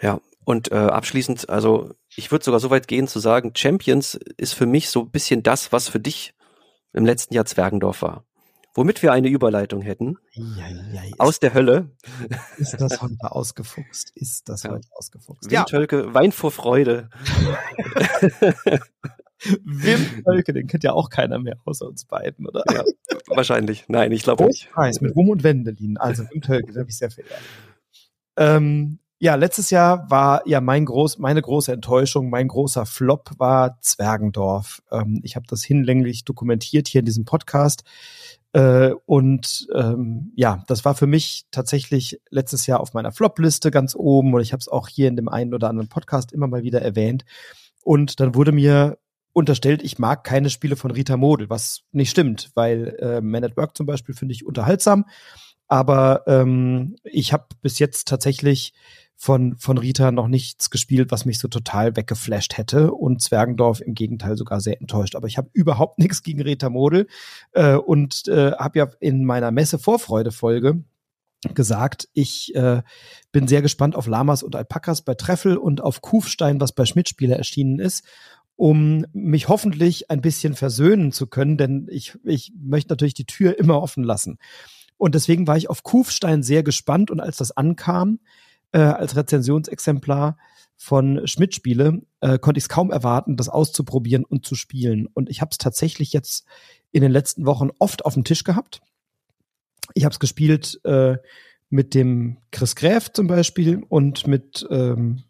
[0.00, 4.54] Ja, und äh, abschließend, also ich würde sogar so weit gehen zu sagen, Champions ist
[4.54, 6.34] für mich so ein bisschen das, was für dich
[6.92, 8.24] im letzten Jahr Zwergendorf war.
[8.76, 10.16] Womit wir eine Überleitung hätten.
[10.32, 11.90] Ja, ja, aus der Hölle.
[12.56, 14.10] Ist das heute ausgefuchst?
[14.16, 14.72] Ist das ja.
[14.72, 15.48] heute ausgefuchst?
[15.48, 17.08] Wim Tölke, Wein vor Freude.
[19.64, 22.64] Wim Tölke, den kennt ja auch keiner mehr außer uns beiden, oder?
[22.72, 22.82] Ja,
[23.28, 23.84] wahrscheinlich.
[23.86, 24.72] Nein, ich glaube nicht.
[24.72, 25.96] Preis mit Rum und Wendelin.
[25.96, 27.24] Also Wim Tölke, da habe ich sehr viel.
[28.36, 33.80] Ähm, ja, letztes Jahr war ja mein groß, meine große Enttäuschung, mein großer Flop war
[33.80, 34.82] Zwergendorf.
[34.92, 37.84] Ähm, ich habe das hinlänglich dokumentiert hier in diesem Podcast.
[38.52, 43.94] Äh, und ähm, ja, das war für mich tatsächlich letztes Jahr auf meiner Flop-Liste ganz
[43.94, 46.62] oben und ich habe es auch hier in dem einen oder anderen Podcast immer mal
[46.62, 47.24] wieder erwähnt.
[47.82, 48.98] Und dann wurde mir
[49.32, 53.56] unterstellt, ich mag keine Spiele von Rita Model, was nicht stimmt, weil äh, Man at
[53.56, 55.06] Work zum Beispiel finde ich unterhaltsam.
[55.66, 58.74] Aber ähm, ich habe bis jetzt tatsächlich
[59.16, 63.94] von, von Rita noch nichts gespielt, was mich so total weggeflasht hätte und Zwergendorf im
[63.94, 65.16] Gegenteil sogar sehr enttäuscht.
[65.16, 67.06] Aber ich habe überhaupt nichts gegen Rita Model
[67.52, 70.84] äh, und äh, habe ja in meiner Messe-Vorfreude-Folge
[71.52, 72.82] gesagt, ich äh,
[73.30, 77.36] bin sehr gespannt auf Lamas und Alpakas bei Treffel und auf Kufstein, was bei Schmidt-Spieler
[77.36, 78.04] erschienen ist
[78.56, 83.58] um mich hoffentlich ein bisschen versöhnen zu können, denn ich, ich möchte natürlich die Tür
[83.58, 84.38] immer offen lassen.
[84.96, 88.20] Und deswegen war ich auf Kufstein sehr gespannt und als das ankam,
[88.74, 90.36] äh, als Rezensionsexemplar
[90.76, 95.06] von Schmidt-Spiele, äh, konnte ich es kaum erwarten, das auszuprobieren und zu spielen.
[95.14, 96.44] Und ich habe es tatsächlich jetzt
[96.90, 98.80] in den letzten Wochen oft auf dem Tisch gehabt.
[99.94, 101.16] Ich habe es gespielt äh,
[101.70, 105.22] mit dem Chris Gräf zum Beispiel und mit ähm,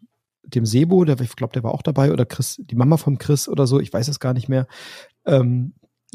[0.43, 3.47] dem Sebo, der, ich glaube, der war auch dabei, oder Chris, die Mama vom Chris
[3.47, 4.67] oder so, ich weiß es gar nicht mehr.
[5.25, 5.73] Ähm,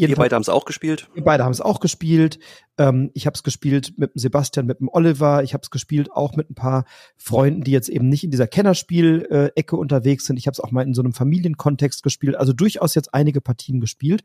[0.08, 1.08] Ihr beide haben es auch gespielt?
[1.14, 2.38] Wir beide haben es auch gespielt.
[2.78, 5.42] Ähm, ich habe es gespielt mit dem Sebastian, mit dem Oliver.
[5.42, 6.84] Ich habe es gespielt auch mit ein paar
[7.16, 10.38] Freunden, die jetzt eben nicht in dieser Kennerspiel-Ecke unterwegs sind.
[10.38, 12.36] Ich habe es auch mal in so einem Familienkontext gespielt.
[12.36, 14.22] Also durchaus jetzt einige Partien gespielt.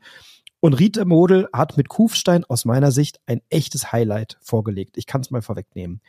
[0.60, 4.96] Und Rita Model hat mit Kufstein aus meiner Sicht ein echtes Highlight vorgelegt.
[4.96, 6.00] Ich kann es mal vorwegnehmen.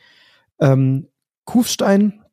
[0.60, 1.08] Ähm,
[1.44, 2.24] Kufstein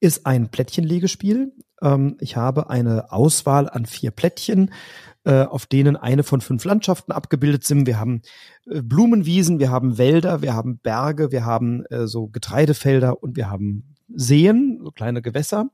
[0.00, 1.52] ist ein Plättchenlegespiel.
[1.80, 4.72] Ähm, ich habe eine Auswahl an vier Plättchen
[5.24, 7.86] äh, auf denen eine von fünf Landschaften abgebildet sind.
[7.86, 8.22] Wir haben
[8.66, 13.50] äh, Blumenwiesen, wir haben Wälder, wir haben Berge, wir haben äh, so Getreidefelder und wir
[13.50, 15.70] haben Seen, so kleine Gewässer.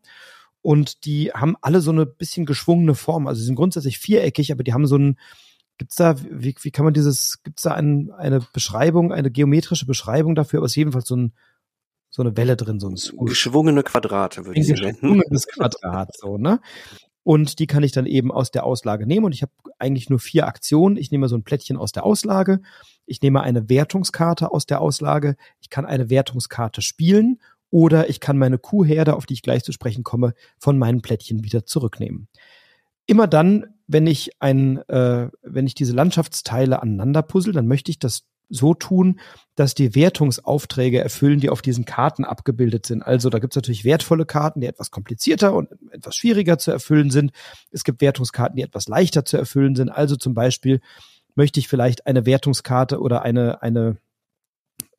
[0.61, 3.27] Und die haben alle so eine bisschen geschwungene Form.
[3.27, 5.19] Also sie sind grundsätzlich viereckig, aber die haben so einen
[5.79, 10.35] Gibt's da, wie, wie kann man dieses, gibt's da ein, eine Beschreibung, eine geometrische Beschreibung
[10.35, 11.33] dafür, aber es ist jedenfalls so ein,
[12.11, 12.97] so eine Welle drin, so ein
[13.27, 14.81] geschwungene Quadrate, würde ich sagen.
[14.81, 16.61] Geschwungenes Quadrat, so, ne?
[17.29, 19.27] Und die kann ich dann eben aus der Auslage nehmen.
[19.27, 20.97] Und ich habe eigentlich nur vier Aktionen.
[20.97, 22.63] Ich nehme so ein Plättchen aus der Auslage.
[23.05, 25.37] Ich nehme eine Wertungskarte aus der Auslage.
[25.61, 27.39] Ich kann eine Wertungskarte spielen.
[27.69, 31.45] Oder ich kann meine Kuhherde, auf die ich gleich zu sprechen komme, von meinen Plättchen
[31.45, 32.29] wieder zurücknehmen.
[33.05, 37.99] Immer dann, wenn ich ein, äh, wenn ich diese Landschaftsteile aneinander puzzle, dann möchte ich
[37.99, 39.21] das so tun,
[39.55, 43.03] dass die Wertungsaufträge erfüllen, die auf diesen Karten abgebildet sind.
[43.03, 47.11] Also da gibt es natürlich wertvolle Karten, die etwas komplizierter und etwas schwieriger zu erfüllen
[47.11, 47.33] sind.
[47.71, 49.91] Es gibt Wertungskarten, die etwas leichter zu erfüllen sind.
[49.91, 50.81] Also zum Beispiel
[51.35, 53.99] möchte ich vielleicht eine Wertungskarte oder eine, eine,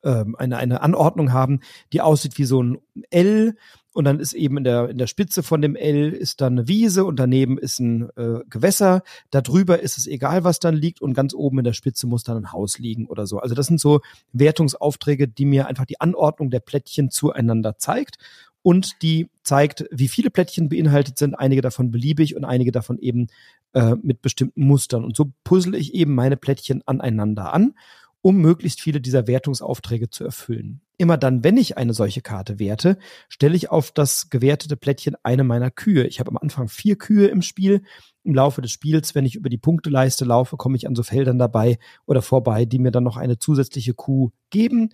[0.02, 1.60] ähm, eine, eine Anordnung haben,
[1.92, 2.78] die aussieht wie so ein
[3.10, 3.56] L
[3.92, 6.68] und dann ist eben in der, in der Spitze von dem L ist dann eine
[6.68, 9.02] Wiese und daneben ist ein äh, Gewässer.
[9.30, 12.36] Darüber ist es egal, was dann liegt und ganz oben in der Spitze muss dann
[12.36, 13.38] ein Haus liegen oder so.
[13.38, 14.00] Also das sind so
[14.32, 18.18] Wertungsaufträge, die mir einfach die Anordnung der Plättchen zueinander zeigt
[18.62, 23.28] und die zeigt, wie viele Plättchen beinhaltet sind, einige davon beliebig und einige davon eben
[23.72, 25.04] äh, mit bestimmten Mustern.
[25.04, 27.74] Und so puzzle ich eben meine Plättchen aneinander an
[28.22, 30.82] um möglichst viele dieser Wertungsaufträge zu erfüllen.
[30.98, 32.98] Immer dann, wenn ich eine solche Karte werte,
[33.30, 36.06] stelle ich auf das gewertete Plättchen eine meiner Kühe.
[36.06, 37.82] Ich habe am Anfang vier Kühe im Spiel.
[38.22, 41.38] Im Laufe des Spiels, wenn ich über die Punkteleiste laufe, komme ich an so Feldern
[41.38, 44.90] dabei oder vorbei, die mir dann noch eine zusätzliche Kuh geben.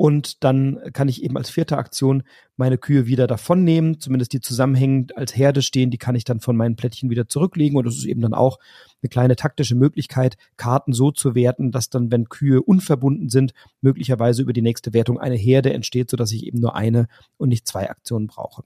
[0.00, 2.22] Und dann kann ich eben als vierte Aktion
[2.56, 6.40] meine Kühe wieder davon nehmen, zumindest die zusammenhängend als Herde stehen, die kann ich dann
[6.40, 7.76] von meinen Plättchen wieder zurücklegen.
[7.76, 8.58] Und das ist eben dann auch
[9.02, 13.52] eine kleine taktische Möglichkeit, Karten so zu werten, dass dann, wenn Kühe unverbunden sind,
[13.82, 17.06] möglicherweise über die nächste Wertung eine Herde entsteht, sodass ich eben nur eine
[17.36, 18.62] und nicht zwei Aktionen brauche.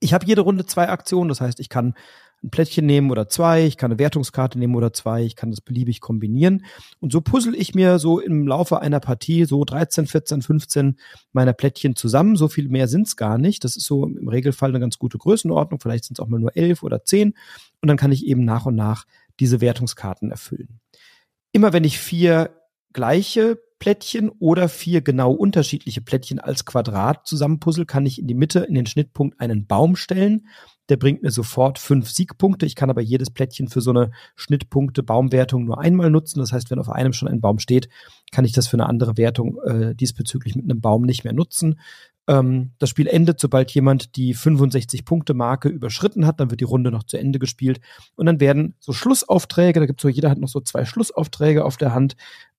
[0.00, 1.92] Ich habe jede Runde zwei Aktionen, das heißt, ich kann
[2.46, 5.60] ein Plättchen nehmen oder zwei, ich kann eine Wertungskarte nehmen oder zwei, ich kann das
[5.60, 6.64] beliebig kombinieren.
[7.00, 10.98] Und so puzzle ich mir so im Laufe einer Partie so 13, 14, 15
[11.32, 12.36] meiner Plättchen zusammen.
[12.36, 13.64] So viel mehr sind's gar nicht.
[13.64, 15.80] Das ist so im Regelfall eine ganz gute Größenordnung.
[15.80, 17.34] Vielleicht sind es auch mal nur elf oder zehn.
[17.82, 19.04] Und dann kann ich eben nach und nach
[19.40, 20.80] diese Wertungskarten erfüllen.
[21.52, 22.50] Immer wenn ich vier
[22.92, 28.60] gleiche Plättchen oder vier genau unterschiedliche Plättchen als Quadrat zusammenpuzzle, kann ich in die Mitte,
[28.60, 30.46] in den Schnittpunkt einen Baum stellen
[30.88, 32.66] der bringt mir sofort fünf Siegpunkte.
[32.66, 36.38] Ich kann aber jedes Plättchen für so eine Schnittpunkte-Baumwertung nur einmal nutzen.
[36.38, 37.88] Das heißt, wenn auf einem schon ein Baum steht,
[38.32, 41.80] kann ich das für eine andere Wertung äh, diesbezüglich mit einem Baum nicht mehr nutzen.
[42.28, 46.40] Ähm, das Spiel endet, sobald jemand die 65-Punkte-Marke überschritten hat.
[46.40, 47.80] Dann wird die Runde noch zu Ende gespielt.
[48.14, 51.76] Und dann werden so Schlussaufträge, da gibt so, jeder hat noch so zwei Schlussaufträge auf
[51.76, 52.16] der Hand.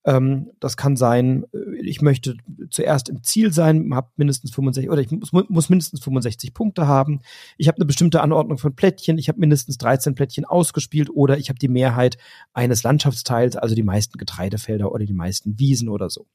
[0.08, 2.38] Ähm, das kann sein, äh, ich möchte
[2.70, 7.20] zuerst im Ziel sein, habe mindestens 65 oder ich muss, muss mindestens 65 Punkte haben.
[7.58, 11.50] Ich habe eine bestimmte Anordnung von Plättchen, ich habe mindestens 13 Plättchen ausgespielt oder ich
[11.50, 12.18] habe die Mehrheit
[12.54, 16.26] eines Landschaftsteils, also die meisten Getreidefelder oder die meisten Wiesen oder so.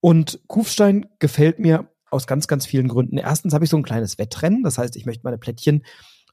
[0.00, 3.16] Und Kufstein gefällt mir aus ganz, ganz vielen Gründen.
[3.16, 5.82] Erstens habe ich so ein kleines Wettrennen, das heißt, ich möchte meine Plättchen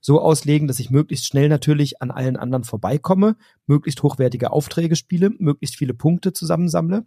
[0.01, 3.35] so auslegen, dass ich möglichst schnell natürlich an allen anderen vorbeikomme,
[3.67, 7.05] möglichst hochwertige Aufträge spiele, möglichst viele Punkte zusammensammle.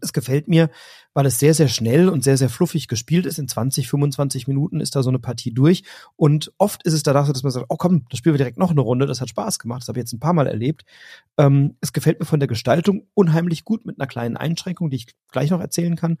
[0.00, 0.68] Es gefällt mir,
[1.14, 3.38] weil es sehr, sehr schnell und sehr, sehr fluffig gespielt ist.
[3.38, 5.84] In 20, 25 Minuten ist da so eine Partie durch.
[6.16, 8.58] Und oft ist es danach so, dass man sagt, oh komm, da spielen wir direkt
[8.58, 9.06] noch eine Runde.
[9.06, 9.82] Das hat Spaß gemacht.
[9.82, 10.84] Das habe ich jetzt ein paar Mal erlebt.
[11.38, 15.06] Ähm, es gefällt mir von der Gestaltung unheimlich gut mit einer kleinen Einschränkung, die ich
[15.30, 16.18] gleich noch erzählen kann.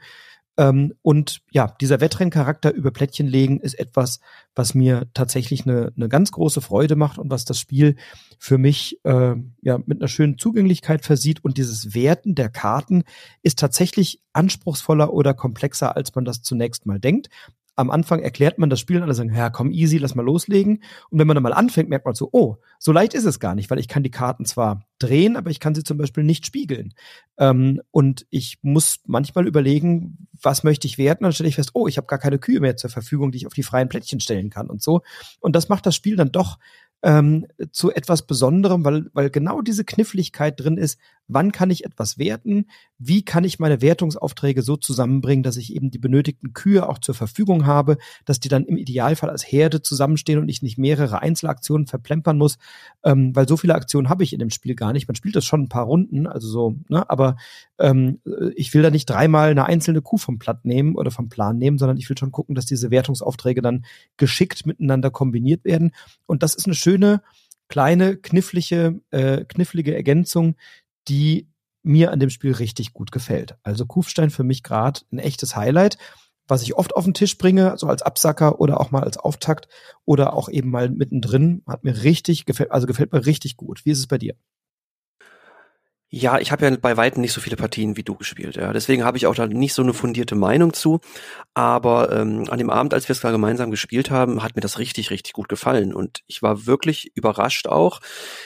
[0.58, 4.20] Ähm, und ja, dieser Wettrenncharakter über Plättchen legen ist etwas,
[4.54, 7.96] was mir tatsächlich eine, eine ganz große Freude macht und was das Spiel
[8.38, 11.44] für mich äh, ja mit einer schönen Zugänglichkeit versieht.
[11.44, 13.04] Und dieses Werten der Karten
[13.42, 17.28] ist tatsächlich anspruchsvoller oder komplexer, als man das zunächst mal denkt
[17.76, 20.82] am Anfang erklärt man das Spiel und alle sagen, ja, komm, easy, lass mal loslegen.
[21.10, 23.54] Und wenn man dann mal anfängt, merkt man so, oh, so leicht ist es gar
[23.54, 26.46] nicht, weil ich kann die Karten zwar drehen, aber ich kann sie zum Beispiel nicht
[26.46, 26.94] spiegeln.
[27.38, 31.24] Ähm, und ich muss manchmal überlegen, was möchte ich werten?
[31.24, 33.46] Dann stelle ich fest, oh, ich habe gar keine Kühe mehr zur Verfügung, die ich
[33.46, 35.02] auf die freien Plättchen stellen kann und so.
[35.40, 36.58] Und das macht das Spiel dann doch
[37.02, 40.98] ähm, zu etwas Besonderem, weil, weil genau diese Kniffligkeit drin ist,
[41.28, 42.66] wann kann ich etwas werten,
[42.98, 47.14] wie kann ich meine Wertungsaufträge so zusammenbringen, dass ich eben die benötigten Kühe auch zur
[47.14, 51.86] Verfügung habe, dass die dann im Idealfall als Herde zusammenstehen und ich nicht mehrere Einzelaktionen
[51.86, 52.58] verplempern muss,
[53.04, 55.08] ähm, weil so viele Aktionen habe ich in dem Spiel gar nicht.
[55.08, 57.36] Man spielt das schon ein paar Runden, also so, ne, aber
[57.78, 58.20] ähm,
[58.54, 61.78] ich will da nicht dreimal eine einzelne Kuh vom Platt nehmen oder vom Plan nehmen,
[61.78, 63.84] sondern ich will schon gucken, dass diese Wertungsaufträge dann
[64.16, 65.92] geschickt miteinander kombiniert werden.
[66.26, 67.22] Und das ist eine schöne,
[67.68, 70.56] kleine, knifflige, äh, knifflige Ergänzung,
[71.08, 71.48] die
[71.82, 73.56] mir an dem Spiel richtig gut gefällt.
[73.62, 75.98] Also Kufstein für mich gerade ein echtes Highlight,
[76.48, 79.68] was ich oft auf den Tisch bringe, so als Absacker oder auch mal als Auftakt
[80.04, 81.62] oder auch eben mal mittendrin.
[81.66, 83.84] Hat mir richtig gefällt, also gefällt mir richtig gut.
[83.84, 84.34] Wie ist es bei dir?
[86.08, 88.56] Ja, ich habe ja bei weitem nicht so viele Partien wie du gespielt.
[88.56, 88.72] Ja.
[88.72, 91.00] Deswegen habe ich auch da nicht so eine fundierte Meinung zu.
[91.52, 94.78] Aber ähm, an dem Abend, als wir es da gemeinsam gespielt haben, hat mir das
[94.78, 95.92] richtig, richtig gut gefallen.
[95.92, 98.00] Und ich war wirklich überrascht auch.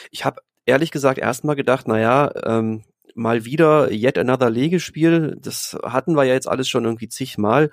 [0.09, 2.83] Ich habe ehrlich gesagt erstmal gedacht, naja, ähm,
[3.13, 5.37] mal wieder yet another Legespiel.
[5.39, 7.69] Das hatten wir ja jetzt alles schon irgendwie zigmal.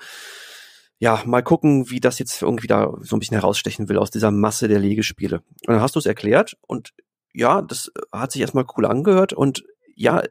[0.98, 4.32] Ja, mal gucken, wie das jetzt irgendwie da so ein bisschen herausstechen will aus dieser
[4.32, 5.36] Masse der Legespiele.
[5.66, 6.92] Und dann hast du es erklärt und
[7.32, 9.64] ja, das hat sich erstmal cool angehört und
[9.98, 10.22] ja,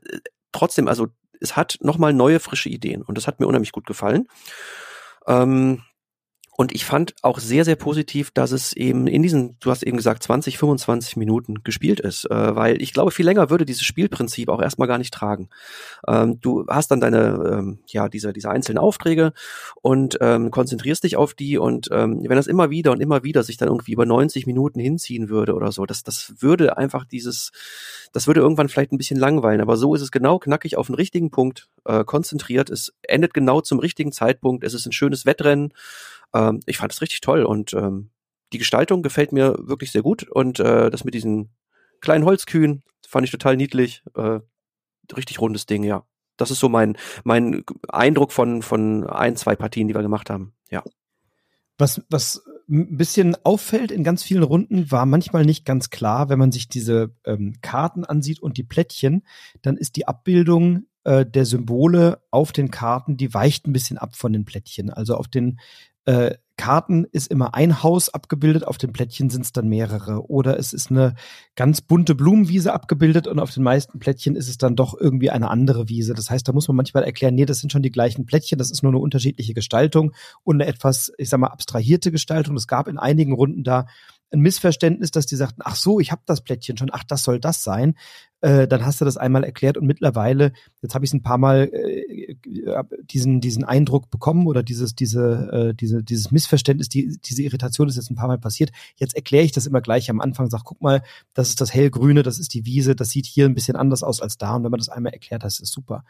[0.52, 1.08] trotzdem, also
[1.40, 4.28] es hat nochmal neue, frische Ideen und das hat mir unheimlich gut gefallen.
[5.28, 5.84] Ähm,
[6.60, 9.96] und ich fand auch sehr, sehr positiv, dass es eben in diesen, du hast eben
[9.96, 14.50] gesagt, 20, 25 Minuten gespielt ist, äh, weil ich glaube, viel länger würde dieses Spielprinzip
[14.50, 15.50] auch erstmal gar nicht tragen.
[16.08, 19.34] Ähm, du hast dann deine, ähm, ja, diese, diese einzelnen Aufträge
[19.84, 23.44] und ähm, konzentrierst dich auf die und ähm, wenn das immer wieder und immer wieder
[23.44, 27.52] sich dann irgendwie über 90 Minuten hinziehen würde oder so, das, das würde einfach dieses,
[28.14, 30.96] das würde irgendwann vielleicht ein bisschen langweilen, aber so ist es genau knackig auf den
[30.96, 32.72] richtigen Punkt äh, konzentriert.
[32.72, 34.64] Es endet genau zum richtigen Zeitpunkt.
[34.64, 35.72] Es ist ein schönes Wettrennen
[36.34, 38.12] ähm, ich fand es richtig toll und ähm,
[38.54, 41.50] die Gestaltung gefällt mir wirklich sehr gut und äh, das mit diesen
[42.02, 44.04] kleinen Holzkühen fand ich total niedlich.
[44.16, 44.40] Äh,
[45.16, 46.06] richtig rundes Ding, ja.
[46.38, 50.54] Das ist so mein, mein Eindruck von, von ein, zwei Partien, die wir gemacht haben,
[50.70, 50.84] ja.
[51.78, 56.40] Was, was ein bisschen auffällt in ganz vielen Runden, war manchmal nicht ganz klar, wenn
[56.40, 59.24] man sich diese ähm, Karten ansieht und die Plättchen,
[59.62, 64.16] dann ist die Abbildung äh, der Symbole auf den Karten, die weicht ein bisschen ab
[64.16, 64.90] von den Plättchen.
[64.90, 65.60] Also auf den
[66.08, 70.28] äh, Karten ist immer ein Haus abgebildet, auf den Plättchen sind es dann mehrere.
[70.28, 71.14] Oder es ist eine
[71.56, 75.50] ganz bunte Blumenwiese abgebildet und auf den meisten Plättchen ist es dann doch irgendwie eine
[75.52, 76.16] andere Wiese.
[76.16, 78.72] Das heißt, da muss man manchmal erklären, nee, das sind schon die gleichen Plättchen, das
[78.72, 80.14] ist nur eine unterschiedliche Gestaltung
[80.44, 82.56] und eine etwas, ich sag mal, abstrahierte Gestaltung.
[82.56, 83.86] Es gab in einigen Runden da
[84.32, 87.40] ein Missverständnis, dass die sagten, ach so, ich habe das Plättchen schon, ach, das soll
[87.40, 87.96] das sein.
[88.42, 90.52] Äh, dann hast du das einmal erklärt und mittlerweile,
[90.84, 92.36] jetzt habe ich es ein paar Mal äh,
[93.04, 97.96] diesen diesen Eindruck bekommen oder dieses diese äh, diese dieses Missverständnis, die, diese Irritation ist
[97.96, 98.72] jetzt ein paar Mal passiert.
[98.96, 101.02] Jetzt erkläre ich das immer gleich am Anfang, sag, guck mal,
[101.34, 104.22] das ist das hellgrüne, das ist die Wiese, das sieht hier ein bisschen anders aus
[104.22, 106.04] als da und wenn man das einmal erklärt, das ist super.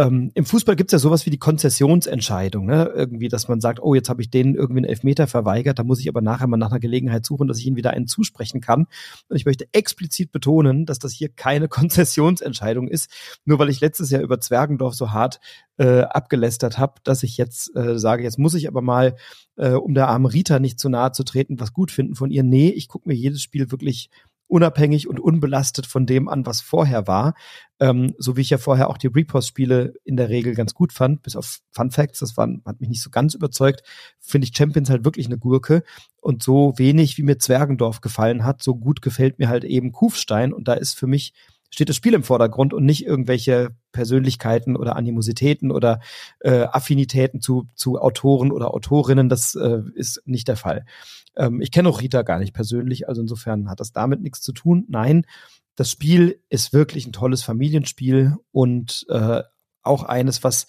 [0.00, 2.92] Ähm, Im Fußball gibt's ja sowas wie die Konzessionsentscheidung, ne?
[2.94, 5.98] Irgendwie, dass man sagt, oh, jetzt habe ich denen irgendwie einen Elfmeter verweigert, da muss
[5.98, 8.86] ich aber nachher mal nach einer Gelegenheit suchen, dass ich ihnen wieder einen zusprechen kann.
[9.28, 13.10] Und ich möchte explizit betonen, dass das hier keine Konzessionsentscheidung ist,
[13.44, 15.40] nur weil ich letztes Jahr über Zwergendorf so hart
[15.78, 19.16] äh, abgelästert habe, dass ich jetzt äh, sage, jetzt muss ich aber mal,
[19.56, 22.44] äh, um der armen Rita nicht zu nahe zu treten, was gut finden von ihr.
[22.44, 24.10] Nee, ich gucke mir jedes Spiel wirklich
[24.48, 27.34] unabhängig und unbelastet von dem an, was vorher war.
[27.80, 31.22] Ähm, so wie ich ja vorher auch die Repost-Spiele in der Regel ganz gut fand,
[31.22, 33.82] bis auf Fun Facts, das war, hat mich nicht so ganz überzeugt,
[34.18, 35.84] finde ich Champions halt wirklich eine Gurke.
[36.20, 40.52] Und so wenig, wie mir Zwergendorf gefallen hat, so gut gefällt mir halt eben Kufstein.
[40.52, 41.32] Und da ist für mich
[41.70, 46.00] steht das Spiel im Vordergrund und nicht irgendwelche Persönlichkeiten oder Animositäten oder
[46.40, 49.28] äh, Affinitäten zu, zu Autoren oder Autorinnen.
[49.28, 50.84] Das äh, ist nicht der Fall.
[51.36, 54.52] Ähm, ich kenne auch Rita gar nicht persönlich, also insofern hat das damit nichts zu
[54.52, 54.84] tun.
[54.88, 55.26] Nein,
[55.76, 59.42] das Spiel ist wirklich ein tolles Familienspiel und äh,
[59.82, 60.66] auch eines, was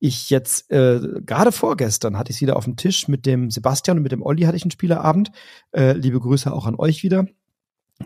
[0.00, 4.02] ich jetzt äh, gerade vorgestern hatte ich wieder auf dem Tisch mit dem Sebastian und
[4.02, 5.30] mit dem Olli hatte ich einen Spielerabend.
[5.72, 7.26] Äh, liebe Grüße auch an euch wieder.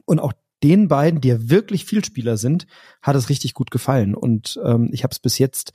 [0.06, 0.32] Und auch
[0.62, 2.66] den beiden, die ja wirklich Vielspieler sind,
[3.01, 4.14] hat es richtig gut gefallen.
[4.14, 5.72] Und ähm, ich habe es bis jetzt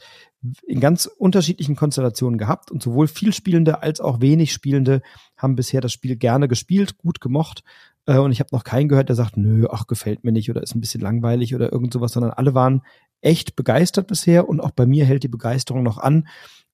[0.65, 5.01] in ganz unterschiedlichen Konstellationen gehabt und sowohl Vielspielende als auch wenig Spielende
[5.35, 7.63] haben bisher das Spiel gerne gespielt, gut gemocht.
[8.05, 10.63] Äh, und ich habe noch keinen gehört, der sagt, nö, ach, gefällt mir nicht oder
[10.63, 12.81] ist ein bisschen langweilig oder irgend sowas, sondern alle waren
[13.21, 16.27] echt begeistert bisher und auch bei mir hält die Begeisterung noch an.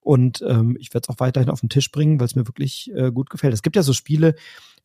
[0.04, 2.92] Und ähm, ich werde es auch weiterhin auf den Tisch bringen, weil es mir wirklich
[2.94, 3.54] äh, gut gefällt.
[3.54, 4.36] Es gibt ja so Spiele,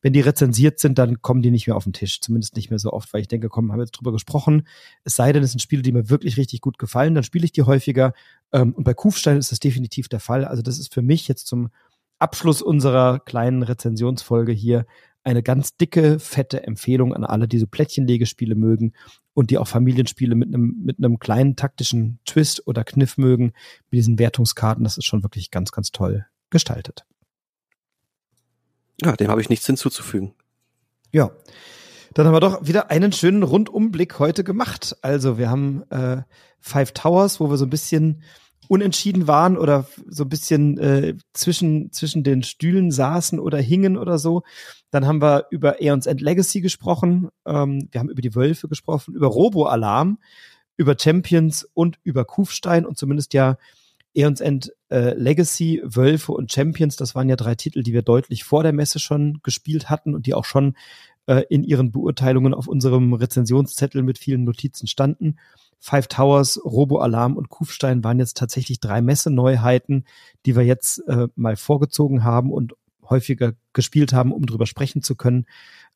[0.00, 2.20] wenn die rezensiert sind, dann kommen die nicht mehr auf den Tisch.
[2.20, 4.66] Zumindest nicht mehr so oft, weil ich denke, komm, haben wir jetzt drüber gesprochen.
[5.04, 7.52] Es sei denn, es sind Spiele, die mir wirklich richtig gut gefallen, dann spiele ich
[7.52, 8.12] die häufiger.
[8.52, 10.44] Ähm, und bei Kufstein ist das definitiv der Fall.
[10.44, 11.70] Also das ist für mich jetzt zum
[12.20, 14.86] Abschluss unserer kleinen Rezensionsfolge hier
[15.24, 18.94] eine ganz dicke, fette Empfehlung an alle, die so Plättchenlegespiele mögen
[19.34, 23.52] und die auch Familienspiele mit einem, mit einem kleinen taktischen Twist oder Kniff mögen,
[23.90, 24.84] mit diesen Wertungskarten.
[24.84, 27.04] Das ist schon wirklich ganz, ganz toll gestaltet.
[29.00, 30.34] Ja, dem habe ich nichts hinzuzufügen.
[31.12, 31.30] Ja.
[32.14, 34.96] Dann haben wir doch wieder einen schönen Rundumblick heute gemacht.
[35.02, 36.22] Also wir haben äh,
[36.58, 38.22] Five Towers, wo wir so ein bisschen
[38.68, 44.18] unentschieden waren oder so ein bisschen äh, zwischen, zwischen den Stühlen saßen oder hingen oder
[44.18, 44.42] so.
[44.90, 47.28] Dann haben wir über Aeons End Legacy gesprochen.
[47.46, 50.18] Ähm, wir haben über die Wölfe gesprochen, über Robo-Alarm,
[50.76, 53.56] über Champions und über Kufstein und zumindest ja
[54.14, 58.44] Eons End äh, Legacy, Wölfe und Champions, das waren ja drei Titel, die wir deutlich
[58.44, 60.74] vor der Messe schon gespielt hatten und die auch schon
[61.26, 65.38] äh, in ihren Beurteilungen auf unserem Rezensionszettel mit vielen Notizen standen.
[65.80, 70.04] Five Towers, Robo Alarm und Kufstein waren jetzt tatsächlich drei Messeneuheiten,
[70.44, 72.74] die wir jetzt äh, mal vorgezogen haben und
[73.08, 75.46] häufiger gespielt haben, um drüber sprechen zu können.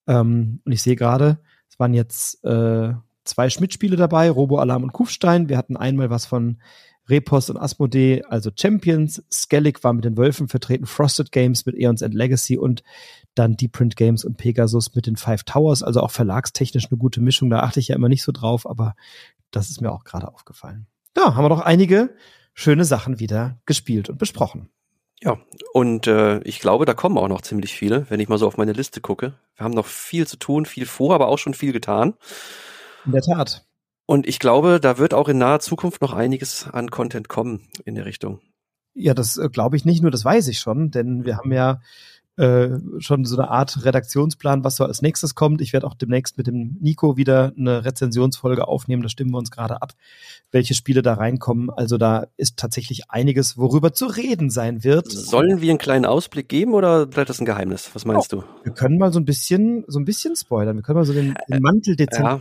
[0.07, 1.39] Ähm, und ich sehe gerade,
[1.69, 2.95] es waren jetzt äh,
[3.25, 5.49] zwei Schmidt-Spiele dabei, Robo Alarm und Kufstein.
[5.49, 6.59] Wir hatten einmal was von
[7.09, 9.23] Repos und Asmodee, also Champions.
[9.31, 12.83] Skellig war mit den Wölfen vertreten, Frosted Games mit Eons and Legacy und
[13.35, 17.21] dann Deep Print Games und Pegasus mit den Five Towers, also auch verlagstechnisch eine gute
[17.21, 17.51] Mischung.
[17.51, 18.95] Da achte ich ja immer nicht so drauf, aber
[19.53, 20.87] das ist mir auch gerade aufgefallen.
[21.17, 22.15] Ja, haben wir doch einige
[22.55, 24.71] schöne Sachen wieder gespielt und besprochen.
[25.23, 25.39] Ja,
[25.73, 28.57] und äh, ich glaube, da kommen auch noch ziemlich viele, wenn ich mal so auf
[28.57, 29.35] meine Liste gucke.
[29.55, 32.15] Wir haben noch viel zu tun, viel vor, aber auch schon viel getan.
[33.07, 33.65] In der Tat.
[34.07, 37.95] Und ich glaube, da wird auch in naher Zukunft noch einiges an Content kommen in
[37.95, 38.41] der Richtung.
[38.95, 41.81] Ja, das äh, glaube ich nicht nur, das weiß ich schon, denn wir haben ja
[42.37, 45.61] äh, schon so eine Art Redaktionsplan, was so als nächstes kommt.
[45.61, 49.03] Ich werde auch demnächst mit dem Nico wieder eine Rezensionsfolge aufnehmen.
[49.03, 49.93] Da stimmen wir uns gerade ab,
[50.51, 51.69] welche Spiele da reinkommen.
[51.71, 55.11] Also da ist tatsächlich einiges, worüber zu reden sein wird.
[55.11, 57.91] Sollen wir einen kleinen Ausblick geben oder bleibt das ein Geheimnis?
[57.95, 58.45] Was meinst oh, du?
[58.65, 60.77] Wir können mal so ein bisschen, so ein bisschen spoilern.
[60.77, 62.25] Wir können mal so den, den Mantel dezent.
[62.25, 62.41] Ja.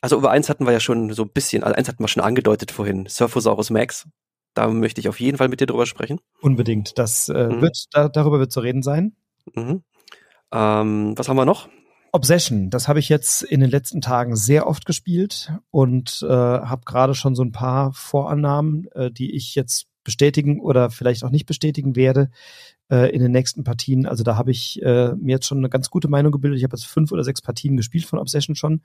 [0.00, 2.22] Also über eins hatten wir ja schon so ein bisschen, also eins hatten wir schon
[2.22, 4.08] angedeutet vorhin, Surfosaurus Max.
[4.54, 6.20] Da möchte ich auf jeden Fall mit dir drüber sprechen.
[6.40, 6.98] Unbedingt.
[6.98, 7.60] Das äh, mhm.
[7.60, 9.14] wird, da, darüber wird zu reden sein.
[9.54, 9.82] Mhm.
[10.52, 11.68] Ähm, was haben wir noch?
[12.12, 16.82] Obsession, das habe ich jetzt in den letzten Tagen sehr oft gespielt und äh, habe
[16.84, 21.46] gerade schon so ein paar Vorannahmen, äh, die ich jetzt bestätigen oder vielleicht auch nicht
[21.46, 22.30] bestätigen werde
[22.90, 24.06] äh, in den nächsten Partien.
[24.06, 26.58] Also da habe ich äh, mir jetzt schon eine ganz gute Meinung gebildet.
[26.58, 28.82] Ich habe jetzt fünf oder sechs Partien gespielt von Obsession schon.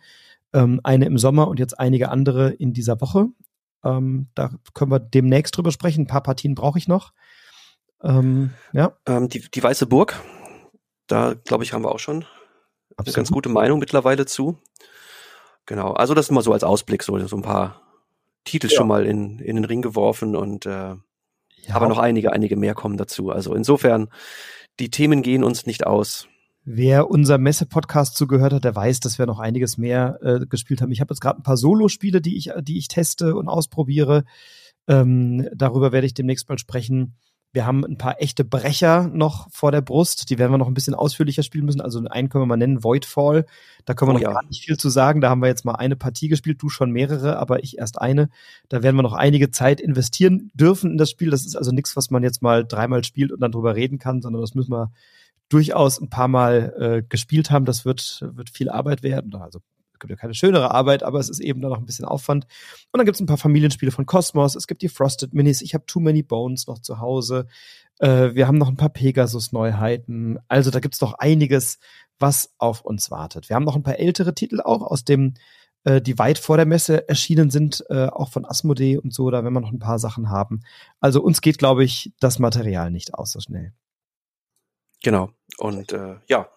[0.53, 3.29] Ähm, eine im Sommer und jetzt einige andere in dieser Woche.
[3.83, 6.01] Ähm, da können wir demnächst drüber sprechen.
[6.01, 7.13] Ein paar Partien brauche ich noch.
[8.03, 8.97] Ähm, ja.
[9.07, 10.21] Ähm, die, die Weiße Burg,
[11.07, 12.25] da glaube ich, haben wir auch schon
[12.97, 13.07] Absolut.
[13.07, 14.57] eine ganz gute Meinung mittlerweile zu.
[15.65, 17.81] Genau, also das ist mal so als Ausblick, so, so ein paar
[18.43, 18.77] Titel ja.
[18.77, 20.99] schon mal in, in den Ring geworfen und äh, ja.
[21.71, 23.31] aber noch einige, einige mehr kommen dazu.
[23.31, 24.09] Also insofern,
[24.79, 26.27] die Themen gehen uns nicht aus.
[26.67, 30.91] Wer unser Messe-Podcast zugehört hat, der weiß, dass wir noch einiges mehr äh, gespielt haben.
[30.91, 34.23] Ich habe jetzt gerade ein paar Solo-Spiele, die ich, die ich teste und ausprobiere.
[34.87, 37.17] Ähm, darüber werde ich demnächst mal sprechen.
[37.53, 40.31] Wir haben ein paar echte Brecher noch vor der Brust.
[40.31, 41.81] Die werden wir noch ein bisschen ausführlicher spielen müssen.
[41.81, 43.45] Also einen können wir mal nennen, Voidfall.
[43.85, 44.33] Da können wir oh, noch ja.
[44.33, 45.21] gar nicht viel zu sagen.
[45.21, 48.29] Da haben wir jetzt mal eine Partie gespielt, du schon mehrere, aber ich erst eine.
[48.69, 51.29] Da werden wir noch einige Zeit investieren dürfen in das Spiel.
[51.29, 54.23] Das ist also nichts, was man jetzt mal dreimal spielt und dann drüber reden kann,
[54.23, 54.91] sondern das müssen wir
[55.49, 57.65] durchaus ein paar Mal äh, gespielt haben.
[57.65, 59.35] Das wird, wird viel Arbeit werden.
[59.35, 59.59] Also
[59.93, 62.45] es gibt ja keine schönere Arbeit, aber es ist eben da noch ein bisschen Aufwand.
[62.91, 64.55] Und dann gibt es ein paar Familienspiele von Cosmos.
[64.55, 65.61] Es gibt die Frosted Minis.
[65.61, 67.47] Ich habe Too Many Bones noch zu Hause.
[67.99, 70.39] Äh, wir haben noch ein paar Pegasus-Neuheiten.
[70.47, 71.79] Also da gibt es noch einiges,
[72.19, 73.49] was auf uns wartet.
[73.49, 75.35] Wir haben noch ein paar ältere Titel auch aus dem
[75.85, 79.43] äh, die weit vor der Messe erschienen sind, äh, auch von Asmodee und so, da
[79.43, 80.61] werden wir noch ein paar Sachen haben.
[80.99, 83.71] Also uns geht, glaube ich, das Material nicht aus so schnell.
[85.05, 85.29] Genau.
[85.59, 86.49] Und äh, ja,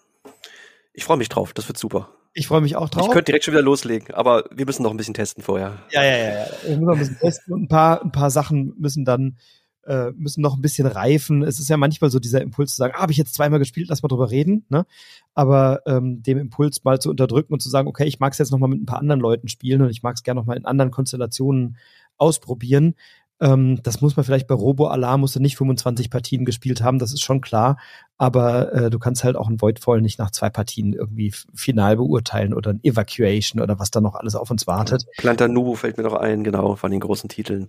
[0.94, 1.52] ich freue mich drauf.
[1.52, 2.08] Das wird super.
[2.32, 3.04] Ich freue mich auch drauf.
[3.06, 5.82] Ich könnte direkt schon wieder loslegen, aber wir müssen noch ein bisschen testen vorher.
[5.90, 6.28] Ja, ja, ja.
[6.30, 6.46] ja.
[6.62, 9.36] Wir müssen noch ein bisschen testen und ein paar, ein paar Sachen müssen dann
[9.84, 11.42] äh, müssen noch ein bisschen reifen.
[11.42, 13.90] Es ist ja manchmal so dieser Impuls zu sagen, ah, habe ich jetzt zweimal gespielt,
[13.90, 14.64] lass mal drüber reden.
[14.70, 14.86] Ne?
[15.34, 18.50] Aber ähm, dem Impuls mal zu unterdrücken und zu sagen, okay, ich mag es jetzt
[18.50, 20.56] noch mal mit ein paar anderen Leuten spielen und ich mag es gerne noch mal
[20.56, 21.76] in anderen Konstellationen
[22.16, 22.94] ausprobieren.
[23.40, 26.98] Ähm, das muss man vielleicht bei Robo Alarm musst du nicht 25 Partien gespielt haben,
[26.98, 27.78] das ist schon klar.
[28.20, 32.52] Aber äh, du kannst halt auch ein Voidfall nicht nach zwei Partien irgendwie final beurteilen
[32.52, 35.04] oder ein Evacuation oder was da noch alles auf uns wartet.
[35.18, 37.68] Planta Nubu fällt mir noch ein, genau, von den großen Titeln.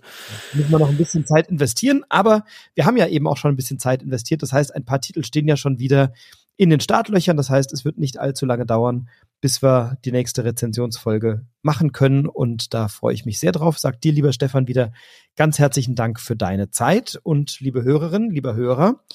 [0.51, 3.53] Da müssen wir noch ein bisschen Zeit investieren, aber wir haben ja eben auch schon
[3.53, 4.41] ein bisschen Zeit investiert.
[4.41, 6.13] Das heißt, ein paar Titel stehen ja schon wieder
[6.59, 7.37] in den Startlöchern.
[7.37, 9.07] Das heißt, es wird nicht allzu lange dauern,
[9.39, 12.27] bis wir die nächste Rezensionsfolge machen können.
[12.27, 13.79] Und da freue ich mich sehr drauf.
[13.79, 14.91] Sag dir, lieber Stefan, wieder
[15.37, 17.17] ganz herzlichen Dank für deine Zeit.
[17.23, 19.05] Und liebe Hörerinnen, lieber Hörer,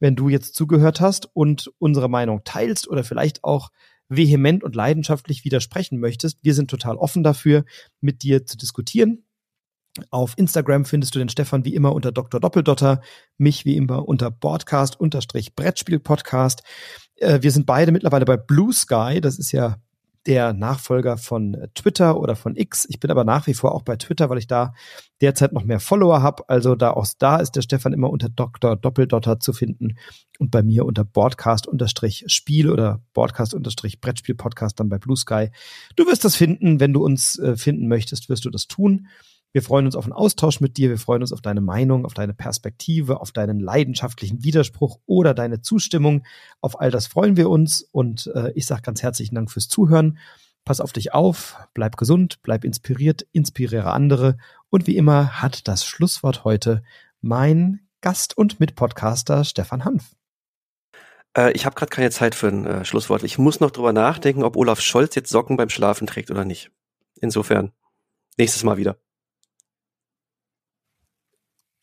[0.00, 3.68] wenn du jetzt zugehört hast und unsere Meinung teilst oder vielleicht auch
[4.08, 7.66] vehement und leidenschaftlich widersprechen möchtest, wir sind total offen dafür,
[8.00, 9.24] mit dir zu diskutieren.
[10.10, 12.40] Auf Instagram findest du den Stefan wie immer unter Dr.
[12.40, 13.00] Doppeldotter,
[13.38, 16.62] mich wie immer unter Broadcast unterstrich Brettspiel Podcast.
[17.16, 19.20] Äh, wir sind beide mittlerweile bei Blue Sky.
[19.20, 19.76] Das ist ja
[20.26, 22.86] der Nachfolger von Twitter oder von X.
[22.88, 24.72] Ich bin aber nach wie vor auch bei Twitter, weil ich da
[25.20, 26.48] derzeit noch mehr Follower habe.
[26.48, 28.76] Also da aus da ist der Stefan immer unter Dr.
[28.76, 29.96] Doppeldotter zu finden
[30.38, 35.16] und bei mir unter Broadcast unterstrich Spiel oder Broadcast unterstrich Brettspiel Podcast dann bei Blue
[35.16, 35.50] Sky.
[35.94, 36.80] Du wirst das finden.
[36.80, 39.08] Wenn du uns äh, finden möchtest, wirst du das tun.
[39.54, 40.90] Wir freuen uns auf einen Austausch mit dir.
[40.90, 45.62] Wir freuen uns auf deine Meinung, auf deine Perspektive, auf deinen leidenschaftlichen Widerspruch oder deine
[45.62, 46.24] Zustimmung.
[46.60, 47.80] Auf all das freuen wir uns.
[47.80, 50.18] Und äh, ich sage ganz herzlichen Dank fürs Zuhören.
[50.64, 54.38] Pass auf dich auf, bleib gesund, bleib inspiriert, inspiriere andere.
[54.70, 56.82] Und wie immer hat das Schlusswort heute
[57.20, 60.16] mein Gast und Mitpodcaster Stefan Hanf.
[61.38, 63.22] Äh, ich habe gerade keine Zeit für ein äh, Schlusswort.
[63.22, 66.72] Ich muss noch drüber nachdenken, ob Olaf Scholz jetzt Socken beim Schlafen trägt oder nicht.
[67.20, 67.70] Insofern,
[68.36, 68.96] nächstes Mal wieder.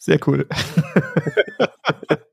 [0.04, 0.48] Sehr cool.